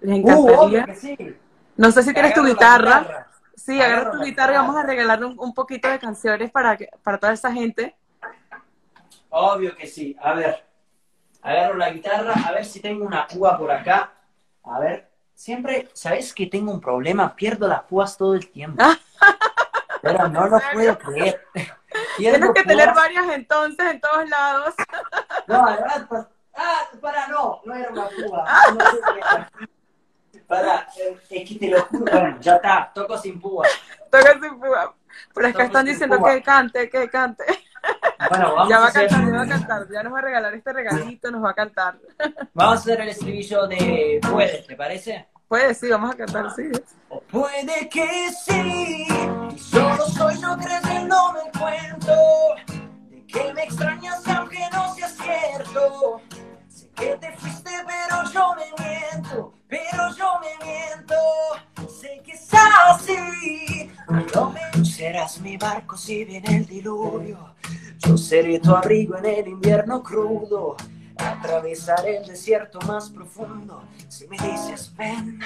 Les 0.00 0.14
Uh, 0.24 0.28
encantaría. 0.28 0.84
que 0.84 0.94
sí. 0.94 1.36
No 1.76 1.90
sé 1.90 2.02
si 2.04 2.14
tienes 2.14 2.32
tu 2.32 2.44
guitarra. 2.44 3.00
guitarra. 3.00 3.26
Sí, 3.56 3.80
agarra 3.80 4.12
tu 4.12 4.20
guitarra 4.22 4.52
y 4.54 4.56
vamos 4.58 4.76
a 4.76 4.84
regalarle 4.84 5.26
un, 5.26 5.36
un 5.38 5.52
poquito 5.52 5.88
de 5.88 5.98
canciones 5.98 6.50
para, 6.52 6.76
que- 6.76 6.88
para 7.02 7.18
toda 7.18 7.32
esa 7.32 7.50
gente. 7.52 7.96
Obvio 9.30 9.74
que 9.76 9.88
sí. 9.88 10.16
A 10.22 10.34
ver, 10.34 10.64
agarro 11.42 11.74
la 11.76 11.90
guitarra, 11.90 12.34
a 12.46 12.52
ver 12.52 12.64
si 12.64 12.78
tengo 12.80 13.04
una 13.04 13.26
púa 13.26 13.58
por 13.58 13.72
acá. 13.72 14.12
A 14.62 14.78
ver, 14.78 15.10
siempre, 15.34 15.88
¿sabes 15.92 16.32
que 16.32 16.46
tengo 16.46 16.70
un 16.72 16.80
problema? 16.80 17.34
Pierdo 17.34 17.66
las 17.66 17.82
púas 17.82 18.16
todo 18.16 18.34
el 18.34 18.48
tiempo. 18.48 18.80
Pero 20.02 20.28
no 20.28 20.46
lo 20.46 20.58
puedo 20.72 20.96
creer. 20.98 21.40
Tienes 22.16 22.50
que 22.54 22.62
tener 22.64 22.92
varias 22.94 23.28
entonces 23.30 23.86
en 23.92 24.00
todos 24.00 24.28
lados. 24.28 24.74
No, 25.46 25.66
además, 25.66 26.06
pa- 26.08 26.28
ah, 26.56 26.82
para, 27.02 27.28
no, 27.28 27.60
no 27.66 27.74
era 27.74 27.90
una 27.90 28.08
púa. 28.08 28.44
No 28.72 28.90
sé 28.90 28.96
qué 29.12 29.18
era. 29.18 29.50
Para, 30.46 30.88
eh, 30.96 31.18
es 31.30 31.48
que 31.48 31.54
te 31.58 31.68
lo 31.68 31.82
juro, 31.82 32.04
bueno, 32.10 32.36
ya 32.40 32.56
está, 32.56 32.90
toco 32.94 33.18
sin 33.18 33.38
púa. 33.40 33.66
Toca 34.10 34.32
sin 34.40 34.58
púa. 34.58 34.94
Pero 35.34 35.46
es 35.46 35.52
que 35.52 35.58
Toco 35.58 35.66
están 35.66 35.84
diciendo 35.84 36.18
púa. 36.18 36.30
que 36.32 36.42
cante, 36.42 36.88
que 36.90 37.08
cante. 37.10 37.44
Bueno, 38.30 38.54
vamos 38.54 38.68
Ya 38.70 38.78
va 38.78 38.84
a 38.84 38.86
a 38.86 38.88
hacer, 38.88 39.08
cantar, 39.08 39.30
ya 39.30 39.36
va 39.36 39.42
a 39.42 39.48
cantar. 39.48 39.86
Ya 39.92 40.02
nos 40.02 40.14
va 40.14 40.18
a 40.18 40.22
regalar 40.22 40.54
este 40.54 40.72
regalito, 40.72 41.30
nos 41.30 41.44
va 41.44 41.50
a 41.50 41.54
cantar. 41.54 41.96
vamos 42.54 42.76
a 42.76 42.80
hacer 42.80 43.00
el 43.02 43.08
estribillo 43.10 43.66
de 43.66 44.20
Puedes, 44.30 44.66
¿te 44.66 44.76
parece? 44.76 45.28
Puede, 45.48 45.74
sí, 45.74 45.88
vamos 45.88 46.12
a 46.12 46.16
cantar, 46.16 46.54
sí. 46.54 46.70
Puede 47.30 47.88
que 47.88 48.30
sí, 48.44 49.06
solo 49.56 50.06
soy 50.06 50.38
no 50.40 50.56
creyéndome 50.56 51.40
el 51.46 51.58
cuento 51.58 52.12
de 53.10 53.26
que 53.26 53.52
me 53.54 53.64
extrañas 53.64 54.26
aunque 54.28 54.58
no 54.72 54.94
sea 54.94 55.08
cierto. 55.08 56.20
Sé 56.68 56.90
que 56.96 57.16
te 57.16 57.32
fuiste, 57.32 57.70
pero 57.86 58.30
yo 58.32 58.54
me 58.56 58.84
miento, 58.84 59.52
pero 59.68 60.14
yo 60.16 60.40
me 60.40 60.64
miento. 60.64 61.14
Sé 61.88 62.20
que 62.24 62.32
es 62.32 62.54
así, 62.54 63.16
barco 65.56 65.96
si 65.96 66.24
viene 66.24 66.56
el 66.56 66.66
diluvio. 66.66 67.54
Yo 67.98 68.16
seré 68.16 68.58
tu 68.58 68.74
abrigo 68.74 69.16
en 69.18 69.26
el 69.26 69.48
invierno 69.48 70.02
crudo. 70.02 70.76
Atravesaré 71.16 72.18
el 72.18 72.26
desierto 72.26 72.80
más 72.82 73.10
profundo. 73.10 73.82
Si 74.08 74.26
me 74.28 74.36
dices 74.38 74.92
ven. 74.96 75.40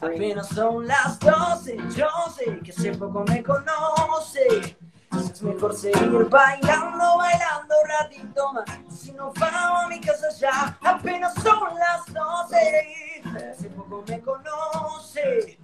Apenas 0.00 0.48
son 0.48 0.86
las 0.86 1.18
doce, 1.20 1.76
yo 1.94 2.08
sé 2.34 2.58
que 2.60 2.72
hace 2.72 2.92
poco 2.92 3.24
me 3.24 3.42
conoce. 3.42 4.76
Es 5.12 5.42
mejor 5.42 5.74
seguir 5.74 6.28
bailando, 6.28 7.18
bailando 7.18 7.74
ratito 7.86 8.52
más. 8.52 8.64
Si 8.90 9.12
no 9.12 9.32
vamos 9.38 9.84
a 9.84 9.88
mi 9.88 10.00
casa 10.00 10.28
ya, 10.38 10.78
apenas 10.82 11.34
son 11.34 11.74
las 11.78 12.04
doce. 12.12 13.22
Hace 13.24 13.68
poco 13.70 14.04
me 14.08 14.20
conoce. 14.20 15.58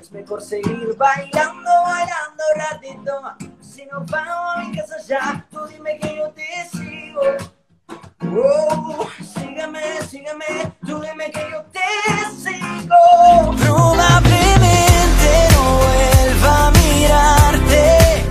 Es 0.00 0.10
mejor 0.10 0.42
seguir 0.42 0.96
bailando, 0.96 1.70
bailando 1.84 2.42
ratito 2.56 3.22
más. 3.22 3.36
Si 3.60 3.86
no 3.86 4.04
vamos 4.06 4.56
a 4.56 4.60
mi 4.64 4.76
casa 4.76 4.98
ya, 5.06 5.46
tú 5.50 5.66
dime 5.66 5.98
que 5.98 6.16
yo 6.16 6.30
te 6.30 6.68
sigo. 6.70 7.20
Oh, 8.20 9.06
que 11.30 11.50
yo 11.50 11.64
te 11.72 11.80
sigo. 12.36 13.52
No 13.64 13.94
a 16.44 16.70
mirarte. 16.72 18.24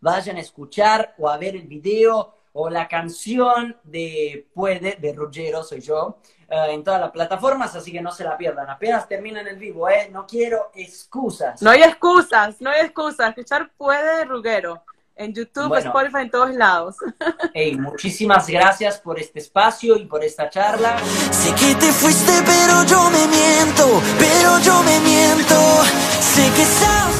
Vayan 0.00 0.36
a 0.36 0.40
escuchar 0.40 1.14
o 1.18 1.28
a 1.28 1.36
ver 1.36 1.56
el 1.56 1.66
video 1.66 2.34
o 2.52 2.70
la 2.70 2.88
canción 2.88 3.76
de 3.84 4.48
Puede, 4.54 4.96
de 5.00 5.12
Ruggiero, 5.12 5.62
soy 5.62 5.80
yo, 5.80 6.18
eh, 6.48 6.66
en 6.70 6.82
todas 6.82 7.00
las 7.00 7.10
plataformas, 7.10 7.74
así 7.76 7.92
que 7.92 8.00
no 8.00 8.10
se 8.10 8.24
la 8.24 8.36
pierdan. 8.36 8.68
Apenas 8.70 9.06
terminan 9.06 9.46
el 9.46 9.56
vivo, 9.56 9.88
¿eh? 9.88 10.08
No 10.10 10.26
quiero 10.26 10.70
excusas. 10.74 11.62
No 11.62 11.70
hay 11.70 11.82
excusas, 11.82 12.60
no 12.60 12.70
hay 12.70 12.80
excusas. 12.82 13.30
Escuchar 13.30 13.70
puede 13.76 14.18
de 14.18 14.24
Ruguero. 14.24 14.82
En 15.18 15.34
YouTube, 15.34 15.66
bueno, 15.66 15.86
Spotify, 15.86 16.22
en 16.22 16.30
todos 16.30 16.54
lados. 16.54 16.96
Hey, 17.54 17.76
muchísimas 17.76 18.46
gracias 18.46 19.00
por 19.00 19.18
este 19.18 19.40
espacio 19.40 19.96
y 19.96 20.04
por 20.04 20.22
esta 20.22 20.48
charla. 20.48 20.96
Sé 21.32 21.52
que 21.54 21.74
te 21.74 21.90
fuiste, 21.92 22.32
pero 22.46 22.84
yo 22.84 23.10
me 23.10 23.26
miento, 23.26 24.00
pero 24.18 24.58
yo 24.60 24.80
me 24.84 25.00
miento. 25.00 25.56
Sé 26.20 26.48
que 26.54 26.64
sabes. 26.64 27.17